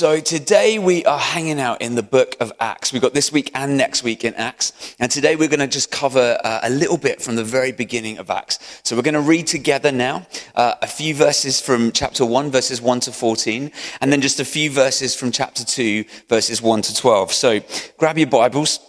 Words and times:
So 0.00 0.18
today 0.18 0.78
we 0.78 1.04
are 1.04 1.18
hanging 1.18 1.60
out 1.60 1.82
in 1.82 1.94
the 1.94 2.02
book 2.02 2.34
of 2.40 2.54
Acts. 2.58 2.90
We've 2.90 3.02
got 3.02 3.12
this 3.12 3.30
week 3.30 3.50
and 3.54 3.76
next 3.76 4.02
week 4.02 4.24
in 4.24 4.32
Acts. 4.32 4.94
And 4.98 5.12
today 5.12 5.36
we're 5.36 5.50
going 5.50 5.60
to 5.60 5.66
just 5.66 5.90
cover 5.90 6.38
uh, 6.42 6.60
a 6.62 6.70
little 6.70 6.96
bit 6.96 7.20
from 7.20 7.36
the 7.36 7.44
very 7.44 7.70
beginning 7.70 8.16
of 8.16 8.30
Acts. 8.30 8.80
So 8.82 8.96
we're 8.96 9.02
going 9.02 9.12
to 9.12 9.20
read 9.20 9.46
together 9.46 9.92
now 9.92 10.26
uh, 10.54 10.76
a 10.80 10.86
few 10.86 11.14
verses 11.14 11.60
from 11.60 11.92
chapter 11.92 12.24
1, 12.24 12.50
verses 12.50 12.80
1 12.80 13.00
to 13.00 13.12
14, 13.12 13.70
and 14.00 14.10
then 14.10 14.22
just 14.22 14.40
a 14.40 14.44
few 14.46 14.70
verses 14.70 15.14
from 15.14 15.32
chapter 15.32 15.66
2, 15.66 16.06
verses 16.30 16.62
1 16.62 16.80
to 16.80 16.94
12. 16.94 17.32
So 17.32 17.60
grab 17.98 18.16
your 18.16 18.26
Bibles 18.26 18.80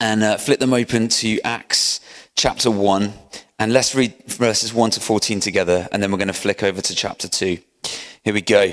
and 0.00 0.22
uh, 0.22 0.38
flip 0.38 0.58
them 0.58 0.72
open 0.72 1.08
to 1.08 1.38
Acts 1.42 2.00
chapter 2.34 2.70
1. 2.70 3.12
And 3.58 3.74
let's 3.74 3.94
read 3.94 4.14
verses 4.24 4.72
1 4.72 4.92
to 4.92 5.00
14 5.00 5.40
together, 5.40 5.86
and 5.92 6.02
then 6.02 6.10
we're 6.10 6.16
going 6.16 6.28
to 6.28 6.32
flick 6.32 6.62
over 6.62 6.80
to 6.80 6.94
chapter 6.94 7.28
2. 7.28 7.58
Here 8.24 8.32
we 8.32 8.40
go. 8.40 8.72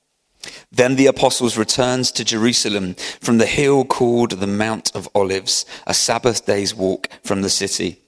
Then 0.71 0.95
the 0.95 1.07
apostles 1.07 1.57
returned 1.57 2.05
to 2.05 2.23
Jerusalem 2.23 2.95
from 3.19 3.37
the 3.37 3.45
hill 3.45 3.85
called 3.85 4.31
the 4.31 4.47
Mount 4.47 4.95
of 4.95 5.09
Olives, 5.13 5.65
a 5.85 5.93
Sabbath 5.93 6.45
day's 6.45 6.73
walk 6.73 7.09
from 7.23 7.41
the 7.41 7.49
city. 7.49 8.01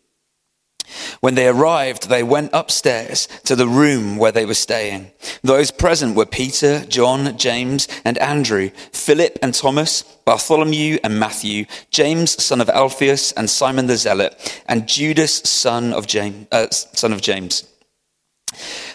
When 1.22 1.36
they 1.36 1.48
arrived, 1.48 2.10
they 2.10 2.24
went 2.24 2.52
upstairs 2.54 3.28
to 3.46 3.56
the 3.56 3.68
room 3.68 4.18
where 4.18 4.32
they 4.32 4.46
were 4.46 4.54
staying. 4.54 5.12
Those 5.42 5.72
present 5.72 6.16
were 6.16 6.26
Peter, 6.26 6.86
John, 6.86 7.38
James, 7.38 7.88
and 8.04 8.18
Andrew, 8.18 8.70
Philip 8.92 9.40
and 9.42 9.54
Thomas, 9.54 10.04
Bartholomew 10.26 11.00
and 11.04 11.20
Matthew, 11.20 11.66
James, 11.90 12.42
son 12.44 12.62
of 12.62 12.70
Alphaeus, 12.70 13.32
and 13.34 13.50
Simon 13.50 13.88
the 13.88 13.98
Zealot, 13.98 14.62
and 14.68 14.88
Judas, 14.88 15.34
son 15.44 15.94
of 15.94 16.08
James. 16.08 16.48
Uh, 16.52 16.70
son 16.70 17.14
of 17.14 17.22
James. 17.22 17.64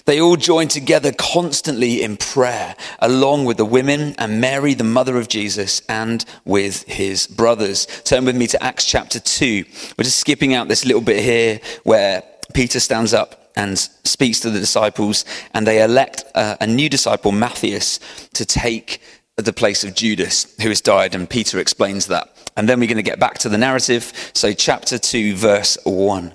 They 0.04 0.20
all 0.20 0.36
joined 0.36 0.70
together 0.70 1.12
constantly 1.12 2.02
in 2.02 2.16
prayer, 2.16 2.76
along 2.98 3.44
with 3.44 3.56
the 3.56 3.64
women 3.64 4.14
and 4.18 4.40
Mary, 4.40 4.74
the 4.74 4.84
mother 4.84 5.16
of 5.16 5.28
Jesus, 5.28 5.82
and 5.88 6.24
with 6.44 6.84
his 6.84 7.26
brothers. 7.26 7.86
Turn 8.04 8.24
with 8.24 8.36
me 8.36 8.46
to 8.48 8.62
Acts 8.62 8.84
chapter 8.84 9.20
2. 9.20 9.64
We're 9.96 10.04
just 10.04 10.18
skipping 10.18 10.54
out 10.54 10.68
this 10.68 10.84
little 10.84 11.02
bit 11.02 11.22
here 11.22 11.60
where 11.84 12.22
Peter 12.54 12.80
stands 12.80 13.12
up 13.14 13.50
and 13.56 13.78
speaks 13.78 14.40
to 14.40 14.50
the 14.50 14.60
disciples, 14.60 15.24
and 15.52 15.66
they 15.66 15.82
elect 15.82 16.24
a, 16.34 16.56
a 16.62 16.66
new 16.66 16.88
disciple, 16.88 17.32
Matthias, 17.32 17.98
to 18.34 18.46
take 18.46 19.02
the 19.36 19.52
place 19.52 19.84
of 19.84 19.94
Judas, 19.94 20.54
who 20.60 20.68
has 20.68 20.80
died, 20.80 21.14
and 21.14 21.28
Peter 21.28 21.58
explains 21.58 22.06
that. 22.06 22.28
And 22.56 22.68
then 22.68 22.80
we're 22.80 22.86
going 22.86 22.96
to 22.96 23.02
get 23.02 23.20
back 23.20 23.38
to 23.38 23.48
the 23.48 23.58
narrative. 23.58 24.12
So, 24.32 24.52
chapter 24.52 24.98
2, 24.98 25.36
verse 25.36 25.78
1. 25.84 26.34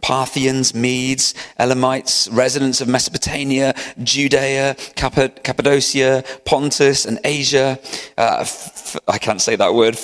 Parthians, 0.00 0.74
Medes, 0.74 1.34
Elamites, 1.58 2.28
residents 2.28 2.80
of 2.80 2.88
Mesopotamia, 2.88 3.74
Judea, 4.02 4.76
Cappadocia, 4.94 6.24
Pontus, 6.44 7.04
and 7.04 7.18
Asia. 7.24 7.78
Uh, 8.16 8.38
f- 8.40 8.96
I 9.06 9.18
can't 9.18 9.40
say 9.40 9.56
that 9.56 9.74
word. 9.74 9.98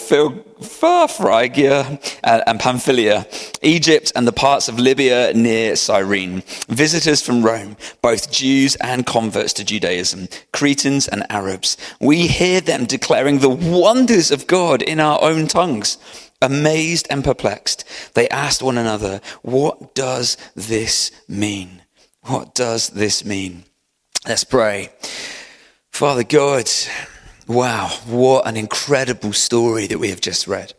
Phrygia 1.09 1.99
uh, 2.25 2.41
and 2.47 2.61
Pamphylia, 2.61 3.27
Egypt, 3.63 4.13
and 4.15 4.27
the 4.27 4.33
parts 4.33 4.69
of 4.69 4.79
Libya 4.79 5.33
near 5.35 5.77
Cyrene. 5.77 6.43
Visitors 6.69 7.23
from 7.23 7.43
Rome, 7.43 7.77
both 8.03 8.31
Jews 8.31 8.77
and 8.77 9.07
converts 9.07 9.53
to 9.55 9.65
Judaism, 9.65 10.29
Cretans 10.53 11.09
and 11.09 11.25
Arabs. 11.31 11.77
We 12.01 12.27
hear 12.27 12.61
them 12.61 12.87
declaring 12.87 13.39
the 13.39 13.51
wonders 13.51 14.31
of 14.31 14.47
God 14.47 14.83
in 14.83 15.01
our 15.01 15.21
own 15.23 15.47
tongues. 15.47 15.99
Amazed 16.43 17.07
and 17.09 17.25
perplexed, 17.25 17.85
they 18.15 18.29
asked 18.29 18.63
one 18.63 18.77
another, 18.77 19.21
What 19.43 19.95
does 19.95 20.37
this 20.55 21.11
mean? 21.29 21.83
What 22.23 22.55
does 22.55 22.91
this 22.91 23.25
mean? 23.25 23.65
Let's 24.27 24.45
pray. 24.45 24.91
Father 25.91 26.25
God, 26.25 26.69
wow, 27.47 27.89
what 28.07 28.47
an 28.47 28.57
incredible 28.57 29.33
story 29.33 29.87
that 29.87 29.99
we 29.99 30.11
have 30.11 30.21
just 30.21 30.47
read. 30.47 30.75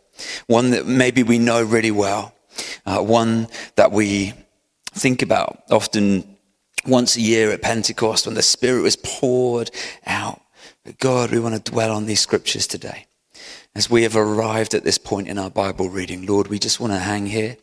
One 0.46 0.70
that 0.70 0.86
maybe 0.86 1.22
we 1.22 1.38
know 1.38 1.62
really 1.62 1.90
well, 1.90 2.34
uh, 2.86 3.00
one 3.00 3.48
that 3.76 3.90
we 3.90 4.34
think 4.92 5.22
about 5.22 5.62
often 5.70 6.36
once 6.86 7.16
a 7.16 7.20
year 7.20 7.50
at 7.50 7.62
Pentecost 7.62 8.26
when 8.26 8.34
the 8.34 8.42
Spirit 8.42 8.82
was 8.82 8.96
poured 8.96 9.70
out. 10.06 10.40
But 10.84 10.98
God, 10.98 11.30
we 11.30 11.40
want 11.40 11.54
to 11.64 11.70
dwell 11.70 11.90
on 11.90 12.06
these 12.06 12.20
scriptures 12.20 12.66
today 12.66 13.06
as 13.78 13.88
we 13.88 14.02
have 14.02 14.16
arrived 14.16 14.74
at 14.74 14.82
this 14.82 14.98
point 14.98 15.28
in 15.28 15.38
our 15.38 15.50
Bible 15.50 15.88
reading, 15.88 16.26
Lord, 16.26 16.48
we 16.48 16.58
just 16.58 16.80
want 16.80 16.92
to 16.92 16.98
hang 16.98 17.26
here 17.26 17.56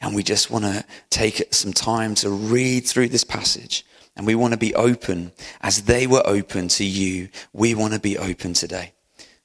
and 0.00 0.12
we 0.12 0.24
just 0.24 0.50
want 0.50 0.64
to 0.64 0.84
take 1.10 1.54
some 1.54 1.72
time 1.72 2.16
to 2.16 2.28
read 2.28 2.84
through 2.88 3.10
this 3.10 3.22
passage 3.22 3.86
and 4.16 4.26
we 4.26 4.34
want 4.34 4.52
to 4.52 4.58
be 4.58 4.74
open 4.74 5.30
as 5.60 5.82
they 5.82 6.08
were 6.08 6.24
open 6.26 6.66
to 6.66 6.84
you. 6.84 7.28
We 7.52 7.72
want 7.72 7.94
to 7.94 8.00
be 8.00 8.18
open 8.18 8.54
today. 8.54 8.94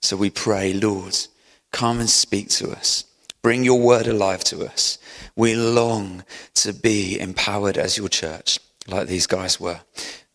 So 0.01 0.17
we 0.17 0.31
pray, 0.31 0.73
Lord, 0.73 1.15
come 1.71 1.99
and 1.99 2.09
speak 2.09 2.49
to 2.49 2.71
us. 2.71 3.03
Bring 3.43 3.63
your 3.63 3.79
word 3.79 4.07
alive 4.07 4.43
to 4.45 4.65
us. 4.65 4.97
We 5.35 5.53
long 5.53 6.23
to 6.55 6.73
be 6.73 7.19
empowered 7.19 7.77
as 7.77 7.99
your 7.99 8.09
church, 8.09 8.57
like 8.87 9.07
these 9.07 9.27
guys 9.27 9.59
were. 9.59 9.81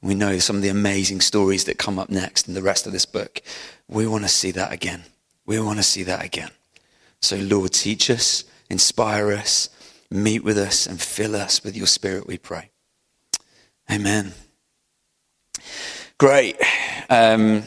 We 0.00 0.14
know 0.14 0.38
some 0.38 0.54
of 0.54 0.62
the 0.62 0.68
amazing 0.68 1.20
stories 1.20 1.64
that 1.64 1.78
come 1.78 1.98
up 1.98 2.10
next 2.10 2.46
in 2.46 2.54
the 2.54 2.62
rest 2.62 2.86
of 2.86 2.92
this 2.92 3.06
book. 3.06 3.42
We 3.88 4.06
want 4.06 4.22
to 4.22 4.28
see 4.28 4.52
that 4.52 4.72
again. 4.72 5.02
We 5.46 5.60
want 5.60 5.78
to 5.78 5.82
see 5.82 6.02
that 6.04 6.24
again. 6.24 6.50
So, 7.20 7.36
Lord, 7.36 7.72
teach 7.72 8.10
us, 8.10 8.44
inspire 8.70 9.32
us, 9.32 9.68
meet 10.10 10.44
with 10.44 10.58
us, 10.58 10.86
and 10.86 11.00
fill 11.00 11.36
us 11.36 11.62
with 11.64 11.76
your 11.76 11.86
spirit, 11.86 12.26
we 12.26 12.38
pray. 12.38 12.70
Amen. 13.90 14.32
Great. 16.18 16.56
Um, 17.10 17.62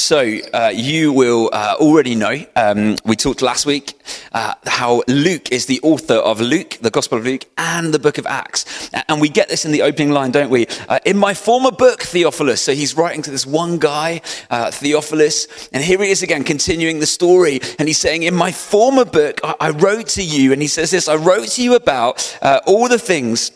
so, 0.00 0.38
uh, 0.52 0.72
you 0.74 1.12
will 1.12 1.50
uh, 1.52 1.76
already 1.78 2.14
know, 2.14 2.44
um, 2.56 2.96
we 3.04 3.16
talked 3.16 3.42
last 3.42 3.66
week 3.66 4.00
uh, 4.32 4.54
how 4.66 5.02
Luke 5.06 5.52
is 5.52 5.66
the 5.66 5.80
author 5.82 6.14
of 6.14 6.40
Luke, 6.40 6.78
the 6.80 6.90
Gospel 6.90 7.18
of 7.18 7.24
Luke, 7.24 7.44
and 7.58 7.92
the 7.92 7.98
book 7.98 8.18
of 8.18 8.26
Acts. 8.26 8.90
And 9.08 9.20
we 9.20 9.28
get 9.28 9.48
this 9.48 9.64
in 9.64 9.72
the 9.72 9.82
opening 9.82 10.10
line, 10.10 10.30
don't 10.30 10.50
we? 10.50 10.66
Uh, 10.88 10.98
in 11.04 11.16
my 11.16 11.34
former 11.34 11.70
book, 11.70 12.02
Theophilus. 12.02 12.62
So 12.62 12.72
he's 12.72 12.96
writing 12.96 13.22
to 13.22 13.30
this 13.30 13.46
one 13.46 13.78
guy, 13.78 14.22
uh, 14.50 14.70
Theophilus. 14.70 15.68
And 15.72 15.82
here 15.82 16.02
he 16.02 16.10
is 16.10 16.22
again, 16.22 16.44
continuing 16.44 17.00
the 17.00 17.06
story. 17.06 17.60
And 17.78 17.88
he's 17.88 17.98
saying, 17.98 18.22
In 18.22 18.34
my 18.34 18.52
former 18.52 19.04
book, 19.04 19.40
I, 19.44 19.54
I 19.60 19.70
wrote 19.70 20.08
to 20.08 20.22
you, 20.22 20.52
and 20.52 20.62
he 20.62 20.68
says 20.68 20.90
this 20.90 21.08
I 21.08 21.16
wrote 21.16 21.48
to 21.48 21.62
you 21.62 21.74
about 21.74 22.38
uh, 22.42 22.60
all 22.66 22.88
the 22.88 22.98
things 22.98 23.52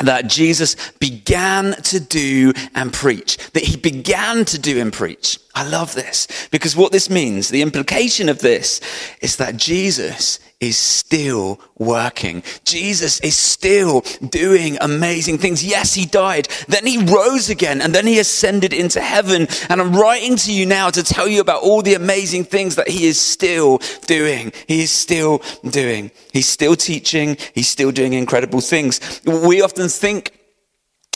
that 0.00 0.26
Jesus 0.26 0.76
began 0.98 1.74
to 1.82 2.00
do 2.00 2.52
and 2.74 2.92
preach, 2.92 3.36
that 3.52 3.62
he 3.62 3.76
began 3.76 4.44
to 4.46 4.58
do 4.58 4.80
and 4.80 4.92
preach. 4.92 5.38
I 5.54 5.68
love 5.68 5.94
this 5.94 6.48
because 6.50 6.76
what 6.76 6.92
this 6.92 7.10
means, 7.10 7.48
the 7.48 7.62
implication 7.62 8.28
of 8.28 8.38
this 8.38 8.80
is 9.20 9.36
that 9.36 9.56
Jesus 9.56 10.38
is 10.60 10.76
still 10.78 11.58
working. 11.78 12.42
Jesus 12.64 13.18
is 13.20 13.36
still 13.36 14.02
doing 14.28 14.76
amazing 14.80 15.38
things. 15.38 15.64
Yes, 15.64 15.94
he 15.94 16.06
died. 16.06 16.48
Then 16.68 16.86
he 16.86 16.98
rose 17.02 17.48
again 17.48 17.80
and 17.80 17.94
then 17.94 18.06
he 18.06 18.18
ascended 18.18 18.72
into 18.72 19.00
heaven. 19.00 19.48
And 19.68 19.80
I'm 19.80 19.96
writing 19.96 20.36
to 20.36 20.52
you 20.52 20.66
now 20.66 20.90
to 20.90 21.02
tell 21.02 21.26
you 21.26 21.40
about 21.40 21.62
all 21.62 21.82
the 21.82 21.94
amazing 21.94 22.44
things 22.44 22.76
that 22.76 22.88
he 22.88 23.06
is 23.06 23.18
still 23.18 23.80
doing. 24.06 24.52
He 24.68 24.82
is 24.82 24.90
still 24.90 25.42
doing. 25.68 26.10
He's 26.32 26.48
still 26.48 26.76
teaching. 26.76 27.38
He's 27.54 27.68
still 27.68 27.90
doing 27.90 28.12
incredible 28.12 28.60
things. 28.60 29.20
We 29.24 29.62
often 29.62 29.88
think 29.88 30.39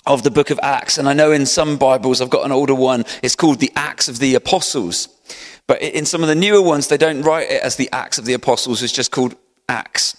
of 0.07 0.23
the 0.23 0.31
book 0.31 0.51
of 0.51 0.61
Acts. 0.63 0.99
And 0.99 1.09
I 1.09 1.13
know 1.13 1.33
in 1.33 1.47
some 1.47 1.77
Bibles, 1.77 2.21
I've 2.21 2.31
got 2.31 2.45
an 2.45 2.53
older 2.53 2.75
one, 2.75 3.05
it's 3.23 3.37
called 3.37 3.61
the 3.61 3.73
Acts 3.77 4.09
of 4.09 4.19
the 4.19 4.35
Apostles. 4.35 5.09
But 5.67 5.81
in 5.81 6.05
some 6.05 6.23
of 6.23 6.29
the 6.29 6.35
newer 6.35 6.61
ones, 6.61 6.89
they 6.89 6.99
don't 6.99 7.23
write 7.23 7.51
it 7.51 7.63
as 7.63 7.77
the 7.77 7.89
Acts 7.93 8.19
of 8.19 8.25
the 8.25 8.35
Apostles, 8.35 8.83
it's 8.83 8.93
just 8.93 9.11
called 9.11 9.35
Acts. 9.69 10.17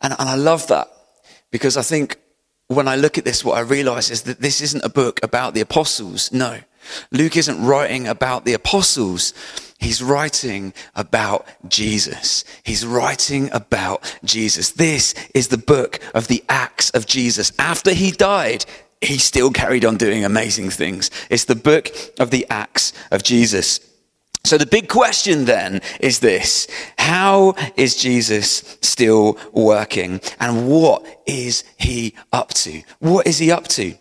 And, 0.00 0.14
and 0.18 0.28
I 0.28 0.34
love 0.34 0.66
that 0.68 0.88
because 1.50 1.76
I 1.76 1.82
think 1.82 2.18
when 2.68 2.88
I 2.88 2.96
look 2.96 3.18
at 3.18 3.24
this, 3.24 3.44
what 3.44 3.56
I 3.56 3.60
realize 3.60 4.10
is 4.10 4.22
that 4.22 4.40
this 4.40 4.60
isn't 4.60 4.84
a 4.84 4.88
book 4.88 5.20
about 5.22 5.54
the 5.54 5.60
apostles. 5.60 6.32
No. 6.32 6.58
Luke 7.10 7.36
isn't 7.36 7.64
writing 7.64 8.08
about 8.08 8.44
the 8.44 8.54
apostles. 8.54 9.34
He's 9.78 10.02
writing 10.02 10.72
about 10.94 11.46
Jesus. 11.68 12.44
He's 12.64 12.86
writing 12.86 13.50
about 13.52 14.16
Jesus. 14.24 14.72
This 14.72 15.14
is 15.34 15.48
the 15.48 15.58
book 15.58 16.00
of 16.14 16.28
the 16.28 16.42
Acts 16.48 16.90
of 16.90 17.06
Jesus. 17.06 17.52
After 17.58 17.92
he 17.92 18.10
died, 18.10 18.64
he 19.02 19.18
still 19.18 19.50
carried 19.50 19.84
on 19.84 19.96
doing 19.96 20.24
amazing 20.24 20.70
things. 20.70 21.10
It's 21.30 21.44
the 21.44 21.54
book 21.54 21.90
of 22.18 22.30
the 22.30 22.46
Acts 22.50 22.92
of 23.10 23.22
Jesus. 23.22 23.80
So 24.44 24.58
the 24.58 24.66
big 24.66 24.88
question 24.88 25.44
then 25.44 25.80
is 26.00 26.18
this 26.18 26.66
How 26.98 27.54
is 27.76 27.96
Jesus 27.96 28.78
still 28.82 29.38
working? 29.52 30.20
And 30.40 30.68
what 30.68 31.04
is 31.26 31.64
he 31.78 32.14
up 32.32 32.50
to? 32.54 32.82
What 32.98 33.26
is 33.26 33.38
he 33.38 33.50
up 33.50 33.68
to? 33.68 33.94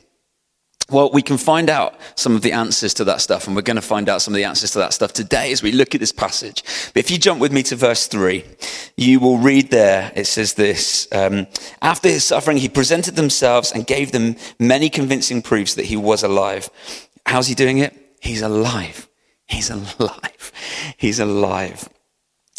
Well, 0.92 1.10
we 1.12 1.22
can 1.22 1.38
find 1.38 1.70
out 1.70 1.96
some 2.16 2.36
of 2.36 2.42
the 2.42 2.52
answers 2.52 2.94
to 2.96 3.06
that 3.06 3.22
stuff, 3.22 3.48
and 3.48 3.56
we're 3.56 3.62
going 3.62 3.76
to 3.78 3.82
find 3.82 4.10
out 4.10 4.22
some 4.22 4.34
of 4.34 4.36
the 4.36 4.44
answers 4.44 4.72
to 4.72 4.80
that 4.80 4.94
stuff 4.94 5.14
today 5.14 5.52
as 5.54 5.64
we 5.64 5.72
look 5.72 5.96
at 5.96 6.02
this 6.02 6.12
passage. 6.12 6.64
But 6.94 7.00
if 7.00 7.10
you 7.10 7.18
jump 7.18 7.40
with 7.40 7.54
me 7.54 7.64
to 7.64 7.78
verse 7.78 8.08
3, 8.08 8.44
you 8.98 9.22
will 9.22 9.38
read 9.38 9.72
there, 9.72 10.12
it 10.16 10.26
says 10.26 10.56
this 10.56 11.08
um, 11.14 11.48
After 11.82 12.10
his 12.10 12.26
suffering, 12.26 12.58
he 12.58 12.68
presented 12.68 13.16
themselves 13.16 13.72
and 13.72 13.88
gave 13.88 14.12
them 14.12 14.36
many 14.60 14.90
convincing 14.90 15.42
proofs 15.42 15.76
that 15.76 15.86
he 15.86 15.96
was 15.96 16.24
alive. 16.24 16.70
How's 17.26 17.48
he 17.48 17.56
doing 17.56 17.78
it? 17.78 17.96
He's 18.20 18.42
alive. 18.42 19.08
He's 19.48 19.70
alive. 19.70 20.52
He's 20.98 21.20
alive. 21.20 21.88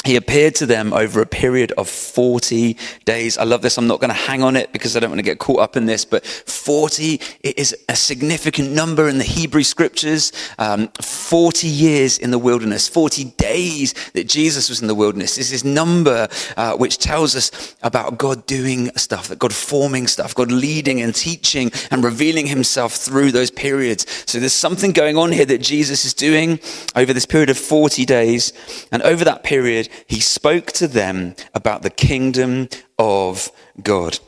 He 0.04 0.16
appeared 0.16 0.56
to 0.56 0.66
them 0.66 0.93
over 0.93 1.20
a 1.20 1.26
period 1.26 1.72
of 1.72 1.88
40 1.88 2.76
days. 3.04 3.38
I 3.38 3.44
love 3.44 3.62
this. 3.62 3.78
I'm 3.78 3.87
not 3.87 4.00
going 4.00 4.10
to 4.10 4.14
hang 4.14 4.43
on 4.43 4.56
it 4.56 4.72
because 4.72 4.96
I 4.96 5.00
don't 5.00 5.10
want 5.10 5.20
to 5.20 5.25
get 5.25 5.38
caught 5.38 5.60
up 5.60 5.76
in 5.76 5.87
this, 5.87 6.04
but 6.04 6.26
40 6.26 7.20
is 7.43 7.76
a 7.88 7.94
significant 7.94 8.72
number 8.72 9.08
in 9.08 9.19
the 9.19 9.25
Hebrew 9.25 9.62
scriptures. 9.62 10.32
Um, 10.58 10.88
40 11.00 11.69
years 11.69 12.19
in 12.19 12.32
the 12.32 12.38
wilderness, 12.38 12.88
40 12.88 13.25
days 13.37 13.94
that 14.14 14.28
Jesus 14.28 14.69
was 14.69 14.82
in 14.82 14.88
the 14.88 14.94
wilderness. 14.94 15.37
This 15.37 15.52
is 15.52 15.64
number 15.64 16.28
uh, 16.56 16.76
which 16.76 16.99
tells 16.99 17.37
us 17.37 17.76
about 17.82 18.19
God 18.19 18.44
doing 18.46 18.90
stuff, 18.96 19.28
that 19.28 19.38
God 19.38 19.54
forming 19.54 20.08
stuff, 20.08 20.34
God 20.34 20.50
leading 20.50 21.00
and 21.00 21.14
teaching 21.14 21.70
and 21.93 22.02
revealing 22.02 22.46
himself 22.46 22.94
through 22.94 23.31
those 23.31 23.52
periods. 23.52 24.06
So 24.26 24.40
there's 24.40 24.52
something 24.52 24.90
going 24.90 25.16
on 25.16 25.31
here 25.31 25.46
that 25.46 25.58
Jesus 25.58 26.04
is 26.04 26.12
doing 26.12 26.58
over 26.96 27.12
this 27.12 27.26
period 27.26 27.50
of 27.50 27.58
40 27.58 28.04
days. 28.04 28.52
And 28.90 29.02
over 29.02 29.25
that 29.25 29.44
period, 29.44 29.88
he 30.06 30.21
spoke 30.21 30.73
to 30.73 30.89
them 30.89 31.35
about 31.55 31.83
the 31.83 31.91
kingdom 31.91 32.69
of 32.99 33.50
God. 33.83 34.19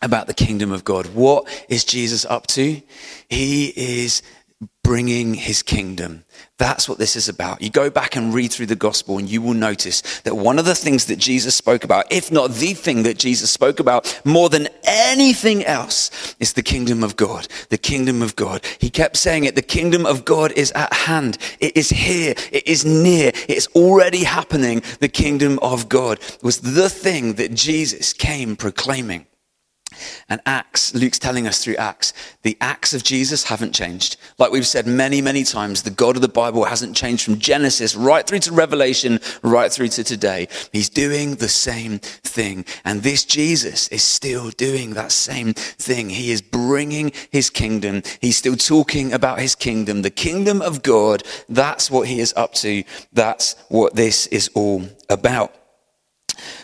About 0.00 0.26
the 0.26 0.34
kingdom 0.34 0.72
of 0.72 0.84
God. 0.84 1.06
What 1.14 1.46
is 1.68 1.84
Jesus 1.84 2.24
up 2.24 2.46
to? 2.48 2.80
He 3.28 3.72
is 3.76 4.22
bringing 4.82 5.34
his 5.34 5.62
kingdom. 5.62 6.24
That's 6.58 6.88
what 6.88 6.98
this 6.98 7.16
is 7.16 7.28
about. 7.28 7.62
You 7.62 7.70
go 7.70 7.88
back 7.88 8.16
and 8.16 8.34
read 8.34 8.52
through 8.52 8.66
the 8.66 8.76
gospel 8.76 9.18
and 9.18 9.28
you 9.28 9.40
will 9.40 9.54
notice 9.54 10.20
that 10.20 10.36
one 10.36 10.58
of 10.58 10.64
the 10.64 10.74
things 10.74 11.06
that 11.06 11.16
Jesus 11.16 11.54
spoke 11.54 11.84
about, 11.84 12.10
if 12.12 12.30
not 12.30 12.50
the 12.50 12.74
thing 12.74 13.02
that 13.04 13.18
Jesus 13.18 13.50
spoke 13.50 13.80
about 13.80 14.20
more 14.24 14.48
than 14.48 14.68
anything 14.84 15.64
else, 15.64 16.34
is 16.40 16.52
the 16.52 16.62
kingdom 16.62 17.02
of 17.02 17.16
God. 17.16 17.48
The 17.70 17.78
kingdom 17.78 18.22
of 18.22 18.36
God. 18.36 18.64
He 18.78 18.90
kept 18.90 19.16
saying 19.16 19.44
it. 19.44 19.54
The 19.54 19.62
kingdom 19.62 20.04
of 20.04 20.24
God 20.24 20.52
is 20.52 20.72
at 20.72 20.92
hand. 20.92 21.38
It 21.60 21.76
is 21.76 21.90
here. 21.90 22.34
It 22.50 22.66
is 22.66 22.84
near. 22.84 23.32
It's 23.48 23.68
already 23.68 24.24
happening. 24.24 24.82
The 25.00 25.08
kingdom 25.08 25.58
of 25.60 25.88
God 25.88 26.18
was 26.42 26.60
the 26.60 26.88
thing 26.88 27.34
that 27.34 27.54
Jesus 27.54 28.12
came 28.12 28.56
proclaiming. 28.56 29.26
And 30.28 30.40
Acts, 30.46 30.94
Luke's 30.94 31.18
telling 31.18 31.46
us 31.46 31.62
through 31.62 31.76
Acts, 31.76 32.12
the 32.42 32.56
acts 32.60 32.92
of 32.92 33.02
Jesus 33.02 33.44
haven't 33.44 33.74
changed. 33.74 34.16
Like 34.38 34.52
we've 34.52 34.66
said 34.66 34.86
many, 34.86 35.20
many 35.20 35.44
times, 35.44 35.82
the 35.82 35.90
God 35.90 36.16
of 36.16 36.22
the 36.22 36.28
Bible 36.28 36.64
hasn't 36.64 36.96
changed 36.96 37.24
from 37.24 37.38
Genesis 37.38 37.94
right 37.94 38.26
through 38.26 38.40
to 38.40 38.52
Revelation, 38.52 39.20
right 39.42 39.72
through 39.72 39.88
to 39.88 40.04
today. 40.04 40.48
He's 40.72 40.88
doing 40.88 41.36
the 41.36 41.48
same 41.48 41.98
thing. 41.98 42.64
And 42.84 43.02
this 43.02 43.24
Jesus 43.24 43.88
is 43.88 44.02
still 44.02 44.50
doing 44.50 44.94
that 44.94 45.12
same 45.12 45.54
thing. 45.54 46.10
He 46.10 46.30
is 46.30 46.42
bringing 46.42 47.12
his 47.30 47.50
kingdom. 47.50 48.02
He's 48.20 48.36
still 48.36 48.56
talking 48.56 49.12
about 49.12 49.40
his 49.40 49.54
kingdom, 49.54 50.02
the 50.02 50.10
kingdom 50.10 50.62
of 50.62 50.82
God. 50.82 51.22
That's 51.48 51.90
what 51.90 52.08
he 52.08 52.20
is 52.20 52.32
up 52.36 52.54
to. 52.54 52.84
That's 53.12 53.54
what 53.68 53.94
this 53.94 54.26
is 54.28 54.50
all 54.54 54.84
about. 55.08 55.54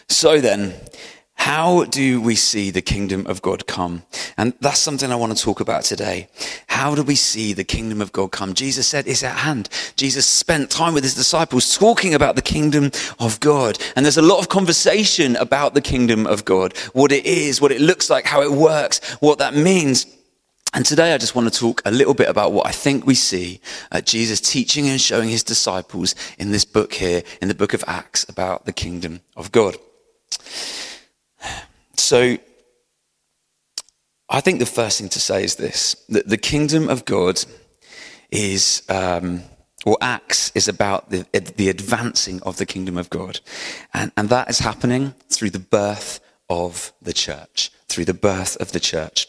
So 0.09 0.41
then, 0.41 0.75
how 1.39 1.85
do 1.85 2.21
we 2.21 2.35
see 2.35 2.71
the 2.71 2.83
kingdom 2.83 3.27
of 3.27 3.41
God 3.41 3.67
come? 3.67 4.03
And 4.37 4.53
that's 4.61 4.81
something 4.81 5.11
I 5.11 5.17
want 5.17 5.37
to 5.37 5.43
talk 5.43 5.61
about 5.61 5.83
today. 5.83 6.29
How 6.67 6.95
do 6.95 7.03
we 7.03 7.15
see 7.15 7.53
the 7.53 7.65
kingdom 7.65 8.03
of 8.03 8.13
God 8.13 8.33
come? 8.33 8.55
Jesus 8.55 8.87
said 8.87 9.07
it's 9.07 9.23
at 9.23 9.39
hand. 9.39 9.69
Jesus 9.97 10.27
spent 10.27 10.71
time 10.71 10.95
with 10.95 11.05
his 11.05 11.15
disciples 11.15 11.77
talking 11.77 12.13
about 12.13 12.37
the 12.37 12.43
kingdom 12.43 12.91
of 13.19 13.41
God. 13.41 13.79
And 13.97 14.05
there's 14.05 14.19
a 14.19 14.23
lot 14.23 14.41
of 14.41 14.49
conversation 14.49 15.37
about 15.37 15.75
the 15.75 15.81
kingdom 15.81 16.27
of 16.27 16.45
God, 16.45 16.77
what 16.93 17.13
it 17.13 17.25
is, 17.25 17.61
what 17.61 17.73
it 17.73 17.81
looks 17.81 18.11
like, 18.11 18.27
how 18.27 18.43
it 18.43 18.53
works, 18.53 19.01
what 19.21 19.39
that 19.39 19.55
means. 19.55 20.07
And 20.75 20.85
today 20.85 21.15
I 21.15 21.19
just 21.19 21.35
want 21.35 21.51
to 21.51 21.59
talk 21.59 21.81
a 21.87 21.91
little 21.91 22.15
bit 22.15 22.29
about 22.29 22.53
what 22.53 22.67
I 22.67 22.73
think 22.73 23.07
we 23.07 23.15
see 23.15 23.61
Jesus 24.05 24.41
teaching 24.41 24.87
and 24.89 25.01
showing 25.01 25.31
his 25.31 25.45
disciples 25.45 26.15
in 26.39 26.51
this 26.53 26.67
book 26.67 26.93
here, 26.93 27.23
in 27.41 27.49
the 27.49 27.55
book 27.55 27.73
of 27.73 27.83
Acts, 27.87 28.29
about 28.29 28.67
the 28.67 28.73
kingdom 28.73 29.21
of 29.35 29.51
God. 29.51 29.77
So, 32.09 32.39
I 34.31 34.41
think 34.41 34.61
the 34.61 34.65
first 34.81 34.99
thing 34.99 35.11
to 35.11 35.21
say 35.21 35.45
is 35.45 35.57
this 35.57 35.95
that 36.09 36.27
the 36.27 36.39
kingdom 36.39 36.89
of 36.89 37.05
God 37.05 37.45
is, 38.31 38.83
um, 38.89 39.43
or 39.85 39.99
Acts 40.01 40.51
is 40.55 40.69
about 40.69 41.11
the, 41.11 41.27
the 41.57 41.69
advancing 41.69 42.41
of 42.45 42.57
the 42.57 42.65
kingdom 42.65 42.97
of 42.97 43.11
God. 43.11 43.41
And, 43.93 44.11
and 44.17 44.31
that 44.31 44.49
is 44.49 44.61
happening 44.61 45.17
through 45.29 45.51
the 45.51 45.59
birth 45.59 46.21
of 46.49 46.95
the 47.03 47.13
church, 47.13 47.71
through 47.89 48.07
the 48.07 48.15
birth 48.15 48.57
of 48.57 48.73
the 48.73 48.81
church. 48.81 49.27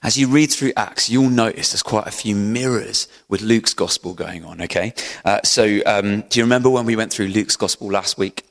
As 0.00 0.16
you 0.16 0.28
read 0.28 0.52
through 0.52 0.74
Acts, 0.76 1.10
you'll 1.10 1.28
notice 1.28 1.72
there's 1.72 1.82
quite 1.82 2.06
a 2.06 2.12
few 2.12 2.36
mirrors 2.36 3.08
with 3.28 3.42
Luke's 3.42 3.74
gospel 3.74 4.14
going 4.14 4.44
on, 4.44 4.62
okay? 4.62 4.94
Uh, 5.24 5.40
so, 5.42 5.80
um, 5.86 6.20
do 6.28 6.38
you 6.38 6.44
remember 6.44 6.70
when 6.70 6.86
we 6.86 6.94
went 6.94 7.12
through 7.12 7.26
Luke's 7.26 7.56
gospel 7.56 7.90
last 7.90 8.16
week? 8.16 8.44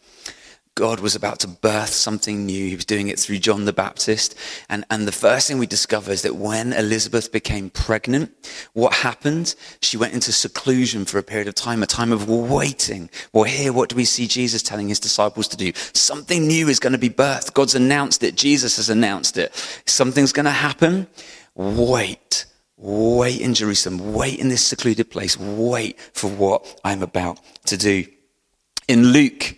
God 0.75 1.01
was 1.01 1.15
about 1.15 1.39
to 1.41 1.47
birth 1.47 1.89
something 1.89 2.47
new. 2.47 2.67
He 2.67 2.75
was 2.75 2.85
doing 2.85 3.07
it 3.07 3.19
through 3.19 3.37
John 3.37 3.65
the 3.65 3.73
Baptist. 3.73 4.35
And, 4.69 4.85
and 4.89 5.07
the 5.07 5.11
first 5.11 5.47
thing 5.47 5.59
we 5.59 5.67
discover 5.67 6.11
is 6.11 6.23
that 6.23 6.35
when 6.35 6.73
Elizabeth 6.73 7.31
became 7.31 7.69
pregnant, 7.69 8.31
what 8.73 8.93
happened? 8.93 9.53
She 9.81 9.97
went 9.97 10.13
into 10.13 10.31
seclusion 10.31 11.05
for 11.05 11.19
a 11.19 11.23
period 11.23 11.47
of 11.47 11.53
time, 11.53 11.83
a 11.83 11.87
time 11.87 12.11
of 12.11 12.27
waiting. 12.27 13.11
Well, 13.33 13.43
here, 13.43 13.71
what 13.71 13.89
do 13.89 13.95
we 13.95 14.05
see 14.05 14.27
Jesus 14.27 14.63
telling 14.63 14.87
his 14.87 14.99
disciples 14.99 15.47
to 15.49 15.57
do? 15.57 15.73
Something 15.93 16.47
new 16.47 16.67
is 16.69 16.79
going 16.79 16.93
to 16.93 16.99
be 16.99 17.09
birthed. 17.09 17.53
God's 17.53 17.75
announced 17.75 18.23
it. 18.23 18.35
Jesus 18.35 18.77
has 18.77 18.89
announced 18.89 19.37
it. 19.37 19.53
Something's 19.85 20.33
going 20.33 20.45
to 20.45 20.51
happen. 20.51 21.05
Wait. 21.53 22.45
Wait 22.77 23.39
in 23.39 23.53
Jerusalem. 23.53 24.13
Wait 24.13 24.39
in 24.39 24.49
this 24.49 24.65
secluded 24.65 25.11
place. 25.11 25.37
Wait 25.37 25.99
for 26.13 26.31
what 26.31 26.81
I'm 26.83 27.03
about 27.03 27.39
to 27.67 27.77
do. 27.77 28.05
In 28.87 29.13
Luke, 29.13 29.55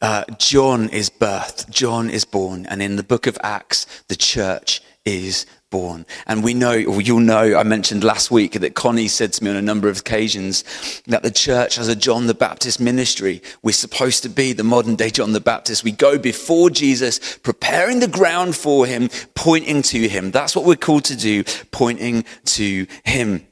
uh, 0.00 0.24
John 0.38 0.88
is 0.88 1.10
birthed, 1.10 1.70
John 1.70 2.10
is 2.10 2.24
born, 2.24 2.66
and 2.66 2.82
in 2.82 2.96
the 2.96 3.02
book 3.02 3.26
of 3.26 3.38
Acts, 3.42 3.86
the 4.08 4.16
church 4.16 4.82
is 5.04 5.46
born. 5.70 6.04
And 6.26 6.42
we 6.42 6.52
know, 6.52 6.82
or 6.84 7.00
you'll 7.00 7.20
know, 7.20 7.56
I 7.56 7.62
mentioned 7.62 8.02
last 8.04 8.30
week 8.30 8.52
that 8.52 8.74
Connie 8.74 9.08
said 9.08 9.32
to 9.34 9.44
me 9.44 9.50
on 9.50 9.56
a 9.56 9.62
number 9.62 9.88
of 9.88 10.00
occasions 10.00 10.64
that 11.06 11.22
the 11.22 11.30
church 11.30 11.76
has 11.76 11.88
a 11.88 11.96
John 11.96 12.26
the 12.26 12.34
Baptist 12.34 12.80
ministry. 12.80 13.40
We're 13.62 13.72
supposed 13.72 14.22
to 14.24 14.28
be 14.28 14.52
the 14.52 14.64
modern 14.64 14.96
day 14.96 15.10
John 15.10 15.32
the 15.32 15.40
Baptist. 15.40 15.84
We 15.84 15.92
go 15.92 16.18
before 16.18 16.70
Jesus, 16.70 17.38
preparing 17.38 18.00
the 18.00 18.08
ground 18.08 18.56
for 18.56 18.84
him, 18.84 19.08
pointing 19.34 19.82
to 19.82 20.08
him. 20.08 20.32
That's 20.32 20.56
what 20.56 20.64
we're 20.64 20.76
called 20.76 21.04
to 21.04 21.16
do, 21.16 21.44
pointing 21.70 22.24
to 22.46 22.86
him. 23.04 23.46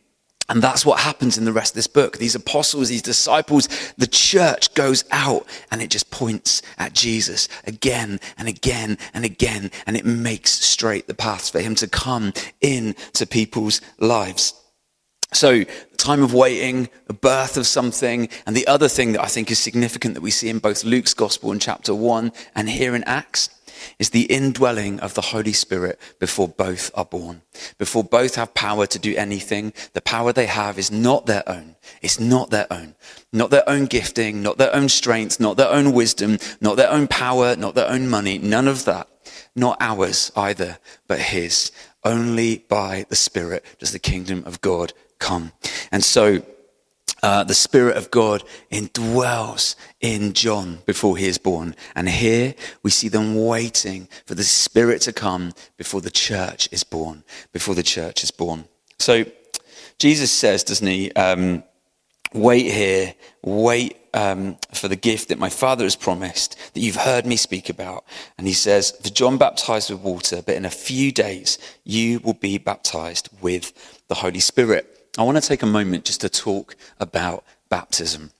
And 0.48 0.62
that's 0.62 0.86
what 0.86 1.00
happens 1.00 1.36
in 1.36 1.44
the 1.44 1.52
rest 1.52 1.72
of 1.72 1.76
this 1.76 1.86
book. 1.86 2.16
These 2.16 2.34
apostles, 2.34 2.88
these 2.88 3.02
disciples, 3.02 3.68
the 3.98 4.06
church 4.06 4.72
goes 4.74 5.04
out 5.10 5.46
and 5.70 5.82
it 5.82 5.90
just 5.90 6.10
points 6.10 6.62
at 6.78 6.94
Jesus 6.94 7.48
again 7.66 8.18
and 8.38 8.48
again 8.48 8.96
and 9.12 9.26
again. 9.26 9.70
And 9.86 9.96
it 9.96 10.06
makes 10.06 10.50
straight 10.50 11.06
the 11.06 11.14
paths 11.14 11.50
for 11.50 11.60
him 11.60 11.74
to 11.76 11.86
come 11.86 12.32
into 12.62 13.26
people's 13.26 13.82
lives. 13.98 14.54
So, 15.34 15.64
time 15.98 16.22
of 16.22 16.32
waiting, 16.32 16.88
the 17.06 17.12
birth 17.12 17.58
of 17.58 17.66
something, 17.66 18.30
and 18.46 18.56
the 18.56 18.66
other 18.66 18.88
thing 18.88 19.12
that 19.12 19.22
I 19.22 19.26
think 19.26 19.50
is 19.50 19.58
significant 19.58 20.14
that 20.14 20.22
we 20.22 20.30
see 20.30 20.48
in 20.48 20.58
both 20.58 20.84
Luke's 20.84 21.12
gospel 21.12 21.52
in 21.52 21.58
chapter 21.58 21.94
one 21.94 22.32
and 22.54 22.66
here 22.66 22.94
in 22.94 23.04
Acts 23.04 23.50
is 23.98 24.10
the 24.10 24.22
indwelling 24.22 25.00
of 25.00 25.14
the 25.14 25.20
Holy 25.20 25.52
Spirit 25.52 25.98
before 26.18 26.48
both 26.48 26.90
are 26.94 27.04
born. 27.04 27.42
Before 27.78 28.04
both 28.04 28.34
have 28.36 28.54
power 28.54 28.86
to 28.86 28.98
do 28.98 29.14
anything, 29.16 29.72
the 29.92 30.00
power 30.00 30.32
they 30.32 30.46
have 30.46 30.78
is 30.78 30.90
not 30.90 31.26
their 31.26 31.48
own. 31.48 31.76
It's 32.02 32.20
not 32.20 32.50
their 32.50 32.66
own. 32.70 32.94
Not 33.32 33.50
their 33.50 33.68
own 33.68 33.86
gifting, 33.86 34.42
not 34.42 34.58
their 34.58 34.74
own 34.74 34.88
strength, 34.88 35.40
not 35.40 35.56
their 35.56 35.70
own 35.70 35.92
wisdom, 35.92 36.38
not 36.60 36.76
their 36.76 36.90
own 36.90 37.08
power, 37.08 37.56
not 37.56 37.74
their 37.74 37.88
own 37.88 38.08
money. 38.08 38.38
None 38.38 38.68
of 38.68 38.84
that. 38.84 39.08
Not 39.54 39.76
ours 39.80 40.32
either, 40.36 40.78
but 41.06 41.18
His. 41.18 41.72
Only 42.04 42.58
by 42.68 43.06
the 43.08 43.16
Spirit 43.16 43.64
does 43.78 43.92
the 43.92 43.98
kingdom 43.98 44.44
of 44.46 44.60
God 44.60 44.92
come. 45.18 45.52
And 45.90 46.04
so, 46.04 46.42
uh, 47.22 47.44
the 47.44 47.54
Spirit 47.54 47.96
of 47.96 48.10
God 48.10 48.44
indwells 48.70 49.74
in 50.00 50.32
John 50.32 50.78
before 50.86 51.16
he 51.16 51.26
is 51.26 51.38
born. 51.38 51.74
And 51.94 52.08
here 52.08 52.54
we 52.82 52.90
see 52.90 53.08
them 53.08 53.44
waiting 53.44 54.08
for 54.26 54.34
the 54.34 54.44
Spirit 54.44 55.02
to 55.02 55.12
come 55.12 55.52
before 55.76 56.00
the 56.00 56.10
church 56.10 56.68
is 56.72 56.84
born, 56.84 57.24
before 57.52 57.74
the 57.74 57.82
church 57.82 58.22
is 58.22 58.30
born. 58.30 58.66
So 58.98 59.24
Jesus 59.98 60.30
says, 60.30 60.62
doesn't 60.64 60.86
he, 60.86 61.10
um, 61.12 61.64
wait 62.32 62.70
here, 62.70 63.14
wait 63.42 63.96
um, 64.14 64.56
for 64.72 64.88
the 64.88 64.96
gift 64.96 65.28
that 65.28 65.38
my 65.38 65.48
Father 65.48 65.84
has 65.84 65.96
promised, 65.96 66.56
that 66.74 66.80
you've 66.80 66.96
heard 66.96 67.26
me 67.26 67.36
speak 67.36 67.68
about. 67.68 68.04
And 68.36 68.46
he 68.46 68.52
says, 68.52 68.92
For 69.02 69.10
John 69.10 69.38
baptized 69.38 69.90
with 69.90 70.00
water, 70.00 70.42
but 70.42 70.54
in 70.54 70.64
a 70.64 70.70
few 70.70 71.12
days 71.12 71.58
you 71.84 72.20
will 72.20 72.34
be 72.34 72.58
baptized 72.58 73.28
with 73.40 73.72
the 74.08 74.14
Holy 74.14 74.40
Spirit. 74.40 74.97
I 75.18 75.22
want 75.22 75.36
to 75.36 75.40
take 75.40 75.64
a 75.64 75.66
moment 75.66 76.04
just 76.04 76.20
to 76.20 76.28
talk 76.28 76.76
about 77.00 77.42
baptism. 77.68 78.30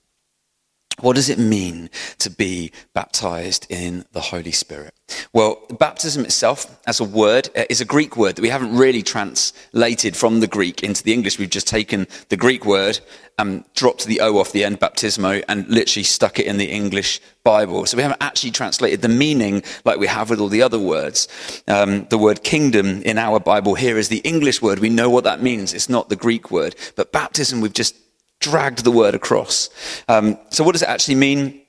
What 1.01 1.17
does 1.17 1.29
it 1.29 1.39
mean 1.39 1.91
to 2.19 2.31
be 2.31 2.73
baptized 2.93 3.67
in 3.71 4.05
the 4.13 4.21
Holy 4.21 4.53
Spirit? 4.53 4.95
Well, 5.33 5.65
baptism 5.79 6.25
itself, 6.25 6.67
as 6.87 7.01
a 7.01 7.05
word, 7.05 7.49
uh, 7.57 7.65
is 7.71 7.81
a 7.81 7.85
Greek 7.85 8.17
word 8.17 8.37
that 8.37 8.43
we 8.43 8.49
haven't 8.49 8.77
really 8.77 9.03
translated 9.03 10.17
from 10.17 10.41
the 10.41 10.47
Greek 10.47 10.83
into 10.83 11.03
the 11.03 11.13
English. 11.13 11.39
We've 11.39 11.49
just 11.49 11.69
taken 11.69 12.07
the 12.29 12.37
Greek 12.37 12.65
word 12.65 13.01
and 13.39 13.65
dropped 13.75 14.07
the 14.07 14.21
O 14.21 14.39
off 14.39 14.53
the 14.53 14.65
end, 14.65 14.81
baptismo, 14.81 15.45
and 15.49 15.69
literally 15.69 16.03
stuck 16.03 16.41
it 16.41 16.47
in 16.47 16.57
the 16.57 16.71
English 16.71 17.21
Bible. 17.45 17.87
So 17.87 17.97
we 17.97 18.03
haven't 18.03 18.23
actually 18.23 18.51
translated 18.51 19.01
the 19.01 19.09
meaning 19.09 19.63
like 19.85 19.99
we 19.99 20.09
have 20.09 20.31
with 20.31 20.41
all 20.41 20.49
the 20.49 20.63
other 20.63 20.79
words. 20.79 21.29
Um, 21.69 22.07
the 22.11 22.19
word 22.19 22.43
kingdom 22.43 23.03
in 23.03 23.19
our 23.19 23.39
Bible 23.39 23.77
here 23.77 23.99
is 23.99 24.09
the 24.09 24.19
English 24.19 24.61
word. 24.61 24.81
We 24.81 24.91
know 24.91 25.09
what 25.09 25.25
that 25.25 25.43
means. 25.43 25.73
It's 25.73 25.89
not 25.89 26.09
the 26.09 26.17
Greek 26.17 26.51
word. 26.51 26.75
But 26.97 27.13
baptism, 27.13 27.61
we've 27.61 27.73
just 27.73 27.95
dragged 28.41 28.85
the 28.85 28.91
word 28.91 29.15
across. 29.15 29.71
Um, 30.09 30.39
so, 30.51 30.65
what 30.65 30.73
does 30.73 30.83
it 30.83 30.89
actually 30.89 31.17
mean? 31.17 31.63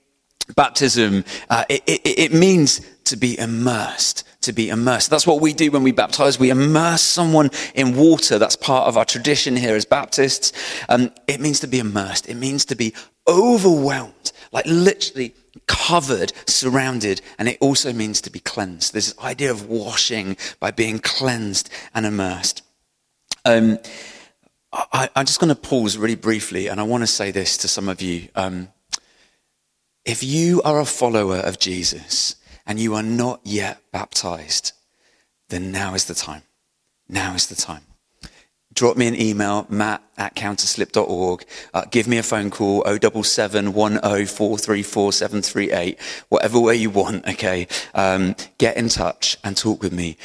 Baptism, 0.56 1.26
uh, 1.52 1.64
it, 1.70 1.84
it, 1.86 2.02
it 2.06 2.34
means 2.34 2.82
to 3.04 3.16
be 3.16 3.38
immersed 3.38 4.24
to 4.42 4.54
be 4.54 4.70
immersed. 4.70 5.10
That's 5.10 5.28
what 5.28 5.42
we 5.42 5.54
do 5.54 5.72
when 5.72 5.84
we 5.84 5.92
baptize. 5.92 6.40
We 6.40 6.50
immerse 6.50 7.02
someone 7.02 7.50
in 7.76 7.96
water. 7.96 8.40
That's 8.40 8.56
part 8.56 8.88
of 8.88 8.98
our 8.98 9.06
tradition 9.06 9.56
here 9.56 9.76
as 9.76 9.86
Baptists. 9.86 10.54
Um, 10.88 11.12
it 11.28 11.42
means 11.42 11.60
to 11.62 11.68
be 11.68 11.80
immersed. 11.80 12.30
It 12.30 12.36
means 12.36 12.66
to 12.66 12.76
be 12.76 12.94
overwhelmed, 13.28 14.32
like 14.52 14.66
literally 14.66 15.36
covered, 15.68 16.32
surrounded. 16.46 17.22
And 17.38 17.50
it 17.50 17.58
also 17.60 17.92
means 17.92 18.22
to 18.22 18.30
be 18.30 18.40
cleansed. 18.40 18.94
This 18.94 19.18
idea 19.20 19.52
of 19.52 19.70
washing 19.70 20.38
by 20.60 20.72
being 20.72 21.00
cleansed 21.00 21.70
and 21.94 22.06
immersed. 22.06 22.62
Um, 23.46 23.78
I, 24.72 25.10
am 25.16 25.26
just 25.26 25.40
going 25.40 25.54
to 25.54 25.60
pause 25.60 25.98
really 25.98 26.16
briefly, 26.16 26.68
and 26.68 26.80
I 26.80 26.84
want 26.84 27.02
to 27.02 27.08
say 27.08 27.32
this 27.32 27.58
to 27.58 27.68
some 27.68 27.90
of 27.90 28.02
you. 28.02 28.30
Um, 28.36 28.70
if 30.06 30.24
you 30.24 30.62
are 30.64 30.80
a 30.80 30.86
follower 30.86 31.38
of 31.38 31.60
Jesus 31.60 32.36
and 32.66 32.80
you 32.80 32.96
are 32.96 33.04
not 33.04 33.42
yet 33.44 33.82
baptized, 33.92 34.74
then 35.50 35.72
now 35.72 35.94
is 35.94 36.06
the 36.06 36.16
time. 36.16 36.44
Now 37.08 37.34
is 37.34 37.48
the 37.48 37.56
time. 37.56 37.82
Drop 38.74 38.96
me 38.96 39.08
an 39.08 39.20
email, 39.20 39.66
matt 39.70 40.04
at 40.18 40.36
counterslip.org. 40.36 41.44
Uh, 41.74 41.86
give 41.90 42.08
me 42.08 42.20
a 42.20 42.24
phone 42.24 42.52
call, 42.52 42.84
077 42.86 43.74
whatever 46.30 46.60
way 46.60 46.76
you 46.76 46.90
want, 46.92 47.28
okay? 47.28 47.68
Um, 47.96 48.36
get 48.60 48.78
in 48.78 48.90
touch 48.90 49.38
and 49.44 49.58
talk 49.58 49.82
with 49.82 49.92
me. 49.92 50.18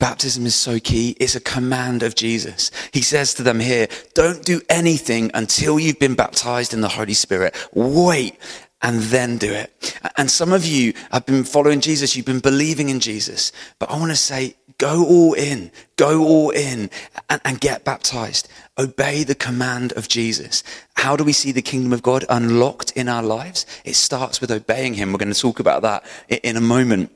Baptism 0.00 0.46
is 0.46 0.54
so 0.54 0.80
key. 0.80 1.14
It's 1.20 1.36
a 1.36 1.40
command 1.40 2.02
of 2.02 2.14
Jesus. 2.14 2.70
He 2.92 3.02
says 3.02 3.34
to 3.34 3.42
them 3.42 3.60
here, 3.60 3.86
don't 4.14 4.42
do 4.42 4.62
anything 4.70 5.30
until 5.34 5.78
you've 5.78 5.98
been 5.98 6.14
baptized 6.14 6.72
in 6.72 6.80
the 6.80 6.88
Holy 6.88 7.14
Spirit. 7.14 7.54
Wait 7.74 8.36
and 8.82 9.00
then 9.00 9.36
do 9.36 9.52
it. 9.52 10.00
And 10.16 10.30
some 10.30 10.54
of 10.54 10.64
you 10.64 10.94
have 11.12 11.26
been 11.26 11.44
following 11.44 11.80
Jesus. 11.80 12.16
You've 12.16 12.24
been 12.24 12.40
believing 12.40 12.88
in 12.88 12.98
Jesus. 12.98 13.52
But 13.78 13.90
I 13.90 13.98
want 13.98 14.10
to 14.10 14.16
say, 14.16 14.56
go 14.78 15.04
all 15.04 15.34
in, 15.34 15.70
go 15.96 16.24
all 16.24 16.48
in 16.48 16.88
and, 17.28 17.40
and 17.44 17.60
get 17.60 17.84
baptized. 17.84 18.48
Obey 18.78 19.22
the 19.22 19.34
command 19.34 19.92
of 19.92 20.08
Jesus. 20.08 20.64
How 20.94 21.14
do 21.14 21.24
we 21.24 21.34
see 21.34 21.52
the 21.52 21.60
kingdom 21.60 21.92
of 21.92 22.02
God 22.02 22.24
unlocked 22.30 22.92
in 22.92 23.06
our 23.06 23.22
lives? 23.22 23.66
It 23.84 23.96
starts 23.96 24.40
with 24.40 24.50
obeying 24.50 24.94
him. 24.94 25.12
We're 25.12 25.18
going 25.18 25.30
to 25.32 25.38
talk 25.38 25.60
about 25.60 25.82
that 25.82 26.06
in 26.42 26.56
a 26.56 26.62
moment. 26.62 27.12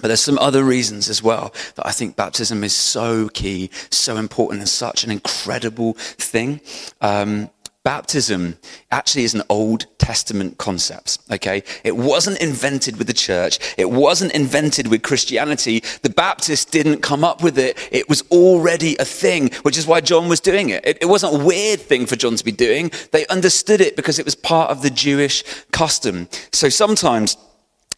But 0.00 0.08
there's 0.08 0.20
some 0.20 0.38
other 0.38 0.64
reasons 0.64 1.08
as 1.08 1.22
well 1.22 1.52
that 1.76 1.86
I 1.86 1.92
think 1.92 2.16
baptism 2.16 2.64
is 2.64 2.74
so 2.74 3.28
key, 3.28 3.70
so 3.90 4.16
important, 4.16 4.60
and 4.60 4.68
such 4.68 5.04
an 5.04 5.10
incredible 5.10 5.94
thing. 5.94 6.60
Um, 7.00 7.50
baptism 7.82 8.58
actually 8.90 9.24
is 9.24 9.34
an 9.34 9.42
Old 9.48 9.86
Testament 9.98 10.58
concept, 10.58 11.18
okay? 11.30 11.62
It 11.82 11.96
wasn't 11.96 12.38
invented 12.40 12.98
with 12.98 13.06
the 13.06 13.14
church. 13.14 13.58
It 13.78 13.90
wasn't 13.90 14.32
invented 14.32 14.88
with 14.88 15.02
Christianity. 15.02 15.82
The 16.02 16.10
Baptists 16.10 16.64
didn't 16.64 17.00
come 17.00 17.24
up 17.24 17.42
with 17.42 17.58
it. 17.58 17.78
It 17.90 18.08
was 18.08 18.22
already 18.30 18.96
a 18.98 19.04
thing, 19.04 19.50
which 19.62 19.78
is 19.78 19.86
why 19.86 20.00
John 20.00 20.28
was 20.28 20.40
doing 20.40 20.68
it. 20.70 20.86
It, 20.86 20.98
it 21.00 21.06
wasn't 21.06 21.40
a 21.40 21.44
weird 21.44 21.80
thing 21.80 22.06
for 22.06 22.16
John 22.16 22.36
to 22.36 22.44
be 22.44 22.52
doing. 22.52 22.90
They 23.12 23.26
understood 23.28 23.80
it 23.80 23.96
because 23.96 24.18
it 24.18 24.24
was 24.24 24.34
part 24.34 24.70
of 24.70 24.82
the 24.82 24.90
Jewish 24.90 25.42
custom. 25.72 26.28
So 26.52 26.68
sometimes 26.68 27.36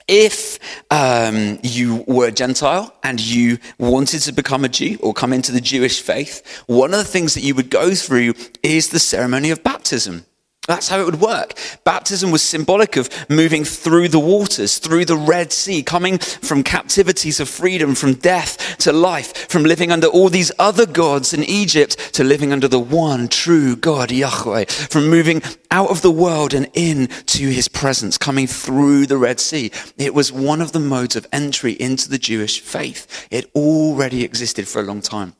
if 0.08 0.58
um, 0.90 1.58
you 1.62 2.04
were 2.06 2.30
Gentile 2.30 2.94
and 3.02 3.20
you 3.20 3.58
wanted 3.78 4.20
to 4.22 4.32
become 4.32 4.64
a 4.64 4.68
Jew 4.68 4.98
or 5.02 5.14
come 5.14 5.32
into 5.32 5.52
the 5.52 5.60
Jewish 5.60 6.00
faith, 6.00 6.62
one 6.66 6.92
of 6.92 6.98
the 6.98 7.04
things 7.04 7.34
that 7.34 7.42
you 7.42 7.54
would 7.54 7.70
go 7.70 7.94
through 7.94 8.34
is 8.62 8.90
the 8.90 8.98
ceremony 8.98 9.50
of 9.50 9.62
baptism. 9.62 10.26
That's 10.68 10.88
how 10.88 11.00
it 11.00 11.04
would 11.06 11.20
work. 11.20 11.54
Baptism 11.82 12.30
was 12.30 12.40
symbolic 12.40 12.96
of 12.96 13.10
moving 13.28 13.64
through 13.64 14.08
the 14.08 14.20
waters, 14.20 14.78
through 14.78 15.06
the 15.06 15.16
Red 15.16 15.52
Sea, 15.52 15.82
coming 15.82 16.18
from 16.18 16.62
captivity 16.62 17.32
to 17.32 17.46
freedom, 17.46 17.96
from 17.96 18.14
death 18.14 18.78
to 18.78 18.92
life, 18.92 19.50
from 19.50 19.64
living 19.64 19.90
under 19.90 20.06
all 20.06 20.28
these 20.28 20.52
other 20.60 20.86
gods 20.86 21.34
in 21.34 21.42
Egypt 21.42 22.14
to 22.14 22.22
living 22.22 22.52
under 22.52 22.68
the 22.68 22.78
one 22.78 23.26
true 23.26 23.74
God, 23.74 24.12
Yahweh, 24.12 24.66
from 24.66 25.10
moving 25.10 25.42
out 25.72 25.90
of 25.90 26.00
the 26.00 26.12
world 26.12 26.54
and 26.54 26.70
in 26.74 27.08
to 27.08 27.48
his 27.48 27.66
presence, 27.66 28.16
coming 28.16 28.46
through 28.46 29.06
the 29.06 29.16
Red 29.16 29.40
Sea. 29.40 29.72
It 29.98 30.14
was 30.14 30.30
one 30.30 30.60
of 30.60 30.70
the 30.70 30.78
modes 30.78 31.16
of 31.16 31.26
entry 31.32 31.72
into 31.72 32.08
the 32.08 32.18
Jewish 32.18 32.60
faith. 32.60 33.26
It 33.32 33.50
already 33.56 34.22
existed 34.22 34.68
for 34.68 34.80
a 34.80 34.84
long 34.84 35.00
time. 35.00 35.34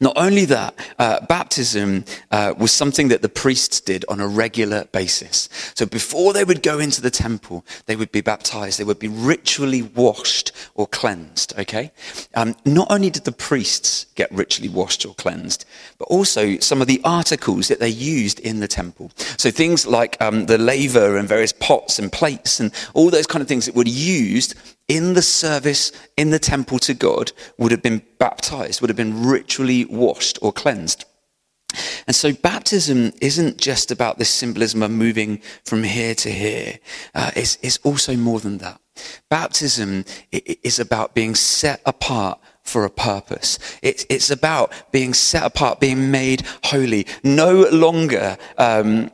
Not 0.00 0.16
only 0.16 0.44
that, 0.46 0.74
uh, 0.98 1.24
baptism 1.26 2.04
uh, 2.30 2.54
was 2.56 2.72
something 2.72 3.08
that 3.08 3.22
the 3.22 3.28
priests 3.28 3.80
did 3.80 4.04
on 4.08 4.20
a 4.20 4.26
regular 4.26 4.84
basis. 4.86 5.48
So 5.74 5.86
before 5.86 6.32
they 6.32 6.44
would 6.44 6.62
go 6.62 6.78
into 6.78 7.00
the 7.00 7.10
temple, 7.10 7.64
they 7.86 7.96
would 7.96 8.12
be 8.12 8.20
baptized. 8.20 8.78
They 8.78 8.84
would 8.84 8.98
be 8.98 9.08
ritually 9.08 9.82
washed 9.82 10.52
or 10.74 10.86
cleansed. 10.86 11.58
Okay. 11.58 11.92
Um, 12.34 12.54
not 12.64 12.90
only 12.90 13.10
did 13.10 13.24
the 13.24 13.32
priests 13.32 14.06
get 14.14 14.30
ritually 14.32 14.68
washed 14.68 15.04
or 15.04 15.14
cleansed, 15.14 15.64
but 15.98 16.06
also 16.06 16.58
some 16.58 16.80
of 16.80 16.86
the 16.86 17.00
articles 17.04 17.68
that 17.68 17.80
they 17.80 17.88
used 17.88 18.40
in 18.40 18.60
the 18.60 18.68
temple. 18.68 19.10
So 19.36 19.50
things 19.50 19.86
like 19.86 20.16
um, 20.20 20.46
the 20.46 20.58
laver 20.58 21.16
and 21.16 21.28
various 21.28 21.52
pots 21.52 21.98
and 21.98 22.10
plates 22.10 22.60
and 22.60 22.72
all 22.94 23.10
those 23.10 23.26
kind 23.26 23.42
of 23.42 23.48
things 23.48 23.66
that 23.66 23.74
were 23.74 23.84
used 23.86 24.54
in 24.88 25.12
the 25.12 25.22
service 25.22 25.92
in 26.16 26.30
the 26.30 26.38
temple 26.38 26.78
to 26.80 26.94
God 26.94 27.32
would 27.58 27.70
have 27.70 27.82
been 27.82 28.02
baptized, 28.18 28.80
would 28.80 28.90
have 28.90 28.96
been 28.96 29.26
ritually 29.26 29.84
washed 29.84 30.38
or 30.42 30.52
cleansed. 30.52 31.04
And 32.06 32.16
so 32.16 32.32
baptism 32.32 33.12
isn't 33.20 33.58
just 33.58 33.90
about 33.90 34.18
this 34.18 34.30
symbolism 34.30 34.82
of 34.82 34.90
moving 34.90 35.42
from 35.64 35.82
here 35.82 36.14
to 36.14 36.30
here. 36.30 36.78
Uh, 37.14 37.30
it's, 37.36 37.58
it's 37.60 37.78
also 37.84 38.16
more 38.16 38.40
than 38.40 38.58
that. 38.58 38.80
Baptism 39.28 40.06
is 40.32 40.80
about 40.80 41.14
being 41.14 41.34
set 41.34 41.82
apart 41.84 42.40
for 42.62 42.84
a 42.84 42.90
purpose. 42.90 43.58
It's, 43.82 44.04
it's 44.10 44.30
about 44.30 44.72
being 44.92 45.14
set 45.14 45.44
apart, 45.44 45.80
being 45.80 46.10
made 46.10 46.44
holy. 46.64 47.06
No 47.22 47.68
longer 47.70 48.36
um, 48.56 49.10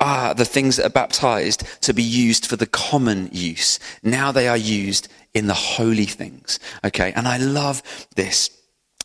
are 0.00 0.34
the 0.34 0.44
things 0.44 0.76
that 0.76 0.86
are 0.86 0.90
baptized 0.90 1.64
to 1.82 1.92
be 1.94 2.02
used 2.02 2.46
for 2.46 2.56
the 2.56 2.66
common 2.66 3.28
use. 3.32 3.78
Now 4.02 4.32
they 4.32 4.48
are 4.48 4.56
used 4.56 5.08
in 5.34 5.46
the 5.46 5.54
holy 5.54 6.06
things. 6.06 6.58
Okay. 6.84 7.12
And 7.14 7.28
I 7.28 7.38
love 7.38 7.82
this 8.16 8.50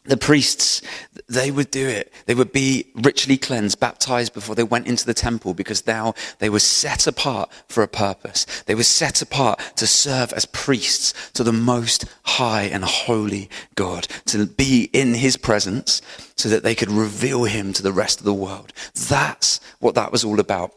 the 0.05 0.17
priests, 0.17 0.81
they 1.29 1.49
would 1.49 1.71
do 1.71 1.87
it. 1.87 2.11
They 2.25 2.35
would 2.35 2.51
be 2.51 2.91
ritually 2.95 3.37
cleansed, 3.37 3.79
baptized 3.79 4.33
before 4.33 4.53
they 4.53 4.63
went 4.63 4.85
into 4.85 5.05
the 5.05 5.13
temple 5.13 5.53
because 5.53 5.87
now 5.87 6.13
they 6.39 6.49
were 6.49 6.59
set 6.59 7.07
apart 7.07 7.49
for 7.69 7.83
a 7.83 7.87
purpose. 7.87 8.45
They 8.65 8.75
were 8.75 8.83
set 8.83 9.21
apart 9.21 9.61
to 9.77 9.87
serve 9.87 10.33
as 10.33 10.45
priests 10.45 11.13
to 11.31 11.43
the 11.43 11.53
most 11.53 12.05
high 12.23 12.63
and 12.63 12.83
holy 12.83 13.49
God, 13.75 14.07
to 14.25 14.45
be 14.45 14.89
in 14.91 15.13
his 15.13 15.37
presence 15.37 16.01
so 16.35 16.49
that 16.49 16.63
they 16.63 16.75
could 16.75 16.91
reveal 16.91 17.45
him 17.45 17.71
to 17.71 17.83
the 17.83 17.93
rest 17.93 18.19
of 18.19 18.25
the 18.25 18.33
world. 18.33 18.73
That's 19.07 19.61
what 19.79 19.95
that 19.95 20.11
was 20.11 20.25
all 20.25 20.41
about. 20.41 20.73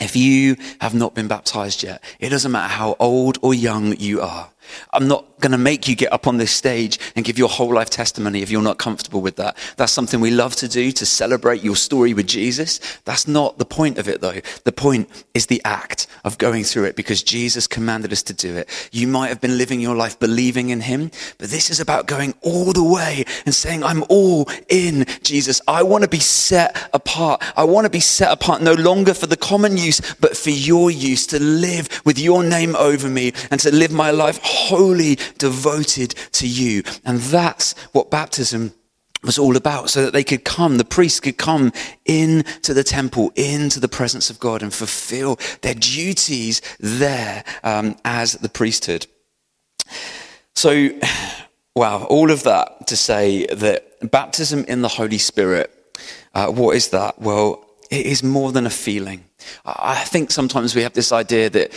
If 0.00 0.16
you 0.16 0.56
have 0.80 0.94
not 0.94 1.14
been 1.14 1.28
baptized 1.28 1.82
yet, 1.82 2.02
it 2.18 2.30
doesn't 2.30 2.50
matter 2.50 2.72
how 2.72 2.96
old 2.98 3.38
or 3.42 3.52
young 3.54 3.94
you 3.96 4.22
are. 4.22 4.50
I'm 4.92 5.08
not 5.08 5.24
going 5.40 5.52
to 5.52 5.58
make 5.58 5.88
you 5.88 5.96
get 5.96 6.12
up 6.12 6.26
on 6.26 6.36
this 6.36 6.52
stage 6.52 6.98
and 7.16 7.24
give 7.24 7.38
your 7.38 7.48
whole 7.48 7.74
life 7.74 7.90
testimony 7.90 8.42
if 8.42 8.50
you're 8.50 8.62
not 8.62 8.78
comfortable 8.78 9.22
with 9.22 9.36
that. 9.36 9.56
That's 9.76 9.92
something 9.92 10.20
we 10.20 10.30
love 10.30 10.54
to 10.56 10.68
do 10.68 10.92
to 10.92 11.06
celebrate 11.06 11.62
your 11.62 11.76
story 11.76 12.14
with 12.14 12.26
Jesus. 12.26 12.78
That's 13.04 13.26
not 13.26 13.58
the 13.58 13.64
point 13.64 13.98
of 13.98 14.08
it 14.08 14.20
though. 14.20 14.40
The 14.64 14.72
point 14.72 15.08
is 15.34 15.46
the 15.46 15.62
act 15.64 16.06
of 16.24 16.38
going 16.38 16.64
through 16.64 16.84
it 16.84 16.96
because 16.96 17.22
Jesus 17.22 17.66
commanded 17.66 18.12
us 18.12 18.22
to 18.24 18.34
do 18.34 18.56
it. 18.56 18.68
You 18.92 19.06
might 19.06 19.28
have 19.28 19.40
been 19.40 19.56
living 19.58 19.80
your 19.80 19.96
life 19.96 20.18
believing 20.18 20.70
in 20.70 20.80
him, 20.80 21.10
but 21.38 21.48
this 21.48 21.70
is 21.70 21.80
about 21.80 22.06
going 22.06 22.34
all 22.42 22.72
the 22.72 22.84
way 22.84 23.24
and 23.46 23.54
saying, 23.54 23.82
I'm 23.82 24.04
all 24.08 24.48
in 24.68 25.06
Jesus. 25.22 25.60
I 25.66 25.82
want 25.82 26.04
to 26.04 26.10
be 26.10 26.20
set 26.20 26.90
apart. 26.92 27.42
I 27.56 27.64
want 27.64 27.86
to 27.86 27.90
be 27.90 28.00
set 28.00 28.30
apart 28.30 28.62
no 28.62 28.74
longer 28.74 29.14
for 29.14 29.26
the 29.26 29.36
common 29.36 29.76
use, 29.76 30.00
but 30.20 30.36
for 30.36 30.50
your 30.50 30.90
use 30.90 31.26
to 31.28 31.40
live 31.40 31.88
with 32.04 32.18
your 32.18 32.42
name 32.42 32.76
over 32.76 33.08
me 33.08 33.32
and 33.50 33.60
to 33.60 33.74
live 33.74 33.92
my 33.92 34.10
life 34.10 34.38
wholly 34.68 35.16
devoted 35.38 36.10
to 36.32 36.46
you. 36.46 36.82
And 37.04 37.18
that's 37.18 37.74
what 37.92 38.10
baptism 38.10 38.72
was 39.22 39.38
all 39.38 39.56
about 39.56 39.90
so 39.90 40.02
that 40.04 40.12
they 40.12 40.24
could 40.24 40.44
come, 40.44 40.78
the 40.78 40.84
priests 40.84 41.20
could 41.20 41.36
come 41.36 41.72
into 42.06 42.72
the 42.72 42.84
temple, 42.84 43.32
into 43.36 43.78
the 43.78 43.88
presence 43.88 44.30
of 44.30 44.40
God 44.40 44.62
and 44.62 44.72
fulfill 44.72 45.38
their 45.60 45.74
duties 45.74 46.62
there 46.78 47.44
um, 47.62 47.96
as 48.04 48.32
the 48.34 48.48
priesthood. 48.48 49.06
So, 50.54 50.90
wow, 51.74 52.04
all 52.04 52.30
of 52.30 52.44
that 52.44 52.86
to 52.86 52.96
say 52.96 53.46
that 53.46 54.10
baptism 54.10 54.64
in 54.64 54.82
the 54.82 54.88
Holy 54.88 55.18
Spirit, 55.18 55.70
uh, 56.34 56.50
what 56.50 56.76
is 56.76 56.88
that? 56.88 57.18
Well, 57.20 57.66
it 57.90 58.06
is 58.06 58.22
more 58.22 58.52
than 58.52 58.66
a 58.66 58.70
feeling. 58.70 59.24
I 59.64 59.96
think 60.04 60.30
sometimes 60.30 60.74
we 60.74 60.82
have 60.82 60.92
this 60.92 61.12
idea 61.12 61.50
that 61.50 61.72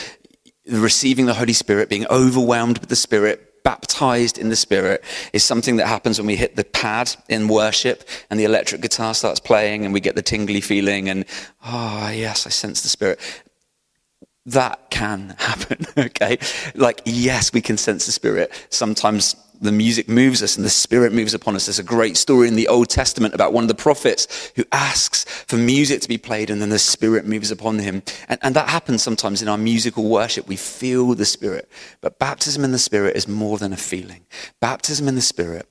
receiving 0.67 1.25
the 1.25 1.33
Holy 1.33 1.53
Spirit, 1.53 1.89
being 1.89 2.07
overwhelmed 2.09 2.79
with 2.79 2.89
the 2.89 2.95
Spirit, 2.95 3.63
baptized 3.63 4.37
in 4.37 4.49
the 4.49 4.55
Spirit, 4.55 5.03
is 5.31 5.43
something 5.43 5.77
that 5.77 5.87
happens 5.87 6.19
when 6.19 6.27
we 6.27 6.35
hit 6.35 6.55
the 6.55 6.63
pad 6.63 7.15
in 7.29 7.47
worship 7.47 8.07
and 8.29 8.39
the 8.39 8.43
electric 8.43 8.81
guitar 8.81 9.13
starts 9.13 9.39
playing 9.39 9.85
and 9.85 9.93
we 9.93 9.99
get 9.99 10.15
the 10.15 10.21
tingly 10.21 10.61
feeling 10.61 11.09
and, 11.09 11.25
oh, 11.65 12.09
yes, 12.09 12.45
I 12.45 12.49
sense 12.49 12.81
the 12.81 12.89
Spirit. 12.89 13.19
That 14.45 14.89
can 14.89 15.35
happen, 15.39 15.85
okay? 15.97 16.37
Like, 16.75 17.01
yes, 17.05 17.53
we 17.53 17.61
can 17.61 17.77
sense 17.77 18.05
the 18.05 18.11
Spirit. 18.11 18.51
Sometimes 18.69 19.35
the 19.63 19.71
music 19.71 20.09
moves 20.09 20.43
us 20.43 20.55
and 20.55 20.65
the 20.65 20.69
spirit 20.69 21.13
moves 21.13 21.33
upon 21.33 21.55
us. 21.55 21.65
There's 21.65 21.79
a 21.79 21.83
great 21.83 22.17
story 22.17 22.47
in 22.47 22.55
the 22.55 22.67
Old 22.67 22.89
Testament 22.89 23.33
about 23.33 23.53
one 23.53 23.63
of 23.63 23.67
the 23.67 23.75
prophets 23.75 24.51
who 24.55 24.65
asks 24.71 25.23
for 25.47 25.57
music 25.57 26.01
to 26.01 26.07
be 26.07 26.17
played 26.17 26.49
and 26.49 26.61
then 26.61 26.69
the 26.69 26.79
spirit 26.79 27.25
moves 27.25 27.51
upon 27.51 27.79
him. 27.79 28.03
And, 28.27 28.39
and 28.43 28.55
that 28.55 28.69
happens 28.69 29.01
sometimes 29.01 29.41
in 29.41 29.47
our 29.47 29.57
musical 29.57 30.09
worship. 30.09 30.47
We 30.47 30.55
feel 30.55 31.15
the 31.15 31.25
spirit. 31.25 31.69
But 32.01 32.19
baptism 32.19 32.63
in 32.63 32.71
the 32.71 32.79
spirit 32.79 33.15
is 33.15 33.27
more 33.27 33.57
than 33.57 33.73
a 33.73 33.77
feeling. 33.77 34.25
Baptism 34.59 35.07
in 35.07 35.15
the 35.15 35.21
spirit 35.21 35.67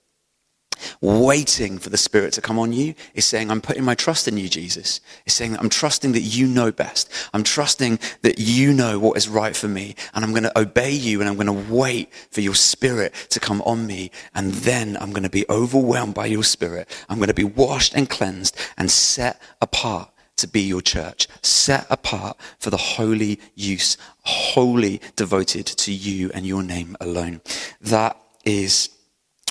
waiting 1.00 1.78
for 1.78 1.90
the 1.90 1.96
Spirit 1.96 2.32
to 2.34 2.40
come 2.40 2.58
on 2.58 2.72
you 2.72 2.94
is 3.14 3.24
saying, 3.24 3.50
I'm 3.50 3.60
putting 3.60 3.84
my 3.84 3.94
trust 3.94 4.28
in 4.28 4.36
you, 4.36 4.48
Jesus. 4.48 5.00
It's 5.26 5.34
saying 5.34 5.52
that 5.52 5.60
I'm 5.60 5.68
trusting 5.68 6.12
that 6.12 6.20
you 6.20 6.46
know 6.46 6.72
best. 6.72 7.10
I'm 7.32 7.42
trusting 7.42 7.98
that 8.22 8.38
you 8.38 8.72
know 8.72 8.98
what 8.98 9.16
is 9.16 9.28
right 9.28 9.56
for 9.56 9.68
me. 9.68 9.94
And 10.14 10.24
I'm 10.24 10.30
going 10.30 10.42
to 10.44 10.58
obey 10.58 10.92
you 10.92 11.20
and 11.20 11.28
I'm 11.28 11.36
going 11.36 11.46
to 11.46 11.72
wait 11.74 12.12
for 12.30 12.40
your 12.40 12.54
Spirit 12.54 13.14
to 13.30 13.40
come 13.40 13.62
on 13.62 13.86
me. 13.86 14.10
And 14.34 14.52
then 14.52 14.96
I'm 14.98 15.10
going 15.10 15.22
to 15.22 15.30
be 15.30 15.46
overwhelmed 15.48 16.14
by 16.14 16.26
your 16.26 16.44
Spirit. 16.44 16.88
I'm 17.08 17.18
going 17.18 17.28
to 17.28 17.34
be 17.34 17.44
washed 17.44 17.94
and 17.94 18.08
cleansed 18.08 18.56
and 18.76 18.90
set 18.90 19.40
apart 19.60 20.10
to 20.36 20.48
be 20.48 20.62
your 20.62 20.80
church, 20.80 21.28
set 21.42 21.86
apart 21.88 22.36
for 22.58 22.70
the 22.70 22.76
holy 22.76 23.38
use, 23.54 23.96
wholly 24.22 25.00
devoted 25.14 25.66
to 25.66 25.92
you 25.92 26.30
and 26.34 26.46
your 26.46 26.62
name 26.62 26.96
alone. 27.00 27.40
That 27.80 28.16
is 28.44 28.90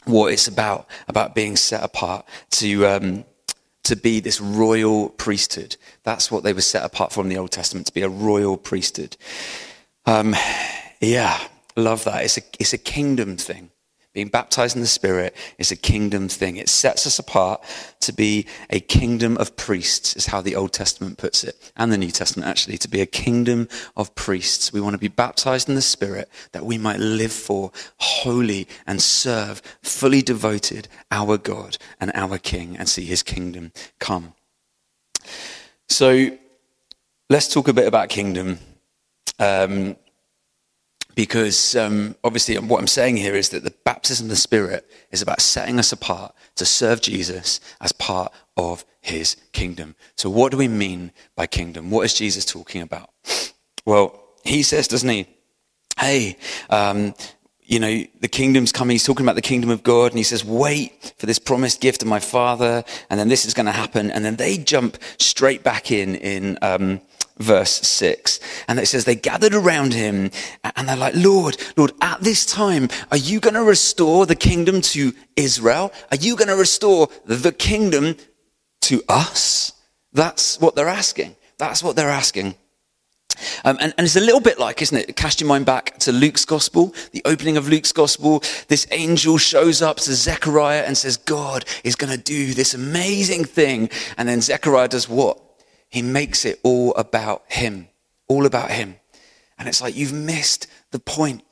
what 0.05 0.31
it's 0.31 0.47
about, 0.47 0.87
about 1.07 1.35
being 1.35 1.55
set 1.55 1.83
apart 1.83 2.25
to, 2.51 2.85
um, 2.85 3.25
to 3.83 3.95
be 3.95 4.19
this 4.19 4.39
royal 4.39 5.09
priesthood. 5.09 5.75
That's 6.03 6.31
what 6.31 6.43
they 6.43 6.53
were 6.53 6.61
set 6.61 6.83
apart 6.83 7.11
from 7.11 7.29
the 7.29 7.37
Old 7.37 7.51
Testament, 7.51 7.87
to 7.87 7.93
be 7.93 8.03
a 8.03 8.09
royal 8.09 8.57
priesthood. 8.57 9.17
Um, 10.05 10.35
yeah, 10.99 11.39
love 11.75 12.03
that. 12.03 12.23
It's 12.23 12.37
a, 12.37 12.41
it's 12.59 12.73
a 12.73 12.77
kingdom 12.77 13.37
thing. 13.37 13.70
Being 14.13 14.27
baptized 14.27 14.75
in 14.75 14.81
the 14.81 14.87
Spirit 14.87 15.33
is 15.57 15.71
a 15.71 15.75
kingdom 15.77 16.27
thing. 16.27 16.57
It 16.57 16.67
sets 16.67 17.07
us 17.07 17.17
apart 17.17 17.63
to 18.01 18.11
be 18.11 18.45
a 18.69 18.81
kingdom 18.81 19.37
of 19.37 19.55
priests, 19.55 20.17
is 20.17 20.25
how 20.25 20.41
the 20.41 20.55
Old 20.55 20.73
Testament 20.73 21.17
puts 21.17 21.45
it, 21.45 21.71
and 21.77 21.93
the 21.93 21.97
New 21.97 22.11
Testament 22.11 22.49
actually, 22.49 22.77
to 22.79 22.89
be 22.89 22.99
a 22.99 23.05
kingdom 23.05 23.69
of 23.95 24.13
priests. 24.13 24.73
We 24.73 24.81
want 24.81 24.95
to 24.95 24.99
be 24.99 25.07
baptized 25.07 25.69
in 25.69 25.75
the 25.75 25.81
Spirit 25.81 26.29
that 26.51 26.65
we 26.65 26.77
might 26.77 26.99
live 26.99 27.31
for, 27.31 27.71
holy, 27.97 28.67
and 28.85 29.01
serve, 29.01 29.61
fully 29.81 30.21
devoted, 30.21 30.89
our 31.09 31.37
God 31.37 31.77
and 32.01 32.11
our 32.13 32.37
King, 32.37 32.75
and 32.75 32.89
see 32.89 33.05
his 33.05 33.23
kingdom 33.23 33.71
come. 33.99 34.33
So 35.87 36.37
let's 37.29 37.47
talk 37.47 37.69
a 37.69 37.73
bit 37.73 37.87
about 37.87 38.09
kingdom. 38.09 38.59
Um, 39.39 39.95
because 41.15 41.75
um, 41.75 42.15
obviously 42.23 42.57
what 42.57 42.79
I'm 42.79 42.87
saying 42.87 43.17
here 43.17 43.35
is 43.35 43.49
that 43.49 43.63
the 43.63 43.73
baptism 43.83 44.25
of 44.25 44.29
the 44.29 44.35
Spirit 44.35 44.89
is 45.11 45.21
about 45.21 45.41
setting 45.41 45.79
us 45.79 45.91
apart 45.91 46.33
to 46.55 46.65
serve 46.65 47.01
Jesus 47.01 47.59
as 47.79 47.91
part 47.91 48.31
of 48.57 48.85
his 49.01 49.35
kingdom. 49.51 49.95
So, 50.15 50.29
what 50.29 50.51
do 50.51 50.57
we 50.57 50.67
mean 50.67 51.11
by 51.35 51.47
kingdom? 51.47 51.89
What 51.89 52.05
is 52.05 52.13
Jesus 52.13 52.45
talking 52.45 52.81
about? 52.81 53.09
Well, 53.85 54.23
he 54.43 54.63
says, 54.63 54.87
doesn't 54.87 55.09
he? 55.09 55.27
Hey, 55.99 56.37
um, 56.69 57.13
you 57.71 57.79
know, 57.79 58.03
the 58.19 58.27
kingdom's 58.27 58.73
coming. 58.73 58.95
He's 58.95 59.05
talking 59.05 59.25
about 59.25 59.35
the 59.35 59.41
kingdom 59.41 59.69
of 59.69 59.81
God 59.81 60.11
and 60.11 60.17
he 60.17 60.25
says, 60.25 60.43
wait 60.43 61.13
for 61.17 61.25
this 61.25 61.39
promised 61.39 61.79
gift 61.79 62.01
of 62.01 62.07
my 62.09 62.19
father. 62.19 62.83
And 63.09 63.17
then 63.17 63.29
this 63.29 63.45
is 63.45 63.53
going 63.53 63.65
to 63.67 63.71
happen. 63.71 64.11
And 64.11 64.25
then 64.25 64.35
they 64.35 64.57
jump 64.57 64.97
straight 65.17 65.63
back 65.63 65.89
in, 65.89 66.15
in, 66.15 66.59
um, 66.61 66.99
verse 67.37 67.71
6. 67.87 68.41
And 68.67 68.77
it 68.77 68.87
says, 68.87 69.05
They 69.05 69.15
gathered 69.15 69.53
around 69.53 69.93
him 69.93 70.31
and 70.75 70.89
they're 70.89 70.97
like, 70.97 71.15
Lord, 71.15 71.55
Lord, 71.77 71.93
at 72.01 72.19
this 72.19 72.45
time, 72.45 72.89
are 73.09 73.17
you 73.17 73.39
going 73.39 73.53
to 73.53 73.63
restore 73.63 74.25
the 74.25 74.35
kingdom 74.35 74.81
to 74.81 75.13
Israel? 75.37 75.93
Are 76.11 76.17
you 76.17 76.35
going 76.35 76.49
to 76.49 76.57
restore 76.57 77.07
the 77.23 77.53
kingdom 77.53 78.17
to 78.81 79.01
us? 79.07 79.71
That's 80.11 80.59
what 80.59 80.75
they're 80.75 80.89
asking. 80.89 81.37
That's 81.57 81.81
what 81.81 81.95
they're 81.95 82.09
asking. 82.09 82.55
Um, 83.63 83.77
and, 83.79 83.93
and, 83.97 84.05
it's 84.05 84.15
a 84.15 84.21
little 84.21 84.39
bit 84.39 84.59
like, 84.59 84.81
isn't 84.81 84.97
it? 84.97 85.15
Cast 85.15 85.41
your 85.41 85.47
mind 85.47 85.65
back 85.65 85.97
to 85.99 86.11
Luke's 86.11 86.45
gospel, 86.45 86.93
the 87.11 87.21
opening 87.25 87.57
of 87.57 87.67
Luke's 87.67 87.91
gospel. 87.91 88.43
This 88.67 88.87
angel 88.91 89.37
shows 89.37 89.81
up 89.81 89.97
to 89.97 90.13
Zechariah 90.13 90.83
and 90.83 90.97
says, 90.97 91.17
God 91.17 91.65
is 91.83 91.95
going 91.95 92.11
to 92.11 92.21
do 92.21 92.53
this 92.53 92.73
amazing 92.73 93.45
thing. 93.45 93.89
And 94.17 94.27
then 94.27 94.41
Zechariah 94.41 94.87
does 94.87 95.07
what? 95.07 95.39
He 95.89 96.01
makes 96.01 96.45
it 96.45 96.59
all 96.63 96.93
about 96.95 97.43
him, 97.47 97.87
all 98.27 98.45
about 98.45 98.71
him. 98.71 98.95
And 99.57 99.67
it's 99.67 99.81
like, 99.81 99.95
you've 99.95 100.13
missed 100.13 100.67
the 100.91 100.99
point. 100.99 101.43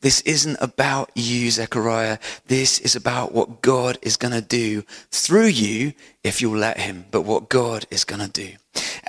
This 0.00 0.20
isn't 0.20 0.56
about 0.60 1.10
you, 1.16 1.50
Zechariah. 1.50 2.18
This 2.46 2.78
is 2.78 2.94
about 2.94 3.32
what 3.32 3.62
God 3.62 3.98
is 4.00 4.16
going 4.16 4.32
to 4.32 4.40
do 4.40 4.84
through 5.10 5.46
you 5.46 5.92
if 6.22 6.40
you'll 6.40 6.56
let 6.56 6.78
him, 6.78 7.06
but 7.10 7.22
what 7.22 7.48
God 7.48 7.84
is 7.90 8.04
going 8.04 8.20
to 8.20 8.30
do. 8.30 8.52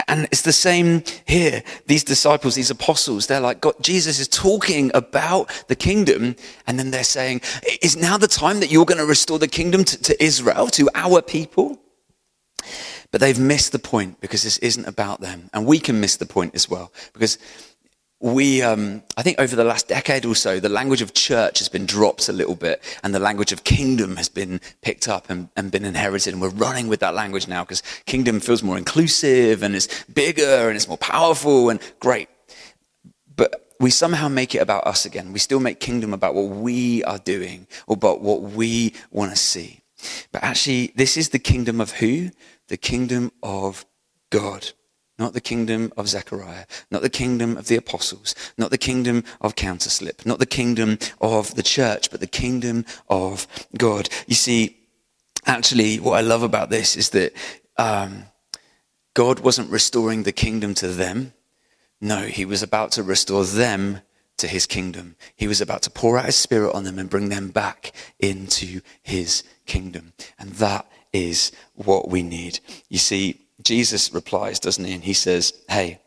And 0.07 0.25
it's 0.25 0.41
the 0.41 0.51
same 0.51 1.03
here. 1.25 1.63
These 1.85 2.03
disciples, 2.03 2.55
these 2.55 2.71
apostles, 2.71 3.27
they're 3.27 3.39
like, 3.39 3.61
God, 3.61 3.75
Jesus 3.81 4.19
is 4.19 4.27
talking 4.27 4.89
about 4.95 5.65
the 5.67 5.75
kingdom. 5.75 6.35
And 6.65 6.79
then 6.79 6.89
they're 6.89 7.03
saying, 7.03 7.41
is 7.83 7.95
now 7.95 8.17
the 8.17 8.27
time 8.27 8.59
that 8.61 8.71
you're 8.71 8.85
going 8.85 8.97
to 8.97 9.05
restore 9.05 9.37
the 9.37 9.47
kingdom 9.47 9.83
to, 9.83 10.01
to 10.01 10.23
Israel, 10.23 10.67
to 10.67 10.89
our 10.95 11.21
people? 11.21 11.79
But 13.11 13.21
they've 13.21 13.39
missed 13.39 13.71
the 13.71 13.79
point 13.79 14.21
because 14.21 14.43
this 14.43 14.57
isn't 14.59 14.87
about 14.87 15.21
them. 15.21 15.49
And 15.53 15.65
we 15.65 15.79
can 15.79 15.99
miss 15.99 16.17
the 16.17 16.25
point 16.25 16.55
as 16.55 16.69
well 16.69 16.91
because 17.13 17.37
we, 18.21 18.61
um, 18.61 19.01
I 19.15 19.23
think 19.23 19.39
over 19.39 19.55
the 19.55 19.63
last 19.63 19.87
decade 19.87 20.25
or 20.25 20.35
so, 20.35 20.59
the 20.59 20.67
language 20.67 21.01
of 21.01 21.13
church 21.13 21.59
has 21.59 21.69
been 21.69 21.85
dropped 21.85 22.27
a 22.27 22.33
little 22.33 22.55
bit 22.55 22.83
and 23.01 23.15
the 23.15 23.19
language 23.19 23.53
of 23.53 23.63
kingdom 23.63 24.17
has 24.17 24.27
been 24.27 24.59
picked 24.81 25.07
up 25.07 25.29
and, 25.29 25.47
and 25.55 25.71
been 25.71 25.85
inherited. 25.85 26.33
And 26.33 26.41
we're 26.41 26.49
running 26.49 26.89
with 26.89 26.99
that 26.99 27.13
language 27.13 27.47
now 27.47 27.63
because 27.63 27.81
kingdom 28.05 28.41
feels 28.41 28.61
more 28.61 28.77
inclusive 28.77 29.63
and 29.63 29.73
it's 29.73 30.03
bigger 30.05 30.67
and 30.67 30.75
it's 30.75 30.87
more 30.87 30.97
powerful 30.97 31.69
and 31.69 31.79
great. 32.01 32.27
But 33.37 33.73
we 33.79 33.89
somehow 33.89 34.27
make 34.27 34.53
it 34.53 34.59
about 34.59 34.85
us 34.85 35.05
again. 35.05 35.31
We 35.31 35.39
still 35.39 35.61
make 35.61 35.79
kingdom 35.79 36.13
about 36.13 36.35
what 36.35 36.49
we 36.49 37.03
are 37.05 37.19
doing 37.19 37.67
or 37.87 37.93
about 37.93 38.19
what 38.19 38.41
we 38.41 38.95
want 39.11 39.31
to 39.31 39.37
see. 39.37 39.79
But 40.33 40.43
actually, 40.43 40.91
this 40.95 41.15
is 41.15 41.29
the 41.29 41.39
kingdom 41.39 41.79
of 41.79 41.91
who? 41.91 42.31
The 42.67 42.77
kingdom 42.77 43.31
of 43.41 43.85
God 44.29 44.71
not 45.19 45.33
the 45.33 45.41
kingdom 45.41 45.91
of 45.97 46.07
Zechariah, 46.07 46.65
not 46.89 47.01
the 47.01 47.09
kingdom 47.09 47.57
of 47.57 47.67
the 47.67 47.75
apostles, 47.75 48.33
not 48.57 48.71
the 48.71 48.77
kingdom 48.77 49.23
of 49.41 49.55
counterslip, 49.55 50.25
not 50.25 50.39
the 50.39 50.45
kingdom 50.45 50.97
of 51.19 51.53
the 51.55 51.63
church, 51.63 52.09
but 52.09 52.21
the 52.21 52.27
kingdom 52.27 52.85
of 53.09 53.45
God. 53.77 54.09
You 54.27 54.35
see, 54.35 54.77
actually, 55.45 55.97
what 55.97 56.17
I 56.17 56.21
love 56.21 56.43
about 56.43 56.69
this 56.69 56.95
is 56.95 57.09
that 57.09 57.33
um, 57.77 58.25
God 59.13 59.41
wasn't 59.41 59.69
restoring 59.69 60.23
the 60.23 60.31
kingdom 60.31 60.73
to 60.75 60.87
them. 60.87 61.33
No, 62.01 62.21
he 62.21 62.45
was 62.45 62.63
about 62.63 62.93
to 62.93 63.03
restore 63.03 63.43
them 63.43 63.99
to 64.37 64.47
his 64.47 64.65
kingdom. 64.65 65.17
He 65.35 65.47
was 65.47 65.59
about 65.59 65.81
to 65.81 65.89
pour 65.89 66.17
out 66.17 66.25
his 66.25 66.37
spirit 66.37 66.73
on 66.73 66.85
them 66.85 66.97
and 66.97 67.09
bring 67.09 67.27
them 67.27 67.49
back 67.49 67.91
into 68.19 68.79
his 69.03 69.43
kingdom. 69.65 70.13
And 70.39 70.51
that 70.53 70.89
is 71.11 71.51
what 71.75 72.09
we 72.09 72.23
need. 72.23 72.59
You 72.87 72.99
see, 72.99 73.48
Jesus 73.63 74.13
replies, 74.13 74.59
doesn't 74.59 74.85
he? 74.85 74.93
And 74.93 75.03
he 75.03 75.13
says, 75.13 75.53
Hey, 75.67 75.99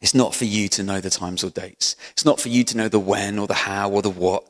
it's 0.00 0.14
not 0.14 0.34
for 0.34 0.44
you 0.44 0.68
to 0.68 0.82
know 0.82 1.00
the 1.00 1.10
times 1.10 1.44
or 1.44 1.50
dates. 1.50 1.96
It's 2.12 2.24
not 2.24 2.40
for 2.40 2.48
you 2.48 2.64
to 2.64 2.76
know 2.76 2.88
the 2.88 2.98
when 2.98 3.38
or 3.38 3.46
the 3.46 3.54
how 3.54 3.90
or 3.90 4.02
the 4.02 4.10
what. 4.10 4.44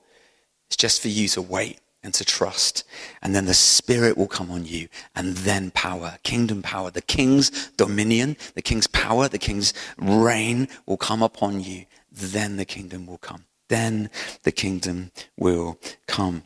It's 0.68 0.76
just 0.76 1.02
for 1.02 1.08
you 1.08 1.28
to 1.28 1.42
wait 1.42 1.78
and 2.02 2.14
to 2.14 2.24
trust. 2.24 2.84
And 3.22 3.34
then 3.34 3.46
the 3.46 3.54
Spirit 3.54 4.16
will 4.16 4.28
come 4.28 4.50
on 4.50 4.64
you. 4.64 4.88
And 5.14 5.36
then 5.38 5.70
power, 5.72 6.18
kingdom 6.22 6.62
power, 6.62 6.90
the 6.90 7.02
king's 7.02 7.68
dominion, 7.76 8.36
the 8.54 8.62
king's 8.62 8.86
power, 8.86 9.28
the 9.28 9.38
king's 9.38 9.74
reign 9.98 10.68
will 10.86 10.96
come 10.96 11.22
upon 11.22 11.60
you. 11.60 11.86
Then 12.10 12.56
the 12.56 12.64
kingdom 12.64 13.06
will 13.06 13.18
come. 13.18 13.44
Then 13.68 14.10
the 14.42 14.52
kingdom 14.52 15.12
will 15.36 15.78
come. 16.06 16.42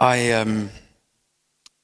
I, 0.00 0.32
um, 0.32 0.70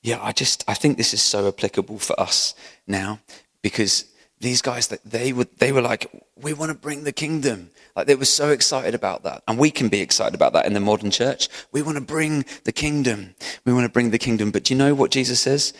yeah, 0.03 0.19
I 0.21 0.33
just 0.33 0.65
I 0.67 0.75
think 0.75 0.97
this 0.97 1.15
is 1.15 1.23
so 1.23 1.49
applicable 1.49 1.99
for 1.99 2.19
us 2.19 2.55
now 2.87 3.21
because 3.63 4.07
these 4.41 4.61
guys 4.61 4.89
that 4.89 5.03
they 5.05 5.33
were 5.33 5.47
they 5.59 5.71
were 5.71 5.81
like 5.81 6.11
we 6.37 6.53
want 6.53 6.71
to 6.71 6.79
bring 6.79 7.05
the 7.05 7.13
kingdom. 7.13 7.71
Like 7.95 8.07
they 8.07 8.17
were 8.17 8.25
so 8.25 8.49
excited 8.51 8.95
about 8.95 9.23
that. 9.23 9.43
And 9.47 9.59
we 9.59 9.71
can 9.71 9.89
be 9.89 10.01
excited 10.01 10.35
about 10.35 10.55
that 10.55 10.67
in 10.67 10.73
the 10.73 10.81
modern 10.81 11.11
church. 11.11 11.49
We 11.71 11.83
want 11.83 11.99
to 11.99 12.05
bring 12.05 12.45
the 12.65 12.73
kingdom. 12.73 13.35
We 13.65 13.73
want 13.73 13.85
to 13.85 13.93
bring 13.93 14.11
the 14.11 14.19
kingdom. 14.19 14.51
But 14.51 14.65
do 14.65 14.75
you 14.75 14.79
know 14.79 14.95
what 14.95 15.13
jesus 15.13 15.41
says? 15.41 15.73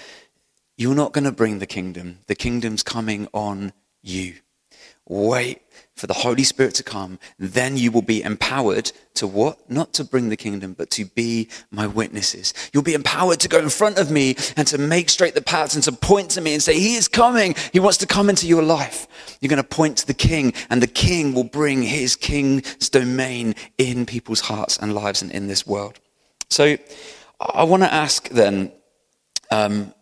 You're 0.77 0.95
not 0.95 1.13
going 1.13 1.25
to 1.25 1.33
bring 1.33 1.59
the 1.59 1.67
kingdom. 1.67 2.21
The 2.29 2.35
kingdom's 2.35 2.83
coming 2.83 3.29
on 3.33 3.73
you. 4.03 4.35
Wait 5.09 5.63
for 6.03 6.09
the 6.09 6.15
Holy 6.15 6.43
Spirit 6.43 6.75
to 6.75 6.83
come, 6.83 7.21
then 7.39 7.77
you 7.77 7.93
will 7.93 8.03
be 8.03 8.25
empowered 8.25 8.91
to 9.15 9.25
what? 9.25 9.71
Not 9.71 9.93
to 9.93 10.03
bring 10.03 10.31
the 10.31 10.37
kingdom, 10.37 10.73
but 10.73 10.91
to 10.91 11.05
be 11.05 11.49
my 11.71 11.87
witnesses. 11.87 12.53
You'll 12.73 12.83
be 12.83 12.95
empowered 12.95 13.39
to 13.39 13.49
go 13.49 13.61
in 13.61 13.69
front 13.69 13.99
of 13.99 14.11
me 14.11 14.35
and 14.57 14.67
to 14.67 14.79
make 14.79 15.11
straight 15.11 15.37
the 15.37 15.43
paths 15.43 15.77
and 15.77 15.85
to 15.85 15.93
point 15.93 16.31
to 16.31 16.41
me 16.41 16.55
and 16.55 16.61
say, 16.61 16.77
He 16.77 16.97
is 16.97 17.07
coming. 17.07 17.55
He 17.73 17.79
wants 17.79 17.99
to 17.99 18.09
come 18.09 18.29
into 18.29 18.49
your 18.49 18.65
life. 18.65 19.07
You're 19.41 19.49
going 19.51 19.63
to 19.63 19.69
point 19.69 19.99
to 19.99 20.07
the 20.09 20.13
king, 20.13 20.55
and 20.71 20.83
the 20.83 20.89
king 20.89 21.35
will 21.35 21.45
bring 21.45 21.85
his 21.85 22.17
king's 22.17 22.89
domain 22.89 23.55
in 23.79 24.05
people's 24.05 24.41
hearts 24.41 24.79
and 24.79 24.97
lives 24.97 25.23
and 25.23 25.31
in 25.31 25.47
this 25.47 25.69
world. 25.69 26.01
So 26.51 26.79
I 27.39 27.63
want 27.63 27.85
to 27.85 27.95
ask 27.95 28.29
then, 28.29 28.73
um, 29.53 29.95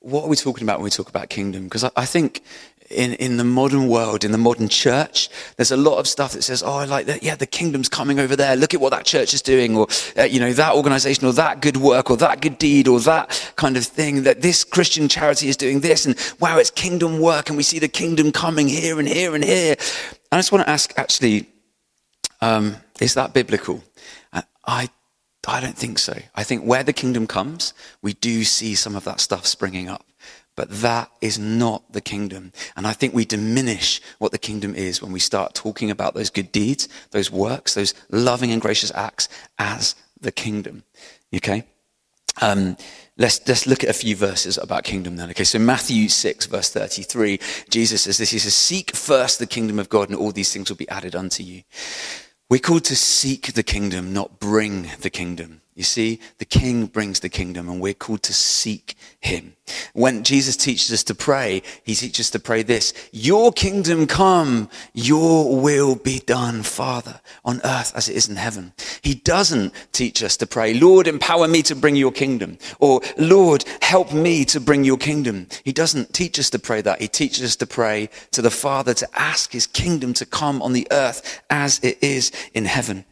what 0.00 0.24
are 0.24 0.28
we 0.28 0.36
talking 0.36 0.64
about 0.64 0.80
when 0.80 0.84
we 0.84 0.90
talk 0.90 1.08
about 1.08 1.30
kingdom? 1.30 1.64
Because 1.64 1.84
I, 1.84 1.90
I 1.96 2.04
think 2.04 2.42
in, 2.90 3.14
in 3.14 3.36
the 3.36 3.44
modern 3.44 3.88
world, 3.88 4.24
in 4.24 4.32
the 4.32 4.38
modern 4.38 4.68
church, 4.68 5.28
there's 5.56 5.70
a 5.70 5.76
lot 5.76 5.98
of 5.98 6.06
stuff 6.06 6.32
that 6.32 6.42
says, 6.42 6.62
oh, 6.62 6.76
I 6.76 6.84
like 6.84 7.06
that. 7.06 7.22
Yeah, 7.22 7.34
the 7.34 7.46
kingdom's 7.46 7.88
coming 7.88 8.18
over 8.18 8.36
there. 8.36 8.56
Look 8.56 8.74
at 8.74 8.80
what 8.80 8.90
that 8.90 9.04
church 9.04 9.34
is 9.34 9.42
doing, 9.42 9.76
or, 9.76 9.86
uh, 10.18 10.22
you 10.22 10.40
know, 10.40 10.52
that 10.52 10.74
organization, 10.74 11.26
or 11.26 11.32
that 11.32 11.60
good 11.60 11.76
work, 11.76 12.10
or 12.10 12.16
that 12.18 12.40
good 12.40 12.58
deed, 12.58 12.88
or 12.88 13.00
that 13.00 13.52
kind 13.56 13.76
of 13.76 13.84
thing. 13.84 14.22
That 14.22 14.42
this 14.42 14.64
Christian 14.64 15.08
charity 15.08 15.48
is 15.48 15.56
doing 15.56 15.80
this, 15.80 16.06
and 16.06 16.16
wow, 16.40 16.58
it's 16.58 16.70
kingdom 16.70 17.20
work, 17.20 17.48
and 17.48 17.56
we 17.56 17.62
see 17.62 17.78
the 17.78 17.88
kingdom 17.88 18.32
coming 18.32 18.68
here 18.68 18.98
and 18.98 19.08
here 19.08 19.34
and 19.34 19.44
here. 19.44 19.76
I 20.32 20.38
just 20.38 20.52
want 20.52 20.64
to 20.64 20.70
ask, 20.70 20.92
actually, 20.98 21.46
um, 22.40 22.76
is 23.00 23.14
that 23.14 23.32
biblical? 23.32 23.82
Uh, 24.32 24.42
I, 24.66 24.88
I 25.46 25.60
don't 25.60 25.76
think 25.76 25.98
so. 25.98 26.18
I 26.34 26.42
think 26.42 26.64
where 26.64 26.82
the 26.82 26.92
kingdom 26.92 27.26
comes, 27.26 27.74
we 28.02 28.12
do 28.12 28.44
see 28.44 28.74
some 28.74 28.96
of 28.96 29.04
that 29.04 29.20
stuff 29.20 29.46
springing 29.46 29.88
up. 29.88 30.04
But 30.56 30.70
that 30.80 31.10
is 31.20 31.38
not 31.38 31.92
the 31.92 32.00
kingdom. 32.00 32.52
And 32.76 32.86
I 32.86 32.94
think 32.94 33.14
we 33.14 33.24
diminish 33.24 34.00
what 34.18 34.32
the 34.32 34.38
kingdom 34.38 34.74
is 34.74 35.02
when 35.02 35.12
we 35.12 35.20
start 35.20 35.54
talking 35.54 35.90
about 35.90 36.14
those 36.14 36.30
good 36.30 36.50
deeds, 36.50 36.88
those 37.10 37.30
works, 37.30 37.74
those 37.74 37.94
loving 38.10 38.50
and 38.50 38.60
gracious 38.60 38.90
acts 38.94 39.28
as 39.58 39.94
the 40.20 40.32
kingdom. 40.32 40.82
Okay? 41.34 41.64
Um, 42.40 42.76
let's, 43.16 43.46
let's 43.46 43.66
look 43.66 43.84
at 43.84 43.90
a 43.90 43.94
few 43.94 44.16
verses 44.16 44.58
about 44.58 44.84
kingdom 44.84 45.16
then. 45.16 45.30
Okay, 45.30 45.44
so 45.44 45.58
Matthew 45.58 46.08
6, 46.08 46.46
verse 46.46 46.70
33, 46.70 47.38
Jesus 47.70 48.02
says 48.02 48.18
this 48.18 48.30
He 48.30 48.38
says, 48.38 48.54
Seek 48.54 48.94
first 48.94 49.38
the 49.38 49.46
kingdom 49.46 49.78
of 49.78 49.88
God, 49.88 50.08
and 50.08 50.18
all 50.18 50.32
these 50.32 50.52
things 50.52 50.68
will 50.68 50.76
be 50.76 50.88
added 50.88 51.14
unto 51.14 51.42
you. 51.42 51.62
We're 52.48 52.60
called 52.60 52.84
to 52.84 52.96
seek 52.96 53.54
the 53.54 53.62
kingdom, 53.62 54.12
not 54.12 54.38
bring 54.38 54.90
the 55.00 55.10
kingdom. 55.10 55.62
You 55.76 55.82
see, 55.82 56.20
the 56.38 56.46
king 56.46 56.86
brings 56.86 57.20
the 57.20 57.28
kingdom 57.28 57.68
and 57.68 57.82
we're 57.82 57.92
called 57.92 58.22
to 58.22 58.32
seek 58.32 58.96
him. 59.20 59.56
When 59.92 60.24
Jesus 60.24 60.56
teaches 60.56 60.90
us 60.90 61.04
to 61.04 61.14
pray, 61.14 61.62
he 61.84 61.94
teaches 61.94 62.28
us 62.28 62.30
to 62.30 62.38
pray 62.38 62.62
this, 62.62 62.94
your 63.12 63.52
kingdom 63.52 64.06
come, 64.06 64.70
your 64.94 65.60
will 65.60 65.94
be 65.94 66.20
done, 66.20 66.62
Father, 66.62 67.20
on 67.44 67.60
earth 67.62 67.92
as 67.94 68.08
it 68.08 68.16
is 68.16 68.26
in 68.26 68.36
heaven. 68.36 68.72
He 69.02 69.16
doesn't 69.16 69.74
teach 69.92 70.22
us 70.22 70.38
to 70.38 70.46
pray, 70.46 70.72
Lord, 70.72 71.06
empower 71.06 71.46
me 71.46 71.60
to 71.64 71.76
bring 71.76 71.94
your 71.94 72.12
kingdom, 72.12 72.56
or 72.78 73.02
Lord, 73.18 73.66
help 73.82 74.14
me 74.14 74.46
to 74.46 74.60
bring 74.60 74.82
your 74.82 74.96
kingdom. 74.96 75.46
He 75.62 75.72
doesn't 75.72 76.14
teach 76.14 76.38
us 76.38 76.48
to 76.50 76.58
pray 76.58 76.80
that. 76.80 77.02
He 77.02 77.08
teaches 77.08 77.44
us 77.44 77.56
to 77.56 77.66
pray 77.66 78.08
to 78.30 78.40
the 78.40 78.50
Father 78.50 78.94
to 78.94 79.08
ask 79.12 79.52
his 79.52 79.66
kingdom 79.66 80.14
to 80.14 80.24
come 80.24 80.62
on 80.62 80.72
the 80.72 80.88
earth 80.90 81.42
as 81.50 81.80
it 81.80 81.98
is 82.02 82.32
in 82.54 82.64
heaven. 82.64 83.04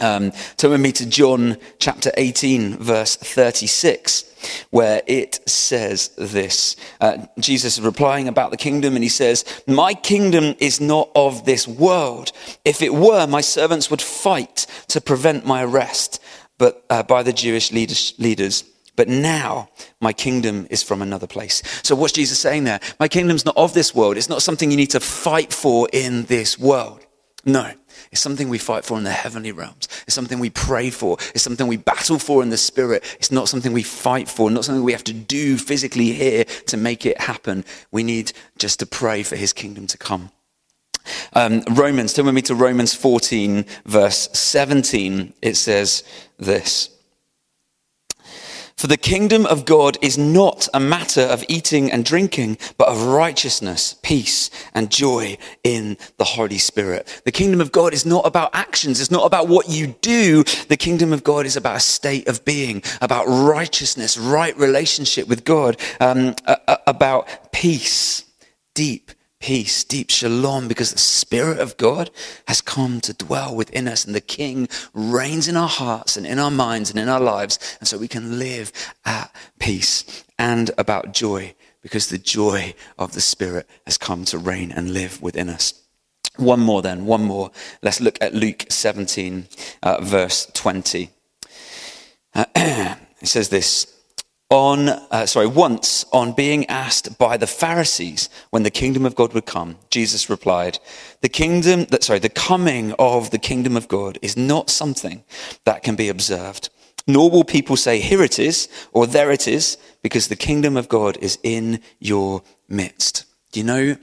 Um, 0.00 0.32
turn 0.56 0.72
with 0.72 0.80
me 0.80 0.92
to 0.92 1.06
John 1.06 1.56
chapter 1.78 2.10
18, 2.16 2.76
verse 2.78 3.16
36, 3.16 4.66
where 4.70 5.02
it 5.06 5.40
says 5.48 6.08
this. 6.16 6.76
Uh, 7.00 7.26
Jesus 7.38 7.78
is 7.78 7.84
replying 7.84 8.28
about 8.28 8.50
the 8.50 8.56
kingdom, 8.56 8.94
and 8.94 9.02
he 9.02 9.10
says, 9.10 9.44
My 9.66 9.94
kingdom 9.94 10.54
is 10.58 10.80
not 10.80 11.10
of 11.14 11.44
this 11.44 11.68
world. 11.68 12.32
If 12.64 12.82
it 12.82 12.94
were, 12.94 13.26
my 13.26 13.42
servants 13.42 13.90
would 13.90 14.02
fight 14.02 14.66
to 14.88 15.00
prevent 15.00 15.46
my 15.46 15.64
arrest 15.64 16.20
but, 16.58 16.84
uh, 16.90 17.02
by 17.02 17.22
the 17.22 17.32
Jewish 17.32 17.72
leaders, 17.72 18.14
leaders. 18.18 18.64
But 18.96 19.08
now 19.08 19.70
my 20.00 20.12
kingdom 20.12 20.66
is 20.68 20.82
from 20.82 21.00
another 21.00 21.26
place. 21.26 21.62
So, 21.82 21.94
what's 21.94 22.12
Jesus 22.12 22.38
saying 22.38 22.64
there? 22.64 22.80
My 22.98 23.08
kingdom's 23.08 23.46
not 23.46 23.56
of 23.56 23.72
this 23.72 23.94
world. 23.94 24.18
It's 24.18 24.28
not 24.28 24.42
something 24.42 24.70
you 24.70 24.76
need 24.76 24.90
to 24.90 25.00
fight 25.00 25.54
for 25.54 25.88
in 25.92 26.24
this 26.24 26.58
world. 26.58 27.06
No. 27.44 27.72
It's 28.12 28.20
something 28.20 28.48
we 28.48 28.58
fight 28.58 28.84
for 28.84 28.98
in 28.98 29.04
the 29.04 29.12
heavenly 29.12 29.52
realms. 29.52 29.86
It's 30.04 30.14
something 30.14 30.40
we 30.40 30.50
pray 30.50 30.90
for. 30.90 31.16
It's 31.32 31.44
something 31.44 31.68
we 31.68 31.76
battle 31.76 32.18
for 32.18 32.42
in 32.42 32.50
the 32.50 32.56
spirit. 32.56 33.04
It's 33.18 33.30
not 33.30 33.48
something 33.48 33.72
we 33.72 33.84
fight 33.84 34.28
for, 34.28 34.50
not 34.50 34.64
something 34.64 34.82
we 34.82 34.92
have 34.92 35.04
to 35.04 35.12
do 35.12 35.56
physically 35.56 36.12
here 36.12 36.44
to 36.44 36.76
make 36.76 37.06
it 37.06 37.20
happen. 37.20 37.64
We 37.92 38.02
need 38.02 38.32
just 38.58 38.80
to 38.80 38.86
pray 38.86 39.22
for 39.22 39.36
his 39.36 39.52
kingdom 39.52 39.86
to 39.86 39.96
come. 39.96 40.32
Um, 41.34 41.62
Romans, 41.70 42.12
turn 42.12 42.26
with 42.26 42.34
me 42.34 42.42
to 42.42 42.54
Romans 42.54 42.94
14, 42.94 43.64
verse 43.86 44.28
17. 44.32 45.32
It 45.40 45.56
says 45.56 46.02
this. 46.36 46.90
For 48.80 48.86
the 48.86 48.96
kingdom 48.96 49.44
of 49.44 49.66
God 49.66 49.98
is 50.00 50.16
not 50.16 50.66
a 50.72 50.80
matter 50.80 51.20
of 51.20 51.44
eating 51.48 51.92
and 51.92 52.02
drinking, 52.02 52.56
but 52.78 52.88
of 52.88 53.02
righteousness, 53.02 53.96
peace, 54.02 54.48
and 54.72 54.90
joy 54.90 55.36
in 55.62 55.98
the 56.16 56.24
Holy 56.24 56.56
Spirit. 56.56 57.20
The 57.26 57.30
kingdom 57.30 57.60
of 57.60 57.72
God 57.72 57.92
is 57.92 58.06
not 58.06 58.26
about 58.26 58.54
actions. 58.54 58.98
It's 58.98 59.10
not 59.10 59.26
about 59.26 59.48
what 59.48 59.68
you 59.68 59.88
do. 60.00 60.44
The 60.68 60.78
kingdom 60.78 61.12
of 61.12 61.22
God 61.22 61.44
is 61.44 61.58
about 61.58 61.76
a 61.76 61.80
state 61.80 62.26
of 62.26 62.42
being, 62.46 62.82
about 63.02 63.26
righteousness, 63.26 64.16
right 64.16 64.56
relationship 64.56 65.28
with 65.28 65.44
God, 65.44 65.78
um, 66.00 66.34
about 66.86 67.52
peace, 67.52 68.24
deep 68.72 69.10
peace, 69.40 69.82
deep 69.84 70.10
shalom, 70.10 70.68
because 70.68 70.92
the 70.92 70.98
Spirit 70.98 71.58
of 71.58 71.76
God 71.76 72.10
has 72.46 72.60
come 72.60 73.00
to 73.00 73.14
dwell 73.14 73.54
within 73.54 73.88
us, 73.88 74.04
and 74.04 74.14
the 74.14 74.20
King 74.20 74.68
reigns 74.92 75.48
in 75.48 75.56
our 75.56 75.68
hearts 75.68 76.16
and 76.16 76.26
in 76.26 76.38
our 76.38 76.50
minds 76.50 76.90
and 76.90 76.98
in 76.98 77.08
our 77.08 77.20
lives, 77.20 77.58
and 77.80 77.88
so 77.88 77.98
we 77.98 78.08
can 78.08 78.38
live 78.38 78.70
at 79.04 79.34
peace 79.58 80.24
and 80.38 80.70
about 80.78 81.12
joy, 81.12 81.54
because 81.82 82.08
the 82.08 82.18
joy 82.18 82.74
of 82.98 83.12
the 83.12 83.20
Spirit 83.20 83.68
has 83.86 83.98
come 83.98 84.24
to 84.26 84.38
reign 84.38 84.70
and 84.70 84.92
live 84.92 85.20
within 85.22 85.48
us. 85.48 85.74
One 86.36 86.60
more, 86.60 86.82
then, 86.82 87.06
one 87.06 87.24
more. 87.24 87.50
Let's 87.82 88.00
look 88.00 88.18
at 88.20 88.34
Luke 88.34 88.66
17, 88.68 89.48
uh, 89.82 90.00
verse 90.00 90.46
20. 90.54 91.10
Uh, 92.34 92.44
it 92.54 93.26
says 93.26 93.48
this 93.48 93.99
on, 94.50 94.88
uh, 94.88 95.26
sorry, 95.26 95.46
once 95.46 96.04
on 96.12 96.32
being 96.32 96.66
asked 96.66 97.18
by 97.18 97.36
the 97.36 97.46
Pharisees 97.46 98.28
when 98.50 98.64
the 98.64 98.70
kingdom 98.70 99.06
of 99.06 99.14
God 99.14 99.32
would 99.32 99.46
come, 99.46 99.76
Jesus 99.90 100.28
replied, 100.28 100.80
the 101.20 101.28
kingdom, 101.28 101.84
that, 101.86 102.02
sorry, 102.02 102.18
the 102.18 102.28
coming 102.28 102.92
of 102.98 103.30
the 103.30 103.38
kingdom 103.38 103.76
of 103.76 103.86
God 103.86 104.18
is 104.22 104.36
not 104.36 104.68
something 104.68 105.22
that 105.64 105.84
can 105.84 105.94
be 105.94 106.08
observed. 106.08 106.68
Nor 107.06 107.30
will 107.30 107.44
people 107.44 107.76
say, 107.76 108.00
here 108.00 108.22
it 108.22 108.38
is, 108.38 108.68
or 108.92 109.06
there 109.06 109.30
it 109.30 109.46
is, 109.46 109.78
because 110.02 110.28
the 110.28 110.36
kingdom 110.36 110.76
of 110.76 110.88
God 110.88 111.16
is 111.20 111.38
in 111.42 111.80
your 112.00 112.42
midst. 112.68 113.24
Do 113.52 113.60
you 113.60 113.66
know 113.66 113.96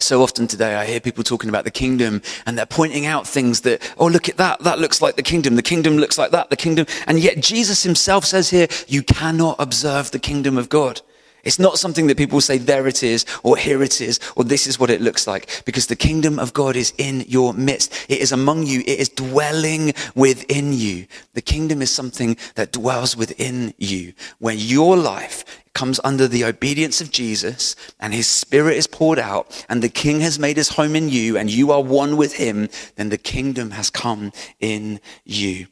so 0.00 0.22
often 0.22 0.46
today, 0.46 0.76
I 0.76 0.86
hear 0.86 1.00
people 1.00 1.24
talking 1.24 1.48
about 1.50 1.64
the 1.64 1.72
kingdom 1.72 2.22
and 2.46 2.56
they're 2.56 2.66
pointing 2.66 3.04
out 3.04 3.26
things 3.26 3.62
that, 3.62 3.82
oh, 3.98 4.06
look 4.06 4.28
at 4.28 4.36
that. 4.36 4.60
That 4.60 4.78
looks 4.78 5.02
like 5.02 5.16
the 5.16 5.24
kingdom. 5.24 5.56
The 5.56 5.62
kingdom 5.62 5.96
looks 5.96 6.16
like 6.16 6.30
that. 6.30 6.50
The 6.50 6.56
kingdom. 6.56 6.86
And 7.08 7.18
yet 7.18 7.40
Jesus 7.40 7.82
himself 7.82 8.24
says 8.24 8.50
here, 8.50 8.68
you 8.86 9.02
cannot 9.02 9.56
observe 9.58 10.12
the 10.12 10.20
kingdom 10.20 10.56
of 10.56 10.68
God. 10.68 11.00
It's 11.44 11.58
not 11.58 11.78
something 11.78 12.06
that 12.08 12.18
people 12.18 12.40
say, 12.40 12.58
there 12.58 12.86
it 12.86 13.02
is, 13.02 13.24
or 13.42 13.56
here 13.56 13.82
it 13.82 14.00
is, 14.00 14.20
or 14.36 14.44
this 14.44 14.66
is 14.66 14.78
what 14.78 14.90
it 14.90 15.00
looks 15.00 15.26
like, 15.26 15.62
because 15.64 15.86
the 15.86 15.96
kingdom 15.96 16.38
of 16.38 16.52
God 16.52 16.76
is 16.76 16.92
in 16.98 17.20
your 17.28 17.54
midst. 17.54 17.92
It 18.08 18.18
is 18.18 18.32
among 18.32 18.66
you. 18.66 18.80
It 18.80 18.98
is 18.98 19.08
dwelling 19.08 19.92
within 20.14 20.72
you. 20.72 21.06
The 21.34 21.42
kingdom 21.42 21.80
is 21.80 21.90
something 21.90 22.36
that 22.56 22.72
dwells 22.72 23.16
within 23.16 23.74
you, 23.78 24.12
where 24.38 24.54
your 24.54 24.96
life 24.96 25.44
comes 25.74 26.00
under 26.02 26.26
the 26.26 26.44
obedience 26.44 27.00
of 27.00 27.12
Jesus 27.12 27.76
and 28.00 28.12
his 28.12 28.26
spirit 28.26 28.76
is 28.76 28.88
poured 28.88 29.18
out 29.18 29.64
and 29.68 29.80
the 29.80 29.88
king 29.88 30.20
has 30.20 30.36
made 30.36 30.56
his 30.56 30.70
home 30.70 30.96
in 30.96 31.08
you 31.08 31.36
and 31.36 31.48
you 31.50 31.70
are 31.70 31.80
one 31.80 32.16
with 32.16 32.34
him, 32.34 32.68
then 32.96 33.10
the 33.10 33.18
kingdom 33.18 33.70
has 33.70 33.88
come 33.88 34.32
in 34.58 34.98
you. 35.24 35.68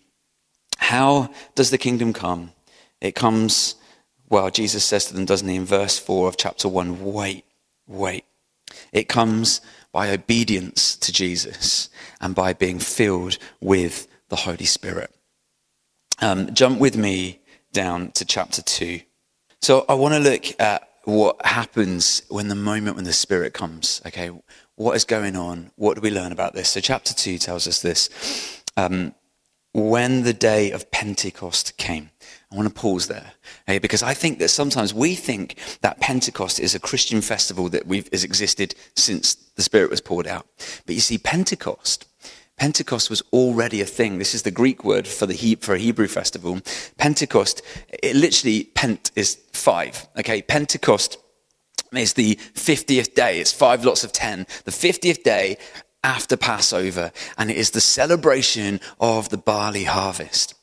How 0.78 1.30
does 1.56 1.70
the 1.70 1.78
kingdom 1.78 2.12
come? 2.12 2.52
It 3.00 3.16
comes, 3.16 3.74
well, 4.28 4.50
Jesus 4.50 4.84
says 4.84 5.06
to 5.06 5.14
them, 5.14 5.24
doesn't 5.24 5.48
he, 5.48 5.56
in 5.56 5.64
verse 5.64 5.98
4 5.98 6.28
of 6.28 6.36
chapter 6.36 6.68
1, 6.68 7.04
wait, 7.12 7.44
wait. 7.86 8.24
It 8.92 9.08
comes 9.08 9.60
by 9.92 10.10
obedience 10.10 10.96
to 10.96 11.12
Jesus 11.12 11.88
and 12.20 12.34
by 12.34 12.52
being 12.52 12.78
filled 12.78 13.38
with 13.60 14.08
the 14.28 14.36
Holy 14.36 14.64
Spirit. 14.64 15.14
Um, 16.20 16.52
jump 16.54 16.80
with 16.80 16.96
me 16.96 17.40
down 17.72 18.10
to 18.12 18.24
chapter 18.24 18.62
2. 18.62 19.00
So 19.60 19.84
I 19.88 19.94
want 19.94 20.14
to 20.14 20.20
look 20.20 20.58
at 20.60 20.88
what 21.04 21.44
happens 21.46 22.22
when 22.28 22.48
the 22.48 22.54
moment 22.54 22.96
when 22.96 23.04
the 23.04 23.12
Spirit 23.12 23.54
comes. 23.54 24.02
Okay, 24.06 24.30
what 24.74 24.96
is 24.96 25.04
going 25.04 25.36
on? 25.36 25.70
What 25.76 25.94
do 25.94 26.00
we 26.00 26.10
learn 26.10 26.32
about 26.32 26.54
this? 26.54 26.70
So 26.70 26.80
chapter 26.80 27.14
2 27.14 27.38
tells 27.38 27.66
us 27.68 27.80
this. 27.80 28.10
Um, 28.76 29.14
when 29.72 30.22
the 30.22 30.32
day 30.32 30.70
of 30.70 30.90
Pentecost 30.90 31.76
came. 31.76 32.10
I 32.52 32.56
want 32.56 32.68
to 32.68 32.74
pause 32.74 33.08
there 33.08 33.32
because 33.66 34.02
I 34.02 34.14
think 34.14 34.38
that 34.38 34.48
sometimes 34.48 34.94
we 34.94 35.14
think 35.14 35.58
that 35.80 36.00
Pentecost 36.00 36.60
is 36.60 36.74
a 36.74 36.80
Christian 36.80 37.20
festival 37.20 37.68
that 37.70 37.86
has 38.12 38.24
existed 38.24 38.74
since 38.94 39.34
the 39.34 39.62
Spirit 39.62 39.90
was 39.90 40.00
poured 40.00 40.26
out. 40.28 40.46
But 40.86 40.94
you 40.94 41.00
see, 41.00 41.18
Pentecost 41.18 42.06
Pentecost 42.56 43.10
was 43.10 43.22
already 43.32 43.82
a 43.82 43.86
thing. 43.86 44.18
This 44.18 44.34
is 44.34 44.42
the 44.42 44.50
Greek 44.50 44.82
word 44.82 45.06
for 45.06 45.26
the 45.26 45.34
he- 45.34 45.56
for 45.56 45.74
a 45.74 45.78
Hebrew 45.78 46.08
festival. 46.08 46.60
Pentecost, 46.96 47.60
it 48.02 48.16
literally 48.16 48.64
pent 48.74 49.10
is 49.14 49.38
five. 49.52 50.08
Okay, 50.18 50.40
Pentecost 50.40 51.18
is 51.92 52.14
the 52.14 52.36
50th 52.54 53.14
day. 53.14 53.40
It's 53.40 53.52
five 53.52 53.84
lots 53.84 54.04
of 54.04 54.12
10. 54.12 54.46
The 54.64 54.70
50th 54.70 55.22
day 55.22 55.58
after 56.02 56.36
Passover, 56.36 57.12
and 57.36 57.50
it 57.50 57.56
is 57.58 57.72
the 57.72 57.80
celebration 57.80 58.80
of 59.00 59.28
the 59.28 59.38
barley 59.38 59.84
harvest. 59.84 60.54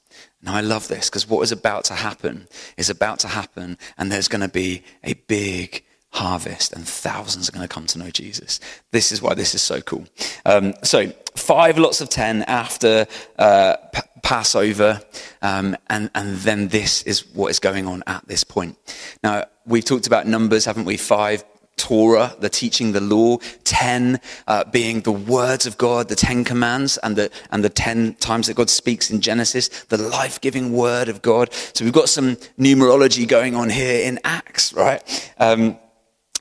Now, 0.44 0.56
I 0.56 0.62
love 0.62 0.90
this 0.90 1.10
because 1.10 1.28
what 1.28 1.42
is 1.42 1.54
about 1.54 1.86
to 1.86 1.94
happen 1.94 2.48
is 2.76 2.90
about 2.90 3.20
to 3.20 3.30
happen, 3.30 3.78
and 3.98 4.12
there's 4.12 4.28
going 4.28 4.42
to 4.42 4.50
be 4.50 4.84
a 5.04 5.14
big 5.14 5.84
harvest, 6.12 6.74
and 6.74 6.86
thousands 6.86 7.48
are 7.48 7.54
going 7.54 7.68
to 7.68 7.74
come 7.74 7.88
to 7.88 7.98
know 7.98 8.10
Jesus. 8.10 8.60
This 8.92 9.12
is 9.12 9.22
why 9.22 9.36
this 9.36 9.56
is 9.56 9.64
so 9.64 9.80
cool. 9.82 10.06
Um, 10.46 10.74
so, 10.84 11.12
five 11.36 11.78
lots 11.78 12.02
of 12.02 12.10
ten 12.10 12.44
after 12.44 13.08
uh, 13.40 13.78
P- 13.94 14.02
Passover, 14.22 15.02
um, 15.42 15.78
and, 15.90 16.12
and 16.14 16.36
then 16.38 16.68
this 16.68 17.04
is 17.04 17.26
what 17.34 17.50
is 17.50 17.60
going 17.60 17.88
on 17.88 18.04
at 18.06 18.28
this 18.28 18.44
point. 18.44 18.78
Now, 19.24 19.46
we've 19.66 19.86
talked 19.86 20.08
about 20.08 20.28
numbers, 20.28 20.66
haven't 20.66 20.86
we? 20.86 20.98
Five 20.98 21.46
Torah, 21.78 22.36
the 22.40 22.50
teaching, 22.50 22.92
the 22.92 23.02
law, 23.02 23.38
ten 23.64 24.20
uh, 24.48 24.64
being 24.66 25.02
the 25.02 25.12
words 25.12 25.66
of 25.66 25.78
God, 25.78 26.08
the 26.08 26.16
ten 26.16 26.44
commands, 26.44 26.98
and 27.00 27.16
the 27.16 27.30
and 27.52 27.64
the 27.64 27.70
ten 27.70 28.16
times 28.16 28.48
that 28.48 28.56
God 28.56 28.70
speaks 28.70 29.10
in 29.12 29.22
Genesis, 29.22 29.70
the 29.90 29.98
life-giving 29.98 30.72
word 30.72 31.10
of 31.10 31.22
God. 31.22 31.54
So 31.74 31.84
we've 31.84 31.94
got 31.94 32.10
some 32.10 32.36
numerology 32.58 33.28
going 33.28 33.56
on 33.56 33.70
here 33.70 34.08
in 34.08 34.20
Acts, 34.24 34.74
right? 34.74 35.32
Um, 35.40 35.78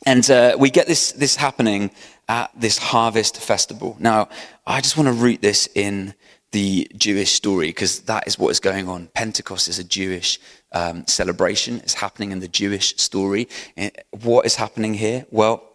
and 0.04 0.28
uh, 0.30 0.56
we 0.58 0.70
get 0.70 0.86
this, 0.86 1.12
this 1.12 1.36
happening 1.36 1.90
at 2.28 2.50
this 2.58 2.78
harvest 2.78 3.40
festival. 3.40 3.96
Now, 4.00 4.28
I 4.66 4.80
just 4.80 4.96
want 4.96 5.06
to 5.06 5.12
root 5.12 5.42
this 5.42 5.68
in 5.74 6.14
the 6.52 6.88
Jewish 6.96 7.32
story 7.32 7.68
because 7.68 8.00
that 8.02 8.26
is 8.26 8.38
what 8.38 8.50
is 8.50 8.60
going 8.60 8.88
on. 8.88 9.08
Pentecost 9.14 9.68
is 9.68 9.78
a 9.78 9.84
Jewish 9.84 10.38
um, 10.72 11.06
celebration. 11.06 11.78
It's 11.78 11.94
happening 11.94 12.30
in 12.30 12.40
the 12.40 12.48
Jewish 12.48 12.96
story. 12.96 13.48
Eh, 13.76 13.90
what 14.22 14.46
is 14.46 14.56
happening 14.56 14.94
here? 14.94 15.26
Well, 15.30 15.68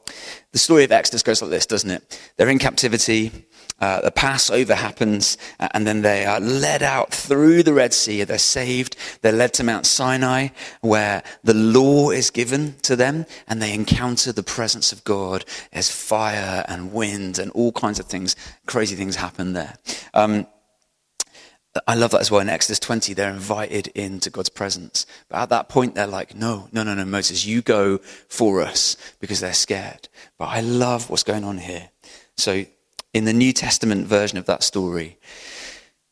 the 0.52 0.60
story 0.60 0.84
of 0.84 0.92
Exodus 0.92 1.24
goes 1.24 1.42
like 1.42 1.52
this, 1.52 1.66
doesn't 1.66 1.90
it? 1.90 2.20
They're 2.38 2.50
in 2.50 2.60
captivity. 2.60 3.32
Uh, 3.80 4.02
the 4.02 4.12
Passover 4.12 4.74
happens, 4.74 5.38
and 5.60 5.86
then 5.86 6.02
they 6.02 6.26
are 6.26 6.40
led 6.40 6.82
out 6.82 7.14
through 7.14 7.62
the 7.64 7.74
Red 7.74 7.94
Sea. 7.94 8.24
They're 8.24 8.40
saved. 8.40 8.96
They're 9.22 9.32
led 9.32 9.54
to 9.56 9.64
Mount 9.64 9.86
Sinai, 9.86 10.50
where 10.82 11.24
the 11.44 11.54
law 11.54 12.10
is 12.10 12.30
given 12.30 12.76
to 12.84 12.96
them, 12.96 13.26
and 13.48 13.62
they 13.62 13.74
encounter 13.74 14.32
the 14.32 14.44
presence 14.44 14.92
of 14.92 15.04
God 15.04 15.46
as 15.74 15.92
fire 15.92 16.66
and 16.68 16.94
wind 16.94 17.38
and 17.38 17.52
all 17.52 17.72
kinds 17.72 18.00
of 18.00 18.06
things. 18.06 18.36
Crazy 18.66 18.96
things 18.96 19.18
happen 19.18 19.54
there. 19.54 19.76
Um, 20.14 20.48
I 21.86 21.96
love 21.96 22.12
that 22.12 22.22
as 22.22 22.32
well. 22.32 22.42
In 22.42 22.50
Exodus 22.50 22.80
20, 22.80 23.14
they're 23.14 23.32
invited 23.32 23.88
into 23.90 24.30
God's 24.30 24.50
presence. 24.50 25.06
But 25.30 25.40
at 25.40 25.50
that 25.50 25.70
point, 25.70 25.96
they're 25.96 26.08
like, 26.08 26.36
no, 26.36 26.70
no, 26.72 26.84
no, 26.84 26.94
no, 26.94 27.06
Moses, 27.06 27.46
you 27.46 27.62
go 27.62 27.98
for 28.30 28.62
us 28.62 28.96
because 29.20 29.40
they're 29.40 29.54
scared. 29.54 30.08
But 30.38 30.46
I 30.46 30.62
love 30.62 31.10
what's 31.10 31.24
going 31.24 31.44
on 31.44 31.58
here. 31.58 31.90
So 32.38 32.66
in 33.14 33.26
the 33.26 33.34
New 33.34 33.54
Testament 33.54 34.08
version 34.08 34.38
of 34.38 34.46
that 34.46 34.64
story, 34.64 35.18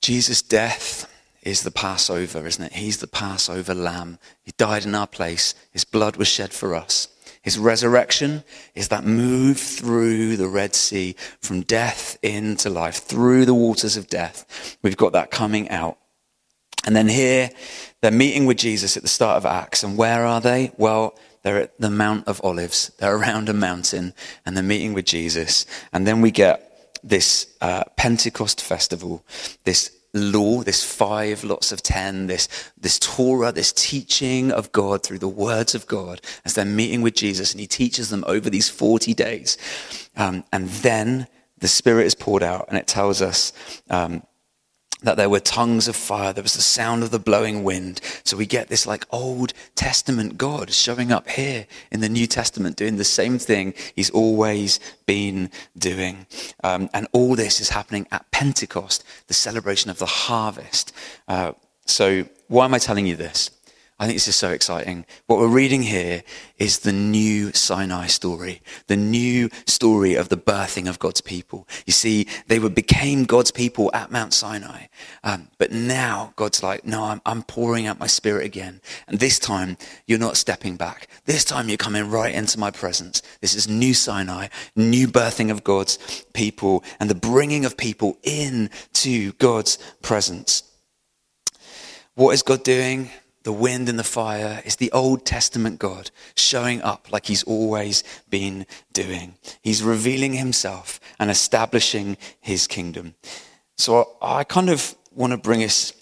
Jesus' 0.01 0.41
death 0.41 1.11
is 1.41 1.61
the 1.61 1.71
Passover, 1.71 2.45
isn't 2.45 2.65
it? 2.65 2.73
He's 2.73 2.97
the 2.97 3.07
Passover 3.07 3.75
lamb. 3.75 4.17
He 4.43 4.51
died 4.57 4.85
in 4.85 4.95
our 4.95 5.07
place. 5.07 5.53
His 5.71 5.85
blood 5.85 6.17
was 6.17 6.27
shed 6.27 6.51
for 6.53 6.73
us. 6.75 7.07
His 7.45 7.59
resurrection 7.59 8.43
is 8.73 8.87
that 8.87 9.05
move 9.05 9.59
through 9.59 10.35
the 10.35 10.47
Red 10.47 10.73
Sea 10.73 11.15
from 11.39 11.61
death 11.61 12.17
into 12.23 12.71
life, 12.71 12.95
through 12.95 13.45
the 13.45 13.53
waters 13.53 13.95
of 13.95 14.07
death. 14.07 14.77
We've 14.81 14.97
got 14.97 15.13
that 15.13 15.29
coming 15.29 15.69
out. 15.69 15.99
And 16.87 16.95
then 16.95 17.07
here, 17.07 17.51
they're 18.01 18.09
meeting 18.09 18.47
with 18.47 18.57
Jesus 18.57 18.97
at 18.97 19.03
the 19.03 19.09
start 19.09 19.37
of 19.37 19.45
Acts. 19.45 19.83
And 19.83 19.95
where 19.95 20.25
are 20.25 20.41
they? 20.41 20.71
Well, 20.77 21.13
they're 21.43 21.61
at 21.61 21.79
the 21.79 21.91
Mount 21.91 22.27
of 22.27 22.41
Olives. 22.43 22.91
They're 22.97 23.15
around 23.15 23.47
a 23.47 23.53
mountain 23.53 24.15
and 24.43 24.57
they're 24.57 24.63
meeting 24.63 24.95
with 24.95 25.05
Jesus. 25.05 25.67
And 25.93 26.07
then 26.07 26.21
we 26.21 26.31
get 26.31 26.97
this 27.03 27.45
uh, 27.61 27.83
Pentecost 27.95 28.59
festival, 28.59 29.23
this 29.65 29.95
law, 30.19 30.63
this 30.63 30.83
five 30.83 31.43
lots 31.43 31.71
of 31.71 31.81
ten, 31.81 32.27
this, 32.27 32.47
this 32.77 32.99
Torah, 32.99 33.51
this 33.51 33.73
teaching 33.73 34.51
of 34.51 34.71
God 34.71 35.03
through 35.03 35.19
the 35.19 35.27
words 35.27 35.75
of 35.75 35.87
God 35.87 36.21
as 36.43 36.53
they're 36.53 36.65
meeting 36.65 37.01
with 37.01 37.15
Jesus 37.15 37.51
and 37.51 37.59
he 37.59 37.67
teaches 37.67 38.09
them 38.09 38.23
over 38.27 38.49
these 38.49 38.69
40 38.69 39.13
days. 39.13 39.57
Um, 40.15 40.43
and 40.51 40.69
then 40.69 41.27
the 41.57 41.67
Spirit 41.67 42.05
is 42.05 42.15
poured 42.15 42.43
out 42.43 42.65
and 42.69 42.77
it 42.77 42.87
tells 42.87 43.21
us 43.21 43.53
um, 43.89 44.23
that 45.05 45.17
there 45.17 45.29
were 45.29 45.39
tongues 45.39 45.87
of 45.87 45.95
fire, 45.95 46.33
there 46.33 46.43
was 46.43 46.53
the 46.53 46.61
sound 46.61 47.03
of 47.03 47.11
the 47.11 47.19
blowing 47.19 47.63
wind. 47.63 48.01
So 48.23 48.37
we 48.37 48.45
get 48.45 48.67
this 48.67 48.85
like 48.85 49.05
Old 49.11 49.53
Testament 49.75 50.37
God 50.37 50.71
showing 50.71 51.11
up 51.11 51.29
here 51.29 51.67
in 51.91 52.01
the 52.01 52.09
New 52.09 52.27
Testament, 52.27 52.75
doing 52.75 52.97
the 52.97 53.03
same 53.03 53.39
thing 53.39 53.73
he's 53.95 54.09
always 54.09 54.79
been 55.05 55.49
doing. 55.77 56.25
Um, 56.63 56.89
and 56.93 57.07
all 57.11 57.35
this 57.35 57.61
is 57.61 57.69
happening 57.69 58.07
at 58.11 58.29
Pentecost, 58.31 59.03
the 59.27 59.33
celebration 59.33 59.89
of 59.89 59.99
the 59.99 60.05
harvest. 60.05 60.91
Uh, 61.27 61.53
so 61.85 62.25
why 62.47 62.65
am 62.65 62.73
I 62.73 62.79
telling 62.79 63.07
you 63.07 63.15
this? 63.15 63.51
I 63.97 64.07
think 64.07 64.17
this 64.17 64.27
is 64.27 64.35
so 64.35 64.49
exciting. 64.49 65.05
What 65.25 65.39
we're 65.39 65.47
reading 65.47 65.81
here 65.81 66.23
is 66.57 66.79
the 66.79 66.91
new 66.91 67.53
Sinai 67.53 68.07
story, 68.07 68.61
the 68.87 68.97
new 68.97 69.49
story 69.65 70.15
of 70.15 70.27
the 70.27 70.35
birthing 70.35 70.89
of 70.89 70.99
God's 70.99 71.21
people. 71.21 71.65
You 71.85 71.93
see, 71.93 72.27
they 72.47 72.59
were, 72.59 72.69
became 72.69 73.23
God's 73.23 73.51
people 73.51 73.89
at 73.93 74.11
Mount 74.11 74.33
Sinai. 74.33 74.87
Um, 75.23 75.47
but 75.57 75.71
now 75.71 76.33
God's 76.35 76.61
like, 76.61 76.83
no, 76.83 77.05
I'm, 77.05 77.21
I'm 77.25 77.43
pouring 77.43 77.87
out 77.87 77.97
my 77.97 78.07
spirit 78.07 78.45
again. 78.45 78.81
And 79.07 79.19
this 79.19 79.39
time 79.39 79.77
you're 80.07 80.19
not 80.19 80.35
stepping 80.35 80.75
back. 80.75 81.07
This 81.23 81.45
time 81.45 81.69
you're 81.69 81.77
coming 81.77 82.09
right 82.09 82.35
into 82.35 82.59
my 82.59 82.71
presence. 82.71 83.21
This 83.39 83.55
is 83.55 83.69
new 83.69 83.93
Sinai, 83.93 84.49
new 84.75 85.07
birthing 85.07 85.49
of 85.49 85.63
God's 85.63 86.25
people 86.33 86.83
and 86.99 87.09
the 87.09 87.15
bringing 87.15 87.63
of 87.63 87.77
people 87.77 88.17
into 88.23 89.31
God's 89.33 89.77
presence. 90.01 90.63
What 92.15 92.33
is 92.33 92.43
God 92.43 92.63
doing? 92.63 93.09
The 93.45 93.53
wind 93.53 93.87
and 93.87 93.99
the 93.99 94.03
fire 94.03 94.61
is 94.65 94.77
the 94.77 94.91
Old 94.91 95.23
Testament 95.23 95.77
God 95.77 96.09
showing 96.35 96.81
up 96.81 97.11
like 97.11 97.27
he's 97.27 97.43
always 97.43 98.03
been 98.27 98.65
doing. 98.91 99.35
He's 99.61 99.83
revealing 99.83 100.33
himself 100.33 100.99
and 101.19 101.29
establishing 101.29 102.17
his 102.41 102.65
kingdom. 102.65 103.13
So 103.77 104.17
I 104.19 104.45
kind 104.45 104.71
of 104.71 104.95
want 105.11 105.31
to 105.31 105.37
bring 105.37 105.63
us 105.63 105.93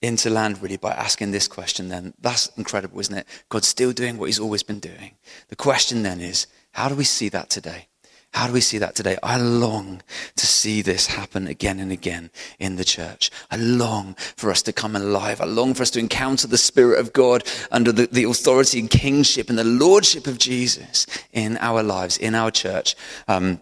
into 0.00 0.30
land 0.30 0.62
really 0.62 0.78
by 0.78 0.92
asking 0.92 1.30
this 1.30 1.46
question 1.46 1.90
then. 1.90 2.14
That's 2.18 2.46
incredible, 2.56 2.98
isn't 3.00 3.18
it? 3.18 3.26
God's 3.50 3.68
still 3.68 3.92
doing 3.92 4.16
what 4.16 4.26
he's 4.26 4.40
always 4.40 4.62
been 4.62 4.80
doing. 4.80 5.12
The 5.48 5.56
question 5.56 6.02
then 6.02 6.22
is, 6.22 6.46
how 6.72 6.88
do 6.88 6.94
we 6.94 7.04
see 7.04 7.28
that 7.28 7.50
today? 7.50 7.88
How 8.32 8.46
do 8.46 8.54
we 8.54 8.62
see 8.62 8.78
that 8.78 8.94
today? 8.94 9.18
I 9.22 9.36
long 9.36 10.02
to 10.36 10.46
see 10.46 10.80
this 10.80 11.06
happen 11.06 11.46
again 11.46 11.78
and 11.78 11.92
again 11.92 12.30
in 12.58 12.76
the 12.76 12.84
church. 12.84 13.30
I 13.50 13.56
long 13.56 14.14
for 14.36 14.50
us 14.50 14.62
to 14.62 14.72
come 14.72 14.96
alive. 14.96 15.40
I 15.42 15.44
long 15.44 15.74
for 15.74 15.82
us 15.82 15.90
to 15.90 15.98
encounter 15.98 16.46
the 16.46 16.56
Spirit 16.56 16.98
of 16.98 17.12
God 17.12 17.44
under 17.70 17.92
the, 17.92 18.06
the 18.06 18.24
authority 18.24 18.80
and 18.80 18.88
kingship 18.88 19.50
and 19.50 19.58
the 19.58 19.64
lordship 19.64 20.26
of 20.26 20.38
Jesus 20.38 21.06
in 21.32 21.58
our 21.58 21.82
lives, 21.82 22.16
in 22.16 22.34
our 22.34 22.50
church. 22.50 22.96
Um, 23.28 23.60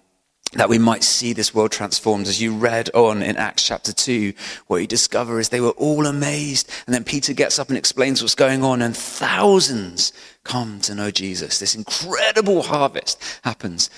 that 0.55 0.69
we 0.69 0.79
might 0.79 1.05
see 1.05 1.33
this 1.33 1.55
world 1.55 1.71
transformed. 1.71 2.27
As 2.27 2.43
you 2.43 2.57
read 2.57 2.91
on 2.93 3.23
in 3.23 3.37
Acts 3.37 3.63
chapter 3.63 3.93
2, 3.93 4.33
what 4.67 4.79
you 4.79 4.87
discover 4.89 5.39
is 5.39 5.49
they 5.49 5.61
were 5.61 5.71
all 5.71 6.07
amazed. 6.07 6.69
And 6.87 6.95
then 6.95 7.05
Peter 7.05 7.33
gets 7.33 7.61
up 7.61 7.69
and 7.69 7.79
explains 7.79 8.21
what's 8.21 8.35
going 8.35 8.65
on, 8.65 8.83
and 8.83 8.97
thousands 8.97 10.13
come 10.43 10.81
to 10.81 10.95
know 10.95 11.13
Jesus. 11.13 11.61
This 11.61 11.77
incredible 11.77 12.63
harvest 12.63 13.23
happens. 13.45 13.91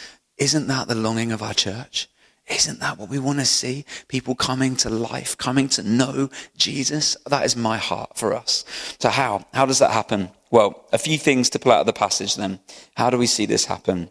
Isn't 0.43 0.67
that 0.67 0.89
the 0.89 0.97
longing 0.97 1.31
of 1.31 1.41
our 1.41 1.55
church? 1.55 2.09
Isn't 2.49 2.81
that 2.81 2.99
what 2.99 3.09
we 3.09 3.21
want 3.21 3.39
to 3.39 3.45
see? 3.45 3.85
People 4.09 4.35
coming 4.35 4.75
to 4.79 4.91
life, 4.91 5.39
coming 5.39 5.69
to 5.69 5.85
know 5.85 6.31
Jesus? 6.57 7.17
That 7.29 7.45
is 7.45 7.55
my 7.55 7.77
heart 7.77 8.19
for 8.19 8.35
us. 8.35 8.65
So, 8.99 9.09
how? 9.09 9.47
How 9.55 9.67
does 9.67 9.79
that 9.79 9.93
happen? 9.93 10.31
Well, 10.51 10.85
a 10.93 10.99
few 10.99 11.17
things 11.17 11.49
to 11.51 11.61
pull 11.61 11.71
out 11.71 11.79
of 11.79 11.87
the 11.87 11.93
passage 11.93 12.35
then. 12.35 12.59
How 12.97 13.09
do 13.09 13.19
we 13.19 13.29
see 13.29 13.47
this 13.47 13.67
happen? 13.67 14.11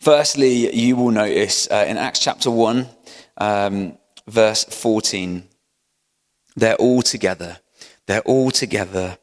Firstly, 0.00 0.74
you 0.74 0.96
will 0.96 1.10
notice 1.10 1.70
uh, 1.70 1.84
in 1.86 1.98
Acts 1.98 2.20
chapter 2.20 2.50
1, 2.50 2.88
um, 3.36 3.98
verse 4.26 4.64
14, 4.64 5.46
they're 6.56 6.76
all 6.76 7.02
together. 7.02 7.58
They're 8.06 8.22
all 8.22 8.50
together 8.50 9.18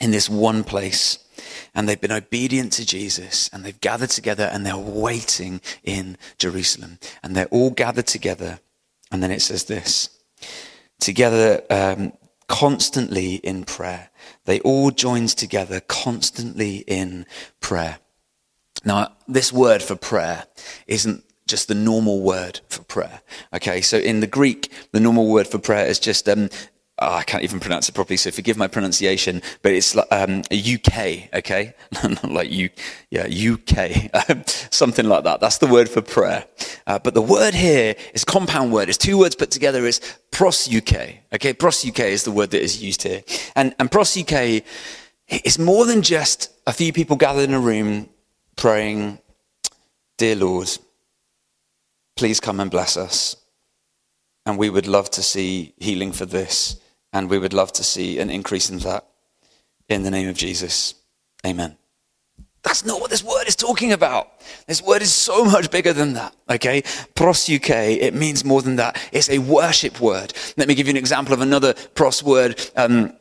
in 0.00 0.10
this 0.10 0.30
one 0.30 0.64
place 0.64 1.18
and 1.74 1.88
they've 1.88 2.00
been 2.00 2.12
obedient 2.12 2.72
to 2.74 2.86
Jesus 2.86 3.48
and 3.52 3.64
they've 3.64 3.80
gathered 3.80 4.10
together 4.10 4.48
and 4.52 4.64
they're 4.64 4.76
waiting 4.76 5.60
in 5.84 6.16
Jerusalem. 6.38 6.98
And 7.22 7.34
they're 7.34 7.46
all 7.46 7.70
gathered 7.70 8.06
together. 8.06 8.60
And 9.10 9.22
then 9.22 9.30
it 9.30 9.42
says 9.42 9.64
this 9.64 10.10
together 10.98 11.62
um, 11.70 12.12
constantly 12.48 13.36
in 13.36 13.64
prayer. 13.64 14.10
They 14.44 14.60
all 14.60 14.90
joined 14.90 15.30
together 15.30 15.80
constantly 15.80 16.78
in 16.86 17.26
prayer. 17.60 17.98
Now, 18.84 19.12
this 19.26 19.52
word 19.52 19.82
for 19.82 19.96
prayer 19.96 20.44
isn't 20.86 21.24
just 21.46 21.68
the 21.68 21.74
normal 21.74 22.22
word 22.22 22.60
for 22.68 22.82
prayer. 22.82 23.20
Okay, 23.54 23.80
so 23.80 23.98
in 23.98 24.20
the 24.20 24.26
Greek, 24.26 24.72
the 24.92 25.00
normal 25.00 25.28
word 25.28 25.46
for 25.46 25.58
prayer 25.58 25.86
is 25.86 25.98
just 25.98 26.28
um, 26.28 26.48
Oh, 26.98 27.12
I 27.12 27.24
can't 27.24 27.44
even 27.44 27.60
pronounce 27.60 27.90
it 27.90 27.94
properly, 27.94 28.16
so 28.16 28.30
forgive 28.30 28.56
my 28.56 28.68
pronunciation, 28.68 29.42
but 29.60 29.72
it's 29.72 29.94
um, 30.10 30.42
UK, 30.50 31.28
okay? 31.34 31.74
Not 32.02 32.30
like 32.30 32.50
you, 32.50 32.70
yeah, 33.10 33.26
UK, 33.26 34.08
um, 34.30 34.42
something 34.46 35.06
like 35.06 35.24
that. 35.24 35.40
That's 35.40 35.58
the 35.58 35.66
word 35.66 35.90
for 35.90 36.00
prayer. 36.00 36.46
Uh, 36.86 36.98
but 36.98 37.12
the 37.12 37.20
word 37.20 37.52
here 37.52 37.96
is 38.14 38.24
compound 38.24 38.72
word. 38.72 38.88
It's 38.88 38.96
two 38.96 39.18
words 39.18 39.36
put 39.36 39.50
together. 39.50 39.86
It's 39.86 40.00
pros 40.30 40.74
UK, 40.74 41.16
okay? 41.34 41.52
Pros 41.52 41.86
UK 41.86 42.00
is 42.00 42.24
the 42.24 42.30
word 42.30 42.50
that 42.52 42.62
is 42.62 42.82
used 42.82 43.02
here. 43.02 43.22
And, 43.54 43.74
and 43.78 43.92
pros 43.92 44.16
UK 44.16 44.62
is 45.28 45.58
more 45.58 45.84
than 45.84 46.00
just 46.00 46.50
a 46.66 46.72
few 46.72 46.94
people 46.94 47.16
gathered 47.16 47.50
in 47.50 47.54
a 47.54 47.60
room 47.60 48.08
praying, 48.56 49.18
Dear 50.16 50.36
Lord, 50.36 50.70
please 52.16 52.40
come 52.40 52.58
and 52.58 52.70
bless 52.70 52.96
us. 52.96 53.36
And 54.46 54.56
we 54.56 54.70
would 54.70 54.86
love 54.86 55.10
to 55.10 55.22
see 55.22 55.74
healing 55.76 56.12
for 56.12 56.24
this 56.24 56.80
and 57.16 57.30
we 57.30 57.38
would 57.38 57.54
love 57.54 57.72
to 57.72 57.82
see 57.82 58.18
an 58.18 58.28
increase 58.28 58.68
in 58.68 58.78
that 58.80 59.06
in 59.88 60.02
the 60.02 60.10
name 60.10 60.28
of 60.28 60.36
Jesus. 60.36 60.94
Amen. 61.46 61.78
That's 62.62 62.84
not 62.84 63.00
what 63.00 63.10
this 63.10 63.24
word 63.24 63.46
is 63.46 63.56
talking 63.56 63.92
about. 63.92 64.28
This 64.66 64.82
word 64.82 65.00
is 65.00 65.14
so 65.14 65.44
much 65.44 65.70
bigger 65.70 65.94
than 65.94 66.12
that. 66.14 66.36
Okay? 66.50 66.82
Proseuche, 67.14 67.70
it 67.70 68.12
means 68.12 68.44
more 68.44 68.60
than 68.60 68.76
that. 68.76 69.00
It's 69.12 69.30
a 69.30 69.38
worship 69.38 69.98
word. 69.98 70.34
Let 70.58 70.68
me 70.68 70.74
give 70.74 70.88
you 70.88 70.90
an 70.90 70.96
example 70.98 71.32
of 71.32 71.40
another 71.40 71.72
pros 71.94 72.22
word. 72.22 72.60
Um, 72.76 73.16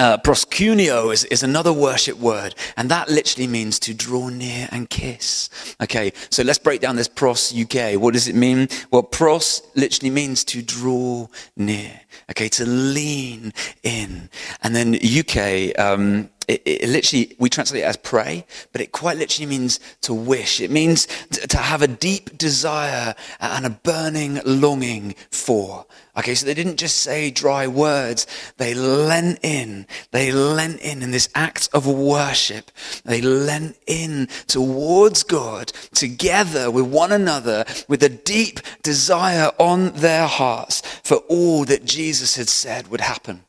uh, 0.00 0.16
proskuneo 0.16 1.12
is, 1.12 1.24
is 1.26 1.42
another 1.42 1.74
worship 1.74 2.16
word, 2.18 2.54
and 2.78 2.90
that 2.90 3.10
literally 3.10 3.46
means 3.46 3.78
to 3.78 3.92
draw 3.92 4.30
near 4.30 4.66
and 4.72 4.88
kiss. 4.88 5.50
Okay, 5.82 6.10
so 6.30 6.42
let's 6.42 6.58
break 6.58 6.80
down 6.80 6.96
this 6.96 7.06
pros 7.06 7.54
UK. 7.54 8.00
What 8.00 8.14
does 8.14 8.26
it 8.26 8.34
mean? 8.34 8.68
Well, 8.90 9.02
pros 9.02 9.60
literally 9.76 10.08
means 10.08 10.42
to 10.44 10.62
draw 10.62 11.28
near. 11.54 12.00
Okay, 12.30 12.48
to 12.48 12.64
lean 12.64 13.52
in. 13.82 14.30
And 14.62 14.74
then 14.74 14.94
UK, 14.94 15.78
um, 15.78 16.30
it, 16.50 16.62
it, 16.64 16.88
literally, 16.88 17.36
we 17.38 17.48
translate 17.48 17.82
it 17.82 17.86
as 17.86 17.96
pray, 17.96 18.44
but 18.72 18.80
it 18.80 18.90
quite 18.90 19.16
literally 19.16 19.46
means 19.46 19.78
to 20.00 20.12
wish. 20.12 20.60
It 20.60 20.70
means 20.70 21.06
to 21.30 21.56
have 21.56 21.80
a 21.80 21.86
deep 21.86 22.36
desire 22.36 23.14
and 23.38 23.66
a 23.66 23.70
burning 23.70 24.40
longing 24.44 25.14
for. 25.30 25.86
Okay, 26.16 26.34
so 26.34 26.44
they 26.44 26.54
didn't 26.54 26.78
just 26.78 26.96
say 26.96 27.30
dry 27.30 27.68
words. 27.68 28.26
They 28.56 28.74
lent 28.74 29.38
in. 29.44 29.86
They 30.10 30.32
lent 30.32 30.80
in 30.80 31.02
in 31.02 31.12
this 31.12 31.28
act 31.36 31.68
of 31.72 31.86
worship. 31.86 32.72
They 33.04 33.20
lent 33.20 33.76
in 33.86 34.26
towards 34.48 35.22
God 35.22 35.68
together 35.94 36.68
with 36.68 36.86
one 36.86 37.12
another 37.12 37.64
with 37.86 38.02
a 38.02 38.08
deep 38.08 38.58
desire 38.82 39.52
on 39.58 39.92
their 39.92 40.26
hearts 40.26 40.80
for 41.04 41.18
all 41.28 41.64
that 41.66 41.84
Jesus 41.84 42.34
had 42.34 42.48
said 42.48 42.88
would 42.88 43.00
happen. 43.00 43.44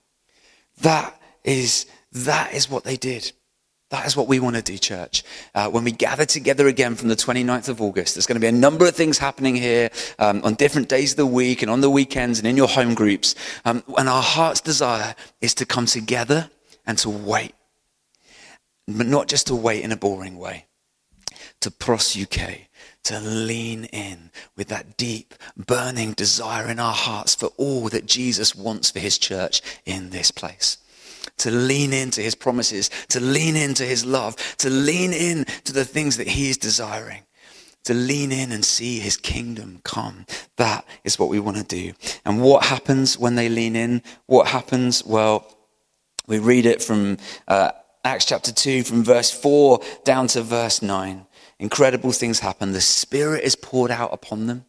That 0.82 1.20
is 1.44 1.88
that 2.12 2.54
is 2.54 2.70
what 2.70 2.84
they 2.84 2.98
did. 2.98 3.32
That 3.92 4.06
is 4.06 4.16
what 4.16 4.30
we 4.30 4.40
want 4.40 4.56
to 4.56 4.62
do, 4.62 4.78
church. 4.78 5.22
Uh, 5.54 5.70
when 5.70 5.84
we 5.84 5.92
gather 5.92 6.26
together 6.26 6.68
again 6.68 6.96
from 6.96 7.10
the 7.10 7.16
29th 7.16 7.68
of 7.68 7.82
August, 7.82 8.16
there's 8.16 8.26
going 8.26 8.38
to 8.38 8.42
be 8.42 8.48
a 8.48 8.52
number 8.52 8.88
of 8.88 8.96
things 8.96 9.18
happening 9.18 9.54
here 9.54 9.90
um, 10.18 10.42
on 10.46 10.54
different 10.54 10.88
days 10.88 11.12
of 11.12 11.18
the 11.18 11.26
week 11.26 11.62
and 11.62 11.70
on 11.70 11.82
the 11.82 11.90
weekends 11.90 12.40
and 12.40 12.48
in 12.48 12.56
your 12.56 12.70
home 12.70 12.94
groups. 12.94 13.36
Um, 13.66 13.84
and 13.98 14.08
our 14.08 14.24
heart's 14.24 14.62
desire 14.62 15.14
is 15.42 15.54
to 15.56 15.66
come 15.66 15.88
together 15.88 16.50
and 16.88 16.98
to 17.00 17.10
wait. 17.10 17.54
But 18.88 19.08
not 19.08 19.28
just 19.28 19.48
to 19.48 19.56
wait 19.56 19.84
in 19.84 19.92
a 19.92 19.98
boring 19.98 20.38
way, 20.38 20.68
to 21.60 21.70
Pros 21.70 22.18
UK, 22.18 22.62
to 23.04 23.20
lean 23.20 23.86
in 23.86 24.32
with 24.56 24.70
that 24.70 24.96
deep, 24.96 25.34
burning 25.58 26.14
desire 26.14 26.70
in 26.70 26.80
our 26.80 26.94
hearts 26.94 27.36
for 27.36 27.48
all 27.58 27.90
that 27.90 28.06
Jesus 28.06 28.56
wants 28.56 28.90
for 28.90 29.00
his 29.00 29.18
church 29.18 29.62
in 29.86 30.12
this 30.12 30.32
place 30.32 30.78
to 31.42 31.52
lean 31.52 31.92
into 31.94 32.22
his 32.22 32.36
promises, 32.36 32.90
to 33.10 33.20
lean 33.20 33.56
into 33.56 33.84
his 33.84 34.06
love, 34.06 34.36
to 34.58 34.70
lean 34.70 35.12
in 35.12 35.46
to 35.64 35.74
the 35.74 35.86
things 35.86 36.18
that 36.18 36.28
he 36.28 36.50
is 36.50 36.58
desiring, 36.58 37.24
to 37.84 37.94
lean 37.94 38.32
in 38.32 38.52
and 38.52 38.64
see 38.64 39.00
his 39.00 39.18
kingdom 39.18 39.80
come. 39.84 40.26
That 40.58 40.86
is 41.04 41.18
what 41.18 41.30
we 41.30 41.40
want 41.40 41.58
to 41.58 41.64
do. 41.64 41.94
And 42.26 42.42
what 42.42 42.66
happens 42.66 43.18
when 43.18 43.36
they 43.36 43.50
lean 43.50 43.76
in? 43.76 44.04
What 44.28 44.48
happens? 44.48 45.04
Well, 45.04 45.46
we 46.28 46.38
read 46.38 46.66
it 46.66 46.84
from 46.84 47.18
uh, 47.48 47.72
Acts 48.04 48.26
chapter 48.26 48.52
2, 48.52 48.84
from 48.84 49.04
verse 49.04 49.32
4 49.32 49.80
down 50.04 50.28
to 50.28 50.42
verse 50.44 50.82
9 50.82 51.26
incredible 51.62 52.12
things 52.12 52.40
happen. 52.40 52.74
The 52.74 52.82
Spirit 52.82 53.44
is 53.44 53.56
poured 53.56 53.92
out 53.92 54.12
upon 54.12 54.48
them, 54.48 54.66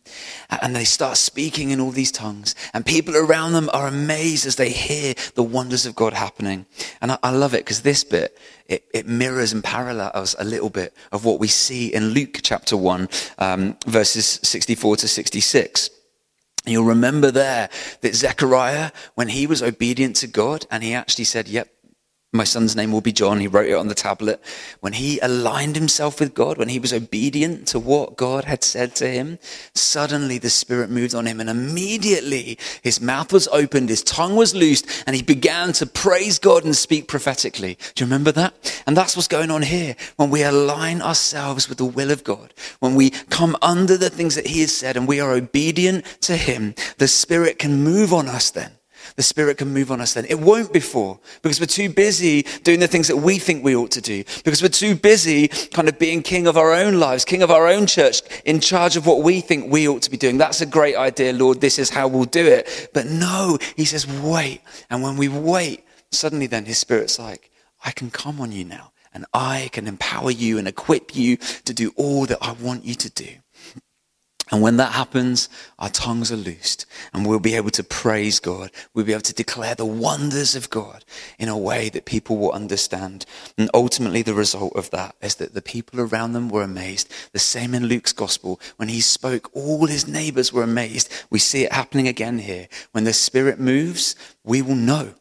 and 0.50 0.76
they 0.76 0.84
start 0.84 1.16
speaking 1.16 1.70
in 1.70 1.80
all 1.80 1.90
these 1.90 2.12
tongues. 2.12 2.54
And 2.74 2.86
people 2.86 3.16
around 3.16 3.54
them 3.54 3.70
are 3.72 3.88
amazed 3.88 4.46
as 4.46 4.56
they 4.56 4.70
hear 4.70 5.14
the 5.34 5.42
wonders 5.42 5.86
of 5.86 5.96
God 5.96 6.12
happening. 6.12 6.66
And 7.00 7.12
I, 7.12 7.18
I 7.22 7.30
love 7.30 7.54
it 7.54 7.64
because 7.64 7.80
this 7.82 8.04
bit, 8.04 8.38
it, 8.66 8.84
it, 8.92 9.08
mirrors 9.08 9.52
and 9.52 9.64
parallels 9.64 10.36
a 10.38 10.44
little 10.44 10.70
bit 10.70 10.94
of 11.10 11.24
what 11.24 11.40
we 11.40 11.48
see 11.48 11.92
in 11.92 12.10
Luke 12.10 12.40
chapter 12.42 12.76
1, 12.76 13.08
um, 13.38 13.76
verses 13.86 14.38
64 14.42 14.96
to 14.96 15.08
66. 15.08 15.90
You'll 16.66 16.84
remember 16.84 17.30
there 17.30 17.70
that 18.02 18.14
Zechariah, 18.14 18.92
when 19.14 19.28
he 19.28 19.46
was 19.46 19.62
obedient 19.62 20.16
to 20.16 20.26
God 20.28 20.66
and 20.70 20.82
he 20.82 20.94
actually 20.94 21.24
said, 21.24 21.48
Yep, 21.48 21.68
my 22.34 22.44
son's 22.44 22.74
name 22.74 22.92
will 22.92 23.02
be 23.02 23.12
John. 23.12 23.40
He 23.40 23.46
wrote 23.46 23.68
it 23.68 23.74
on 23.74 23.88
the 23.88 23.94
tablet. 23.94 24.42
When 24.80 24.94
he 24.94 25.18
aligned 25.18 25.76
himself 25.76 26.18
with 26.18 26.32
God, 26.32 26.56
when 26.56 26.70
he 26.70 26.78
was 26.78 26.92
obedient 26.92 27.68
to 27.68 27.78
what 27.78 28.16
God 28.16 28.44
had 28.44 28.64
said 28.64 28.96
to 28.96 29.06
him, 29.06 29.38
suddenly 29.74 30.38
the 30.38 30.48
Spirit 30.48 30.88
moved 30.88 31.14
on 31.14 31.26
him 31.26 31.40
and 31.40 31.50
immediately 31.50 32.58
his 32.82 33.02
mouth 33.02 33.34
was 33.34 33.48
opened, 33.48 33.90
his 33.90 34.02
tongue 34.02 34.34
was 34.34 34.54
loosed, 34.54 35.04
and 35.06 35.14
he 35.14 35.22
began 35.22 35.72
to 35.74 35.84
praise 35.84 36.38
God 36.38 36.64
and 36.64 36.74
speak 36.74 37.06
prophetically. 37.06 37.76
Do 37.94 38.02
you 38.02 38.06
remember 38.06 38.32
that? 38.32 38.82
And 38.86 38.96
that's 38.96 39.14
what's 39.14 39.28
going 39.28 39.50
on 39.50 39.60
here. 39.60 39.94
When 40.16 40.30
we 40.30 40.42
align 40.42 41.02
ourselves 41.02 41.68
with 41.68 41.76
the 41.76 41.84
will 41.84 42.10
of 42.10 42.24
God, 42.24 42.54
when 42.80 42.94
we 42.94 43.10
come 43.10 43.58
under 43.60 43.98
the 43.98 44.10
things 44.10 44.36
that 44.36 44.46
he 44.46 44.62
has 44.62 44.74
said 44.74 44.96
and 44.96 45.06
we 45.06 45.20
are 45.20 45.32
obedient 45.32 46.06
to 46.22 46.36
him, 46.36 46.74
the 46.96 47.08
Spirit 47.08 47.58
can 47.58 47.84
move 47.84 48.14
on 48.14 48.26
us 48.26 48.50
then 48.50 48.72
the 49.16 49.22
Spirit 49.22 49.58
can 49.58 49.72
move 49.72 49.90
on 49.90 50.00
us 50.00 50.14
then. 50.14 50.24
It 50.26 50.40
won't 50.40 50.72
before 50.72 51.20
because 51.42 51.60
we're 51.60 51.66
too 51.66 51.88
busy 51.88 52.42
doing 52.62 52.80
the 52.80 52.86
things 52.86 53.08
that 53.08 53.16
we 53.16 53.38
think 53.38 53.64
we 53.64 53.76
ought 53.76 53.90
to 53.92 54.00
do, 54.00 54.24
because 54.44 54.62
we're 54.62 54.68
too 54.68 54.94
busy 54.94 55.48
kind 55.48 55.88
of 55.88 55.98
being 55.98 56.22
king 56.22 56.46
of 56.46 56.56
our 56.56 56.72
own 56.72 56.98
lives, 56.98 57.24
king 57.24 57.42
of 57.42 57.50
our 57.50 57.66
own 57.66 57.86
church, 57.86 58.20
in 58.44 58.60
charge 58.60 58.96
of 58.96 59.06
what 59.06 59.22
we 59.22 59.40
think 59.40 59.72
we 59.72 59.88
ought 59.88 60.02
to 60.02 60.10
be 60.10 60.16
doing. 60.16 60.38
That's 60.38 60.60
a 60.60 60.66
great 60.66 60.96
idea, 60.96 61.32
Lord. 61.32 61.60
This 61.60 61.78
is 61.78 61.90
how 61.90 62.08
we'll 62.08 62.24
do 62.24 62.46
it. 62.46 62.90
But 62.92 63.06
no, 63.06 63.58
He 63.76 63.84
says, 63.84 64.06
wait. 64.06 64.60
And 64.90 65.02
when 65.02 65.16
we 65.16 65.28
wait, 65.28 65.84
suddenly 66.10 66.46
then 66.46 66.64
His 66.64 66.78
Spirit's 66.78 67.18
like, 67.18 67.50
I 67.84 67.90
can 67.90 68.10
come 68.10 68.40
on 68.40 68.52
you 68.52 68.64
now 68.64 68.92
and 69.14 69.26
I 69.34 69.68
can 69.72 69.86
empower 69.86 70.30
you 70.30 70.58
and 70.58 70.66
equip 70.66 71.14
you 71.14 71.36
to 71.36 71.74
do 71.74 71.92
all 71.96 72.26
that 72.26 72.38
I 72.40 72.52
want 72.52 72.84
you 72.84 72.94
to 72.94 73.10
do. 73.10 73.28
And 74.52 74.60
when 74.60 74.76
that 74.76 74.92
happens, 74.92 75.48
our 75.78 75.88
tongues 75.88 76.30
are 76.30 76.36
loosed 76.36 76.84
and 77.14 77.26
we'll 77.26 77.40
be 77.40 77.56
able 77.56 77.70
to 77.70 77.82
praise 77.82 78.38
God. 78.38 78.70
We'll 78.92 79.06
be 79.06 79.12
able 79.12 79.22
to 79.22 79.32
declare 79.32 79.74
the 79.74 79.86
wonders 79.86 80.54
of 80.54 80.68
God 80.68 81.06
in 81.38 81.48
a 81.48 81.56
way 81.56 81.88
that 81.88 82.04
people 82.04 82.36
will 82.36 82.52
understand. 82.52 83.24
And 83.56 83.70
ultimately, 83.72 84.20
the 84.20 84.34
result 84.34 84.76
of 84.76 84.90
that 84.90 85.16
is 85.22 85.36
that 85.36 85.54
the 85.54 85.62
people 85.62 86.00
around 86.00 86.34
them 86.34 86.50
were 86.50 86.62
amazed. 86.62 87.10
The 87.32 87.38
same 87.38 87.72
in 87.72 87.86
Luke's 87.86 88.12
gospel. 88.12 88.60
When 88.76 88.90
he 88.90 89.00
spoke, 89.00 89.50
all 89.54 89.86
his 89.86 90.06
neighbors 90.06 90.52
were 90.52 90.62
amazed. 90.62 91.10
We 91.30 91.38
see 91.38 91.64
it 91.64 91.72
happening 91.72 92.06
again 92.06 92.38
here. 92.38 92.68
When 92.90 93.04
the 93.04 93.14
Spirit 93.14 93.58
moves, 93.58 94.14
we 94.44 94.60
will 94.60 94.76
know 94.76 95.14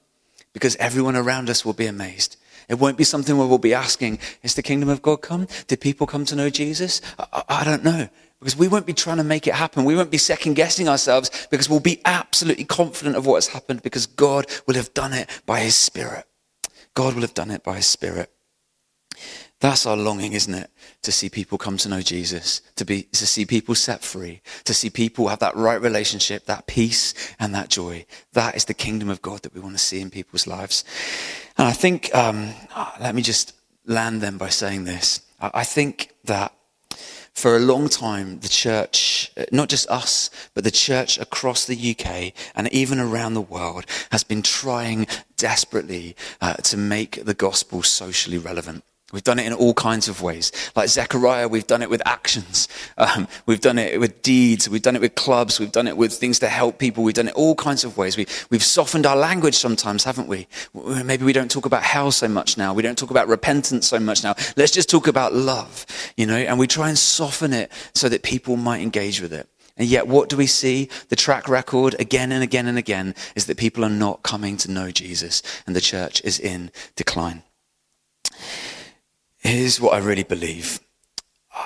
because 0.51 0.75
everyone 0.75 1.15
around 1.15 1.49
us 1.49 1.63
will 1.63 1.71
be 1.71 1.85
amazed. 1.85 2.35
It 2.67 2.79
won't 2.79 2.97
be 2.97 3.05
something 3.05 3.37
where 3.37 3.47
we'll 3.47 3.59
be 3.59 3.73
asking, 3.73 4.19
is 4.43 4.55
the 4.55 4.61
kingdom 4.61 4.89
of 4.89 5.01
God 5.01 5.21
come? 5.21 5.47
Did 5.67 5.79
people 5.79 6.05
come 6.05 6.25
to 6.25 6.35
know 6.35 6.49
Jesus? 6.49 7.01
I, 7.17 7.43
I 7.47 7.63
don't 7.63 7.83
know. 7.83 8.09
Because 8.41 8.57
we 8.57 8.67
won't 8.67 8.87
be 8.87 8.93
trying 8.93 9.17
to 9.17 9.23
make 9.23 9.45
it 9.45 9.53
happen. 9.53 9.85
We 9.85 9.95
won't 9.95 10.09
be 10.09 10.17
second 10.17 10.55
guessing 10.55 10.89
ourselves 10.89 11.47
because 11.51 11.69
we'll 11.69 11.79
be 11.79 12.01
absolutely 12.05 12.65
confident 12.65 13.15
of 13.15 13.27
what 13.27 13.35
has 13.35 13.47
happened 13.47 13.83
because 13.83 14.07
God 14.07 14.47
will 14.65 14.73
have 14.73 14.91
done 14.95 15.13
it 15.13 15.29
by 15.45 15.59
his 15.59 15.75
spirit. 15.75 16.25
God 16.95 17.13
will 17.13 17.21
have 17.21 17.35
done 17.35 17.51
it 17.51 17.63
by 17.63 17.75
his 17.75 17.85
spirit. 17.85 18.31
That's 19.59 19.85
our 19.85 19.95
longing, 19.95 20.33
isn't 20.33 20.55
it? 20.55 20.71
To 21.03 21.11
see 21.11 21.29
people 21.29 21.59
come 21.59 21.77
to 21.77 21.89
know 21.89 22.01
Jesus, 22.01 22.61
to 22.77 22.83
be, 22.83 23.03
to 23.03 23.27
see 23.27 23.45
people 23.45 23.75
set 23.75 24.03
free, 24.03 24.41
to 24.63 24.73
see 24.73 24.89
people 24.89 25.27
have 25.27 25.37
that 25.39 25.55
right 25.55 25.79
relationship, 25.79 26.47
that 26.47 26.65
peace 26.65 27.13
and 27.39 27.53
that 27.53 27.69
joy. 27.69 28.07
That 28.33 28.55
is 28.55 28.65
the 28.65 28.73
kingdom 28.73 29.09
of 29.09 29.21
God 29.21 29.43
that 29.43 29.53
we 29.53 29.61
want 29.61 29.75
to 29.75 29.83
see 29.83 30.01
in 30.01 30.09
people's 30.09 30.47
lives. 30.47 30.83
And 31.59 31.67
I 31.67 31.73
think, 31.73 32.13
um, 32.15 32.49
let 32.99 33.13
me 33.13 33.21
just 33.21 33.53
land 33.85 34.21
then 34.21 34.37
by 34.37 34.49
saying 34.49 34.85
this. 34.85 35.21
I 35.39 35.63
think 35.63 36.11
that 36.23 36.53
for 37.33 37.55
a 37.55 37.59
long 37.59 37.89
time, 37.89 38.39
the 38.39 38.49
church, 38.49 39.31
not 39.51 39.69
just 39.69 39.89
us, 39.89 40.29
but 40.53 40.63
the 40.63 40.71
church 40.71 41.17
across 41.17 41.65
the 41.65 41.95
UK 41.95 42.33
and 42.55 42.71
even 42.71 42.99
around 42.99 43.33
the 43.33 43.41
world 43.41 43.85
has 44.11 44.23
been 44.23 44.41
trying 44.41 45.07
desperately 45.37 46.15
uh, 46.41 46.55
to 46.55 46.77
make 46.77 47.23
the 47.25 47.33
gospel 47.33 47.83
socially 47.83 48.37
relevant. 48.37 48.83
We've 49.11 49.23
done 49.23 49.39
it 49.39 49.45
in 49.45 49.53
all 49.53 49.73
kinds 49.73 50.07
of 50.07 50.21
ways. 50.21 50.51
Like 50.75 50.89
Zechariah, 50.89 51.47
we've 51.47 51.67
done 51.67 51.81
it 51.81 51.89
with 51.89 52.01
actions. 52.05 52.67
Um, 52.97 53.27
we've 53.45 53.61
done 53.61 53.77
it 53.77 53.99
with 53.99 54.21
deeds. 54.21 54.69
We've 54.69 54.81
done 54.81 54.95
it 54.95 55.01
with 55.01 55.15
clubs. 55.15 55.59
We've 55.59 55.71
done 55.71 55.87
it 55.87 55.97
with 55.97 56.13
things 56.13 56.39
to 56.39 56.49
help 56.49 56.77
people. 56.77 57.03
We've 57.03 57.13
done 57.13 57.27
it 57.27 57.33
all 57.33 57.55
kinds 57.55 57.83
of 57.83 57.97
ways. 57.97 58.17
We, 58.17 58.27
we've 58.49 58.63
softened 58.63 59.05
our 59.05 59.15
language 59.15 59.55
sometimes, 59.55 60.03
haven't 60.03 60.27
we? 60.27 60.47
Maybe 60.73 61.25
we 61.25 61.33
don't 61.33 61.51
talk 61.51 61.65
about 61.65 61.83
hell 61.83 62.11
so 62.11 62.27
much 62.27 62.57
now. 62.57 62.73
We 62.73 62.83
don't 62.83 62.97
talk 62.97 63.11
about 63.11 63.27
repentance 63.27 63.87
so 63.87 63.99
much 63.99 64.23
now. 64.23 64.35
Let's 64.55 64.71
just 64.71 64.89
talk 64.89 65.07
about 65.07 65.33
love, 65.33 65.85
you 66.17 66.25
know, 66.25 66.37
and 66.37 66.59
we 66.59 66.67
try 66.67 66.89
and 66.89 66.97
soften 66.97 67.53
it 67.53 67.71
so 67.93 68.09
that 68.09 68.23
people 68.23 68.57
might 68.57 68.81
engage 68.81 69.21
with 69.21 69.33
it. 69.33 69.47
And 69.77 69.87
yet, 69.87 70.07
what 70.07 70.29
do 70.29 70.37
we 70.37 70.47
see? 70.47 70.89
The 71.09 71.15
track 71.15 71.47
record 71.49 71.95
again 71.99 72.31
and 72.31 72.43
again 72.43 72.67
and 72.67 72.77
again 72.77 73.15
is 73.35 73.45
that 73.47 73.57
people 73.57 73.83
are 73.83 73.89
not 73.89 74.21
coming 74.21 74.57
to 74.57 74.71
know 74.71 74.91
Jesus 74.91 75.41
and 75.65 75.75
the 75.75 75.81
church 75.81 76.21
is 76.23 76.39
in 76.39 76.71
decline. 76.95 77.43
Here's 79.41 79.81
what 79.81 79.93
I 79.93 79.97
really 79.97 80.23
believe 80.23 80.79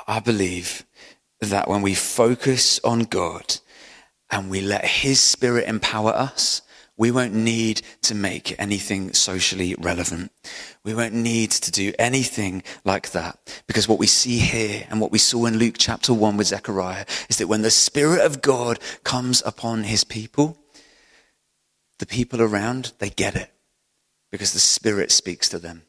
I 0.07 0.19
believe 0.21 0.85
that 1.41 1.67
when 1.67 1.81
we 1.81 1.93
focus 1.93 2.79
on 2.85 3.01
God 3.01 3.57
and 4.31 4.49
we 4.49 4.61
let 4.61 4.85
His 4.85 5.19
Spirit 5.19 5.67
empower 5.67 6.11
us, 6.11 6.61
we 6.97 7.11
won't 7.11 7.33
need 7.33 7.81
to 8.03 8.15
make 8.15 8.57
anything 8.57 9.11
socially 9.11 9.75
relevant. 9.77 10.31
We 10.85 10.93
won't 10.93 11.13
need 11.13 11.51
to 11.51 11.69
do 11.69 11.91
anything 11.99 12.63
like 12.85 13.11
that. 13.11 13.61
Because 13.67 13.89
what 13.89 13.99
we 13.99 14.07
see 14.07 14.39
here 14.39 14.87
and 14.89 15.01
what 15.01 15.11
we 15.11 15.17
saw 15.17 15.45
in 15.45 15.57
Luke 15.57 15.75
chapter 15.77 16.13
1 16.13 16.37
with 16.37 16.47
Zechariah 16.47 17.05
is 17.27 17.37
that 17.39 17.47
when 17.47 17.61
the 17.61 17.71
Spirit 17.71 18.21
of 18.21 18.41
God 18.41 18.79
comes 19.03 19.43
upon 19.45 19.83
His 19.83 20.05
people, 20.05 20.57
the 21.99 22.05
people 22.05 22.41
around, 22.41 22.93
they 22.99 23.09
get 23.09 23.35
it. 23.35 23.51
Because 24.31 24.53
the 24.53 24.59
Spirit 24.59 25.11
speaks 25.11 25.49
to 25.49 25.59
them 25.59 25.83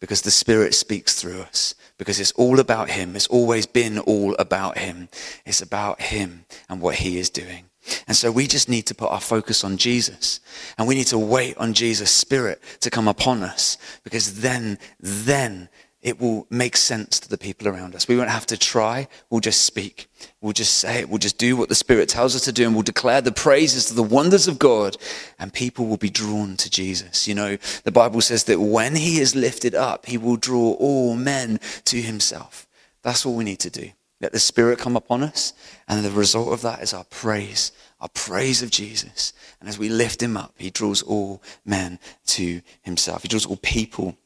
because 0.00 0.22
the 0.22 0.30
Spirit 0.30 0.74
speaks 0.74 1.20
through 1.20 1.42
us, 1.42 1.74
because 1.98 2.18
it's 2.18 2.32
all 2.32 2.58
about 2.58 2.90
Him. 2.90 3.14
It's 3.14 3.26
always 3.26 3.66
been 3.66 3.98
all 3.98 4.34
about 4.38 4.78
Him. 4.78 5.08
It's 5.44 5.62
about 5.62 6.00
Him 6.00 6.46
and 6.68 6.80
what 6.80 6.96
He 6.96 7.18
is 7.18 7.30
doing. 7.30 7.66
And 8.06 8.16
so 8.16 8.30
we 8.30 8.46
just 8.46 8.68
need 8.68 8.86
to 8.86 8.94
put 8.94 9.10
our 9.10 9.20
focus 9.20 9.64
on 9.64 9.76
Jesus 9.76 10.40
and 10.76 10.86
we 10.86 10.94
need 10.94 11.06
to 11.08 11.18
wait 11.18 11.56
on 11.56 11.72
Jesus' 11.72 12.10
Spirit 12.10 12.60
to 12.80 12.90
come 12.90 13.08
upon 13.08 13.42
us 13.42 13.78
because 14.04 14.40
then, 14.40 14.78
then 15.00 15.68
it 16.02 16.18
will 16.18 16.46
make 16.48 16.76
sense 16.76 17.20
to 17.20 17.28
the 17.28 17.36
people 17.36 17.68
around 17.68 17.94
us. 17.94 18.08
We 18.08 18.16
won't 18.16 18.30
have 18.30 18.46
to 18.46 18.56
try. 18.56 19.06
We'll 19.28 19.40
just 19.40 19.64
speak. 19.64 20.08
We'll 20.40 20.54
just 20.54 20.74
say 20.78 21.00
it. 21.00 21.10
We'll 21.10 21.18
just 21.18 21.36
do 21.36 21.56
what 21.56 21.68
the 21.68 21.74
Spirit 21.74 22.08
tells 22.08 22.34
us 22.34 22.44
to 22.44 22.52
do 22.52 22.64
and 22.64 22.74
we'll 22.74 22.82
declare 22.82 23.20
the 23.20 23.32
praises 23.32 23.84
to 23.86 23.94
the 23.94 24.02
wonders 24.02 24.48
of 24.48 24.58
God 24.58 24.96
and 25.38 25.52
people 25.52 25.86
will 25.86 25.98
be 25.98 26.08
drawn 26.08 26.56
to 26.56 26.70
Jesus. 26.70 27.28
You 27.28 27.34
know, 27.34 27.58
the 27.84 27.92
Bible 27.92 28.22
says 28.22 28.44
that 28.44 28.60
when 28.60 28.96
he 28.96 29.20
is 29.20 29.36
lifted 29.36 29.74
up, 29.74 30.06
he 30.06 30.16
will 30.16 30.36
draw 30.36 30.72
all 30.74 31.16
men 31.16 31.60
to 31.84 32.00
himself. 32.00 32.66
That's 33.02 33.26
all 33.26 33.36
we 33.36 33.44
need 33.44 33.60
to 33.60 33.70
do. 33.70 33.90
Let 34.22 34.32
the 34.32 34.38
Spirit 34.38 34.78
come 34.78 34.96
upon 34.96 35.22
us 35.22 35.52
and 35.86 36.02
the 36.02 36.10
result 36.10 36.52
of 36.52 36.62
that 36.62 36.82
is 36.82 36.94
our 36.94 37.04
praise, 37.04 37.72
our 38.00 38.08
praise 38.08 38.62
of 38.62 38.70
Jesus. 38.70 39.34
And 39.60 39.68
as 39.68 39.78
we 39.78 39.90
lift 39.90 40.22
him 40.22 40.36
up, 40.38 40.54
he 40.56 40.70
draws 40.70 41.02
all 41.02 41.42
men 41.66 41.98
to 42.26 42.62
himself. 42.80 43.22
He 43.22 43.28
draws 43.28 43.44
all 43.44 43.56
people 43.56 44.16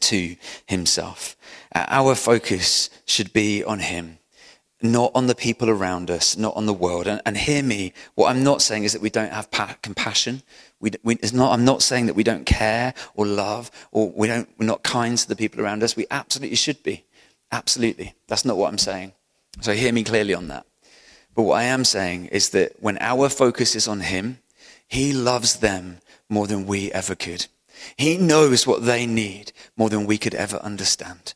to 0.00 0.36
himself. 0.66 1.36
Uh, 1.74 1.86
our 1.88 2.14
focus 2.14 2.90
should 3.04 3.32
be 3.32 3.64
on 3.64 3.80
him, 3.80 4.18
not 4.82 5.12
on 5.14 5.26
the 5.26 5.34
people 5.34 5.70
around 5.70 6.10
us, 6.10 6.36
not 6.36 6.56
on 6.56 6.66
the 6.66 6.72
world. 6.72 7.06
And, 7.06 7.20
and 7.24 7.36
hear 7.36 7.62
me, 7.62 7.92
what 8.14 8.30
I'm 8.30 8.44
not 8.44 8.62
saying 8.62 8.84
is 8.84 8.92
that 8.92 9.02
we 9.02 9.10
don't 9.10 9.32
have 9.32 9.50
pa- 9.50 9.76
compassion. 9.82 10.42
We, 10.80 10.92
we, 11.02 11.18
not, 11.32 11.52
I'm 11.52 11.64
not 11.64 11.82
saying 11.82 12.06
that 12.06 12.14
we 12.14 12.24
don't 12.24 12.46
care 12.46 12.94
or 13.14 13.26
love 13.26 13.70
or 13.92 14.10
we 14.10 14.26
don't, 14.28 14.48
we're 14.58 14.66
not 14.66 14.82
kind 14.82 15.16
to 15.18 15.28
the 15.28 15.36
people 15.36 15.60
around 15.60 15.82
us. 15.82 15.96
We 15.96 16.06
absolutely 16.10 16.56
should 16.56 16.82
be. 16.82 17.04
Absolutely. 17.50 18.14
That's 18.28 18.44
not 18.44 18.56
what 18.56 18.68
I'm 18.68 18.78
saying. 18.78 19.12
So 19.60 19.72
hear 19.72 19.92
me 19.92 20.04
clearly 20.04 20.34
on 20.34 20.48
that. 20.48 20.66
But 21.34 21.42
what 21.42 21.60
I 21.60 21.64
am 21.64 21.84
saying 21.84 22.26
is 22.26 22.50
that 22.50 22.74
when 22.80 22.98
our 23.00 23.28
focus 23.28 23.74
is 23.74 23.88
on 23.88 24.00
Him, 24.00 24.38
He 24.86 25.12
loves 25.12 25.56
them 25.56 25.98
more 26.28 26.46
than 26.46 26.66
we 26.66 26.92
ever 26.92 27.14
could. 27.14 27.46
He 27.96 28.16
knows 28.16 28.66
what 28.66 28.84
they 28.84 29.06
need 29.06 29.52
more 29.76 29.88
than 29.88 30.06
we 30.06 30.18
could 30.18 30.34
ever 30.34 30.56
understand. 30.58 31.34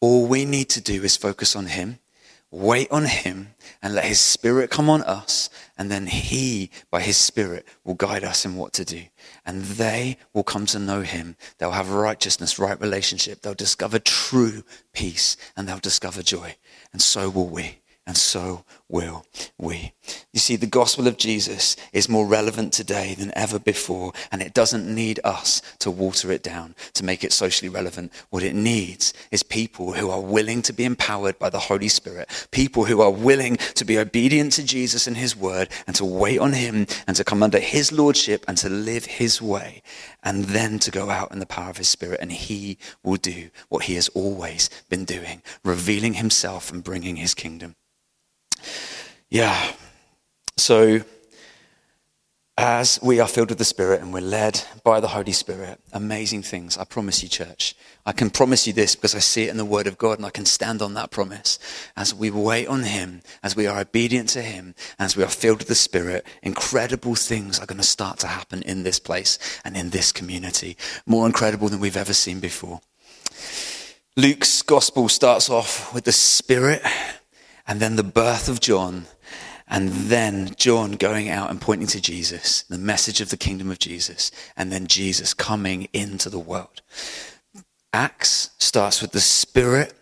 All 0.00 0.26
we 0.26 0.44
need 0.44 0.68
to 0.70 0.80
do 0.80 1.02
is 1.02 1.16
focus 1.16 1.54
on 1.54 1.66
Him, 1.66 1.98
wait 2.50 2.90
on 2.90 3.04
Him, 3.04 3.54
and 3.82 3.94
let 3.94 4.06
His 4.06 4.20
Spirit 4.20 4.70
come 4.70 4.88
on 4.88 5.02
us. 5.02 5.50
And 5.76 5.90
then 5.90 6.06
He, 6.06 6.70
by 6.90 7.02
His 7.02 7.16
Spirit, 7.16 7.66
will 7.84 7.94
guide 7.94 8.24
us 8.24 8.44
in 8.44 8.56
what 8.56 8.72
to 8.74 8.84
do. 8.84 9.02
And 9.44 9.62
they 9.62 10.16
will 10.32 10.44
come 10.44 10.66
to 10.66 10.78
know 10.78 11.02
Him. 11.02 11.36
They'll 11.58 11.72
have 11.72 11.90
righteousness, 11.90 12.58
right 12.58 12.80
relationship. 12.80 13.42
They'll 13.42 13.54
discover 13.54 13.98
true 13.98 14.64
peace, 14.92 15.36
and 15.56 15.68
they'll 15.68 15.78
discover 15.78 16.22
joy. 16.22 16.56
And 16.92 17.02
so 17.02 17.28
will 17.28 17.48
we 17.48 17.79
and 18.10 18.16
so 18.16 18.64
will 18.88 19.24
we. 19.56 19.92
You 20.32 20.40
see, 20.40 20.56
the 20.56 20.66
gospel 20.66 21.06
of 21.06 21.16
Jesus 21.16 21.76
is 21.92 22.08
more 22.08 22.26
relevant 22.26 22.72
today 22.72 23.14
than 23.14 23.30
ever 23.36 23.60
before, 23.60 24.12
and 24.32 24.42
it 24.42 24.52
doesn't 24.52 24.92
need 24.92 25.20
us 25.22 25.62
to 25.78 25.92
water 25.92 26.32
it 26.32 26.42
down 26.42 26.74
to 26.94 27.04
make 27.04 27.22
it 27.22 27.32
socially 27.32 27.68
relevant. 27.68 28.12
What 28.30 28.42
it 28.42 28.56
needs 28.56 29.14
is 29.30 29.44
people 29.44 29.92
who 29.92 30.10
are 30.10 30.20
willing 30.20 30.60
to 30.62 30.72
be 30.72 30.84
empowered 30.84 31.38
by 31.38 31.50
the 31.50 31.60
Holy 31.60 31.86
Spirit, 31.86 32.48
people 32.50 32.84
who 32.84 33.00
are 33.00 33.12
willing 33.12 33.58
to 33.76 33.84
be 33.84 33.96
obedient 33.96 34.54
to 34.54 34.64
Jesus 34.64 35.06
and 35.06 35.16
his 35.16 35.36
word, 35.36 35.68
and 35.86 35.94
to 35.94 36.04
wait 36.04 36.40
on 36.40 36.54
him, 36.54 36.88
and 37.06 37.16
to 37.16 37.22
come 37.22 37.44
under 37.44 37.60
his 37.60 37.92
lordship, 37.92 38.44
and 38.48 38.58
to 38.58 38.68
live 38.68 39.04
his 39.04 39.40
way, 39.40 39.84
and 40.24 40.46
then 40.46 40.80
to 40.80 40.90
go 40.90 41.10
out 41.10 41.30
in 41.30 41.38
the 41.38 41.46
power 41.46 41.70
of 41.70 41.76
his 41.76 41.88
spirit, 41.88 42.18
and 42.20 42.32
he 42.32 42.76
will 43.04 43.18
do 43.18 43.50
what 43.68 43.84
he 43.84 43.94
has 43.94 44.08
always 44.08 44.68
been 44.88 45.04
doing, 45.04 45.42
revealing 45.62 46.14
himself 46.14 46.72
and 46.72 46.82
bringing 46.82 47.14
his 47.14 47.34
kingdom. 47.34 47.76
Yeah. 49.28 49.72
So, 50.56 51.00
as 52.62 52.98
we 53.02 53.20
are 53.20 53.26
filled 53.26 53.48
with 53.48 53.56
the 53.56 53.64
Spirit 53.64 54.02
and 54.02 54.12
we're 54.12 54.20
led 54.20 54.62
by 54.84 55.00
the 55.00 55.08
Holy 55.08 55.32
Spirit, 55.32 55.80
amazing 55.94 56.42
things. 56.42 56.76
I 56.76 56.84
promise 56.84 57.22
you, 57.22 57.28
church. 57.30 57.74
I 58.04 58.12
can 58.12 58.28
promise 58.28 58.66
you 58.66 58.74
this 58.74 58.94
because 58.94 59.14
I 59.14 59.18
see 59.20 59.44
it 59.44 59.50
in 59.50 59.56
the 59.56 59.64
Word 59.64 59.86
of 59.86 59.96
God 59.96 60.18
and 60.18 60.26
I 60.26 60.30
can 60.30 60.44
stand 60.44 60.82
on 60.82 60.92
that 60.92 61.10
promise. 61.10 61.58
As 61.96 62.14
we 62.14 62.30
wait 62.30 62.66
on 62.66 62.82
Him, 62.82 63.22
as 63.42 63.56
we 63.56 63.66
are 63.66 63.80
obedient 63.80 64.28
to 64.30 64.42
Him, 64.42 64.74
as 64.98 65.16
we 65.16 65.22
are 65.22 65.28
filled 65.28 65.60
with 65.60 65.68
the 65.68 65.74
Spirit, 65.74 66.26
incredible 66.42 67.14
things 67.14 67.58
are 67.58 67.66
going 67.66 67.80
to 67.80 67.86
start 67.86 68.18
to 68.18 68.26
happen 68.26 68.62
in 68.62 68.82
this 68.82 68.98
place 68.98 69.38
and 69.64 69.74
in 69.74 69.88
this 69.88 70.12
community. 70.12 70.76
More 71.06 71.24
incredible 71.24 71.70
than 71.70 71.80
we've 71.80 71.96
ever 71.96 72.12
seen 72.12 72.40
before. 72.40 72.82
Luke's 74.16 74.60
Gospel 74.60 75.08
starts 75.08 75.48
off 75.48 75.94
with 75.94 76.04
the 76.04 76.12
Spirit 76.12 76.82
and 77.66 77.80
then 77.80 77.96
the 77.96 78.02
birth 78.02 78.48
of 78.48 78.60
John, 78.60 79.06
and 79.68 79.88
then 79.90 80.54
John 80.56 80.92
going 80.92 81.28
out 81.28 81.50
and 81.50 81.60
pointing 81.60 81.86
to 81.88 82.00
Jesus, 82.00 82.62
the 82.62 82.78
message 82.78 83.20
of 83.20 83.30
the 83.30 83.36
kingdom 83.36 83.70
of 83.70 83.78
Jesus, 83.78 84.30
and 84.56 84.72
then 84.72 84.86
Jesus 84.86 85.32
coming 85.32 85.88
into 85.92 86.28
the 86.28 86.38
world. 86.38 86.82
Acts 87.92 88.50
starts 88.58 89.00
with 89.00 89.12
the 89.12 89.20
Spirit 89.20 89.94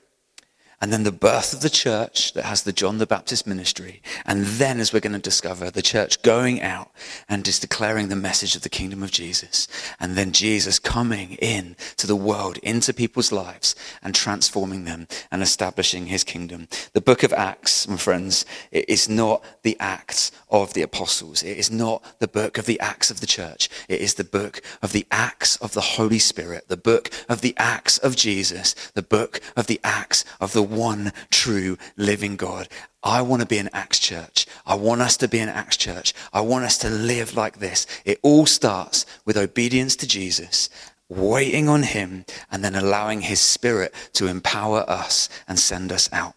and 0.80 0.92
then 0.92 1.02
the 1.02 1.12
birth 1.12 1.52
of 1.52 1.60
the 1.60 1.70
church 1.70 2.32
that 2.34 2.44
has 2.44 2.62
the 2.62 2.72
John 2.72 2.98
the 2.98 3.06
Baptist 3.06 3.46
ministry. 3.46 4.00
And 4.24 4.44
then, 4.44 4.78
as 4.78 4.92
we're 4.92 5.00
going 5.00 5.12
to 5.12 5.18
discover, 5.18 5.70
the 5.70 5.82
church 5.82 6.22
going 6.22 6.62
out 6.62 6.90
and 7.28 7.44
just 7.44 7.62
declaring 7.62 8.08
the 8.08 8.16
message 8.16 8.54
of 8.54 8.62
the 8.62 8.68
kingdom 8.68 9.02
of 9.02 9.10
Jesus. 9.10 9.66
And 9.98 10.14
then 10.14 10.30
Jesus 10.30 10.78
coming 10.78 11.32
in 11.32 11.74
to 11.96 12.06
the 12.06 12.14
world, 12.14 12.58
into 12.58 12.94
people's 12.94 13.32
lives 13.32 13.74
and 14.02 14.14
transforming 14.14 14.84
them 14.84 15.08
and 15.32 15.42
establishing 15.42 16.06
his 16.06 16.22
kingdom. 16.22 16.68
The 16.92 17.00
book 17.00 17.24
of 17.24 17.32
Acts, 17.32 17.88
my 17.88 17.96
friends, 17.96 18.46
it 18.70 18.88
is 18.88 19.08
not 19.08 19.42
the 19.62 19.76
Acts 19.80 20.30
of 20.48 20.74
the 20.74 20.82
apostles. 20.82 21.42
It 21.42 21.58
is 21.58 21.72
not 21.72 22.04
the 22.20 22.28
book 22.28 22.56
of 22.56 22.66
the 22.66 22.78
Acts 22.78 23.10
of 23.10 23.20
the 23.20 23.26
church. 23.26 23.68
It 23.88 24.00
is 24.00 24.14
the 24.14 24.24
book 24.24 24.62
of 24.80 24.92
the 24.92 25.06
Acts 25.10 25.56
of 25.56 25.72
the 25.72 25.80
Holy 25.80 26.20
Spirit, 26.20 26.68
the 26.68 26.76
book 26.76 27.10
of 27.28 27.40
the 27.40 27.54
Acts 27.56 27.98
of 27.98 28.14
Jesus, 28.14 28.74
the 28.94 29.02
book 29.02 29.40
of 29.56 29.66
the 29.66 29.80
Acts 29.82 30.24
of 30.40 30.52
the 30.52 30.67
one 30.70 31.12
true 31.30 31.78
living 31.96 32.36
God. 32.36 32.68
I 33.02 33.22
want 33.22 33.42
to 33.42 33.48
be 33.48 33.58
an 33.58 33.70
Acts 33.72 33.98
church. 33.98 34.46
I 34.66 34.74
want 34.74 35.00
us 35.00 35.16
to 35.18 35.28
be 35.28 35.38
an 35.38 35.48
Acts 35.48 35.76
church. 35.76 36.14
I 36.32 36.40
want 36.40 36.64
us 36.64 36.78
to 36.78 36.90
live 36.90 37.36
like 37.36 37.58
this. 37.58 37.86
It 38.04 38.18
all 38.22 38.46
starts 38.46 39.06
with 39.24 39.36
obedience 39.36 39.96
to 39.96 40.06
Jesus, 40.06 40.68
waiting 41.08 41.68
on 41.68 41.84
him, 41.84 42.24
and 42.50 42.64
then 42.64 42.74
allowing 42.74 43.22
his 43.22 43.40
spirit 43.40 43.94
to 44.14 44.26
empower 44.26 44.88
us 44.88 45.28
and 45.46 45.58
send 45.58 45.92
us 45.92 46.08
out. 46.12 46.34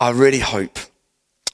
I 0.00 0.10
really 0.10 0.40
hope 0.40 0.78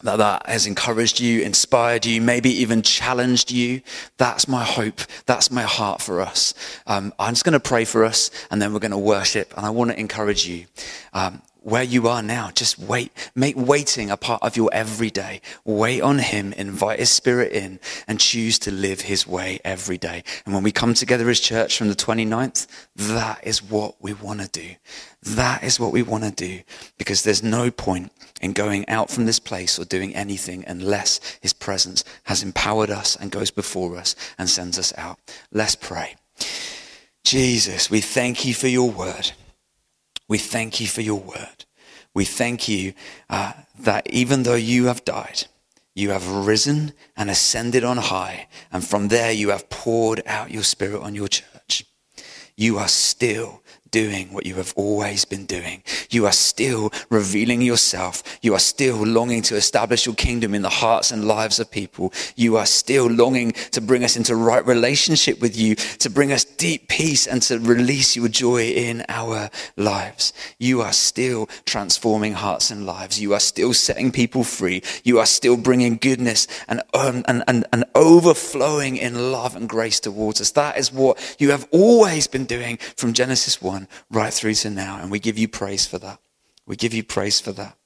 that 0.03 0.17
that 0.17 0.47
has 0.47 0.67
encouraged 0.67 1.21
you, 1.21 1.43
inspired 1.43 2.07
you, 2.07 2.21
maybe 2.21 2.51
even 2.51 2.83
challenged 2.83 3.51
you. 3.51 3.83
That's 4.17 4.47
my 4.47 4.65
hope. 4.65 5.01
That's 5.27 5.51
my 5.51 5.63
heart 5.63 6.01
for 6.01 6.21
us. 6.21 6.55
Um, 6.87 7.13
I'm 7.19 7.35
just 7.35 7.45
going 7.45 7.55
to 7.55 7.61
pray 7.61 7.85
for 7.85 8.05
us 8.05 8.31
and 8.51 8.63
then 8.63 8.73
we're 8.73 8.79
going 8.79 8.93
to 8.93 8.99
worship. 8.99 9.53
And 9.57 9.67
I 9.67 9.71
want 9.71 9.91
to 9.91 9.99
encourage 9.99 10.47
you. 10.47 10.67
Um, 11.13 11.43
where 11.63 11.83
you 11.83 12.09
are 12.09 12.23
now. 12.23 12.51
Just 12.51 12.79
wait. 12.79 13.13
Make 13.35 13.57
waiting 13.57 14.11
a 14.11 14.17
part 14.17 14.43
of 14.43 14.57
your 14.57 14.71
everyday. 14.73 15.41
Wait 15.65 16.01
on 16.01 16.19
Him, 16.19 16.53
invite 16.55 16.99
His 16.99 17.11
Spirit 17.11 17.53
in, 17.53 17.81
and 18.07 18.21
choose 18.21 18.59
to 18.61 18.71
live 18.71 19.03
His 19.03 19.27
way 19.27 19.61
every 19.65 19.99
day. 19.99 20.25
And 20.45 20.55
when 20.55 20.63
we 20.63 20.73
come 20.73 20.95
together 20.95 21.29
as 21.29 21.41
church 21.41 21.77
from 21.77 21.89
the 21.89 21.95
29th, 21.95 22.67
that 22.97 23.47
is 23.47 23.63
what 23.63 23.97
we 24.01 24.13
want 24.13 24.41
to 24.41 24.49
do. 24.49 24.75
That 25.23 25.63
is 25.63 25.81
what 25.81 25.93
we 25.93 26.03
want 26.03 26.25
to 26.25 26.31
do 26.31 26.63
because 26.97 27.23
there's 27.23 27.43
no 27.43 27.71
point 27.71 28.13
in 28.41 28.53
going 28.53 28.89
out 28.89 29.11
from 29.11 29.27
this 29.27 29.41
place 29.41 29.79
or 29.79 29.85
doing 29.85 30.15
anything 30.15 30.65
unless 30.67 31.21
His 31.41 31.53
presence 31.53 32.05
has 32.25 32.43
empowered 32.43 32.91
us 32.91 33.17
and 33.17 33.31
goes 33.31 33.51
before 33.51 33.97
us 33.97 34.15
and 34.39 34.49
sends 34.49 34.79
us 34.79 34.93
out. 34.97 35.19
Let's 35.53 35.75
pray. 35.75 36.17
Jesus, 37.25 37.91
we 37.91 38.01
thank 38.01 38.45
you 38.45 38.55
for 38.55 38.69
your 38.69 38.91
word. 38.91 39.33
We 40.29 40.39
thank 40.39 40.81
you 40.81 40.87
for 40.87 41.01
your 41.01 41.21
word. 41.21 41.65
We 42.15 42.25
thank 42.25 42.69
you 42.69 42.93
uh, 43.31 43.53
that 43.79 44.09
even 44.11 44.43
though 44.43 44.55
you 44.55 44.87
have 44.87 45.05
died, 45.05 45.45
you 45.95 46.11
have 46.11 46.47
risen 46.47 46.93
and 47.17 47.31
ascended 47.31 47.83
on 47.83 47.97
high, 47.97 48.49
and 48.71 48.85
from 48.85 49.09
there 49.09 49.33
you 49.33 49.49
have 49.51 49.71
poured 49.71 50.23
out 50.27 50.51
your 50.51 50.63
spirit 50.63 51.03
on 51.03 51.15
your 51.15 51.29
church. 51.29 51.85
You 52.57 52.79
are 52.79 52.89
still 52.89 53.63
doing 53.91 54.33
what 54.33 54.47
you 54.47 54.55
have 54.57 54.73
always 54.77 55.25
been 55.25 55.47
doing. 55.47 55.83
You 56.11 56.27
are 56.27 56.33
still 56.33 56.93
revealing 57.11 57.63
yourself. 57.63 58.23
You 58.43 58.55
are 58.55 58.61
still 58.61 58.97
longing 58.97 59.43
to 59.43 59.57
establish 59.57 60.07
your 60.07 60.15
kingdom 60.15 60.55
in 60.55 60.63
the 60.63 60.69
hearts 60.69 61.11
and 61.11 61.27
lives 61.27 61.59
of 61.59 61.71
people. 61.71 62.13
You 62.37 62.57
are 62.57 62.67
still 62.67 63.07
longing 63.07 63.53
to 63.73 63.81
bring 63.81 64.05
us 64.05 64.17
into 64.17 64.35
right 64.35 64.65
relationship 64.67 65.41
with 65.41 65.57
you, 65.57 65.75
to 65.75 66.11
bring 66.11 66.33
us 66.33 66.45
deep 66.45 66.89
peace 66.89 67.27
and 67.27 67.43
to 67.43 67.59
release 67.59 68.17
your 68.17 68.29
joy 68.29 68.69
in 68.71 69.05
our 69.09 69.51
lives. 69.77 70.33
You 70.59 70.83
are 70.83 70.93
still 70.93 71.47
transforming 71.65 72.35
hearts 72.35 72.71
and 72.71 72.87
lives. 72.87 73.21
You 73.21 73.35
are 73.35 73.41
still 73.41 73.73
setting 73.73 74.11
people 74.11 74.45
free. 74.45 74.83
You 75.05 75.19
are 75.19 75.27
still 75.27 75.57
bringing 75.57 75.97
goodness 75.97 76.47
and, 76.69 76.83
um, 76.95 77.25
and, 77.29 77.45
and, 77.47 77.65
and 77.73 77.85
overflowing 77.95 78.97
in 78.97 79.33
love 79.33 79.57
and 79.57 79.69
grace 79.69 80.01
towards 80.01 80.41
us. 80.41 80.51
That 80.53 80.79
is 80.79 80.93
what 80.93 81.37
you 81.39 81.51
have 81.51 81.69
always 81.71 82.27
been 82.27 82.45
doing 82.45 82.79
from 82.97 83.13
Genesis 83.13 83.61
1 83.61 83.78
right 84.11 84.33
through 84.33 84.55
to 84.55 84.71
now. 84.71 84.99
And 85.01 85.11
we 85.11 85.19
give 85.19 85.39
you 85.39 85.47
praise 85.47 85.87
for 85.87 85.99
that. 85.99 86.19
We 86.67 86.77
give 86.77 86.95
you 86.95 87.05
praise 87.05 87.41
for 87.41 87.53
that. 87.53 87.77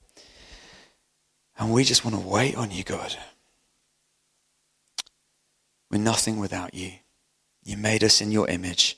And 1.59 1.73
we 1.73 1.85
just 1.85 2.05
want 2.05 2.17
to 2.17 2.29
wait 2.29 2.57
on 2.57 2.71
you, 2.71 2.85
God. 2.85 3.17
We're 5.91 5.99
nothing 5.99 6.39
without 6.39 6.73
you. 6.73 6.93
You 7.65 7.77
made 7.77 8.03
us 8.03 8.21
in 8.21 8.33
your 8.33 8.49
image. 8.49 8.97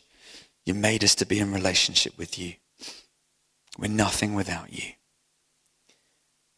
You 0.65 0.75
made 0.75 1.05
us 1.05 1.15
to 1.17 1.27
be 1.27 1.41
in 1.41 1.53
relationship 1.53 2.17
with 2.17 2.39
you. 2.39 2.55
We're 3.79 3.91
nothing 3.91 4.35
without 4.35 4.73
you. 4.73 4.93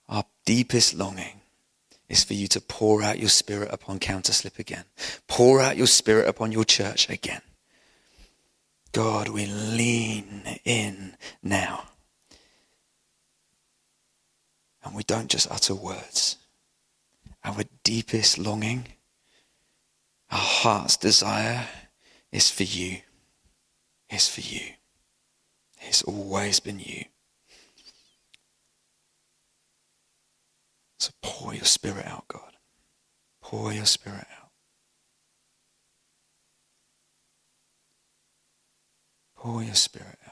Our 0.09 0.24
deepest 0.45 0.95
longing 0.95 1.41
is 2.09 2.22
for 2.22 2.34
you 2.34 2.47
to 2.49 2.61
pour 2.61 3.03
out 3.03 3.18
your 3.18 3.28
spirit 3.28 3.70
upon 3.72 3.99
Counterslip 3.99 4.59
again. 4.59 4.84
Pour 5.26 5.61
out 5.61 5.76
your 5.76 5.89
spirit 5.89 6.28
upon 6.28 6.53
your 6.53 6.64
church 6.64 7.09
again. 7.09 7.41
God, 8.97 9.28
we 9.28 9.44
lean 9.44 10.59
in 10.64 11.18
now. 11.42 11.84
And 14.82 14.94
we 14.94 15.03
don't 15.03 15.28
just 15.28 15.51
utter 15.51 15.74
words. 15.74 16.38
Our 17.44 17.64
deepest 17.84 18.38
longing, 18.38 18.86
our 20.30 20.38
heart's 20.38 20.97
desire 20.97 21.66
is 22.32 22.49
for 22.49 22.62
you, 22.62 23.01
is 24.09 24.30
for 24.30 24.40
you. 24.40 24.72
It's 25.82 26.03
always 26.05 26.59
been 26.59 26.80
you. 26.80 27.05
So 30.99 31.11
pour 31.20 31.53
your 31.53 31.66
spirit 31.66 32.07
out, 32.07 32.26
God. 32.28 32.57
Pour 33.42 33.74
your 33.74 33.84
spirit 33.84 34.26
out. 34.32 34.36
Your 39.45 39.74
spirit. 39.74 40.26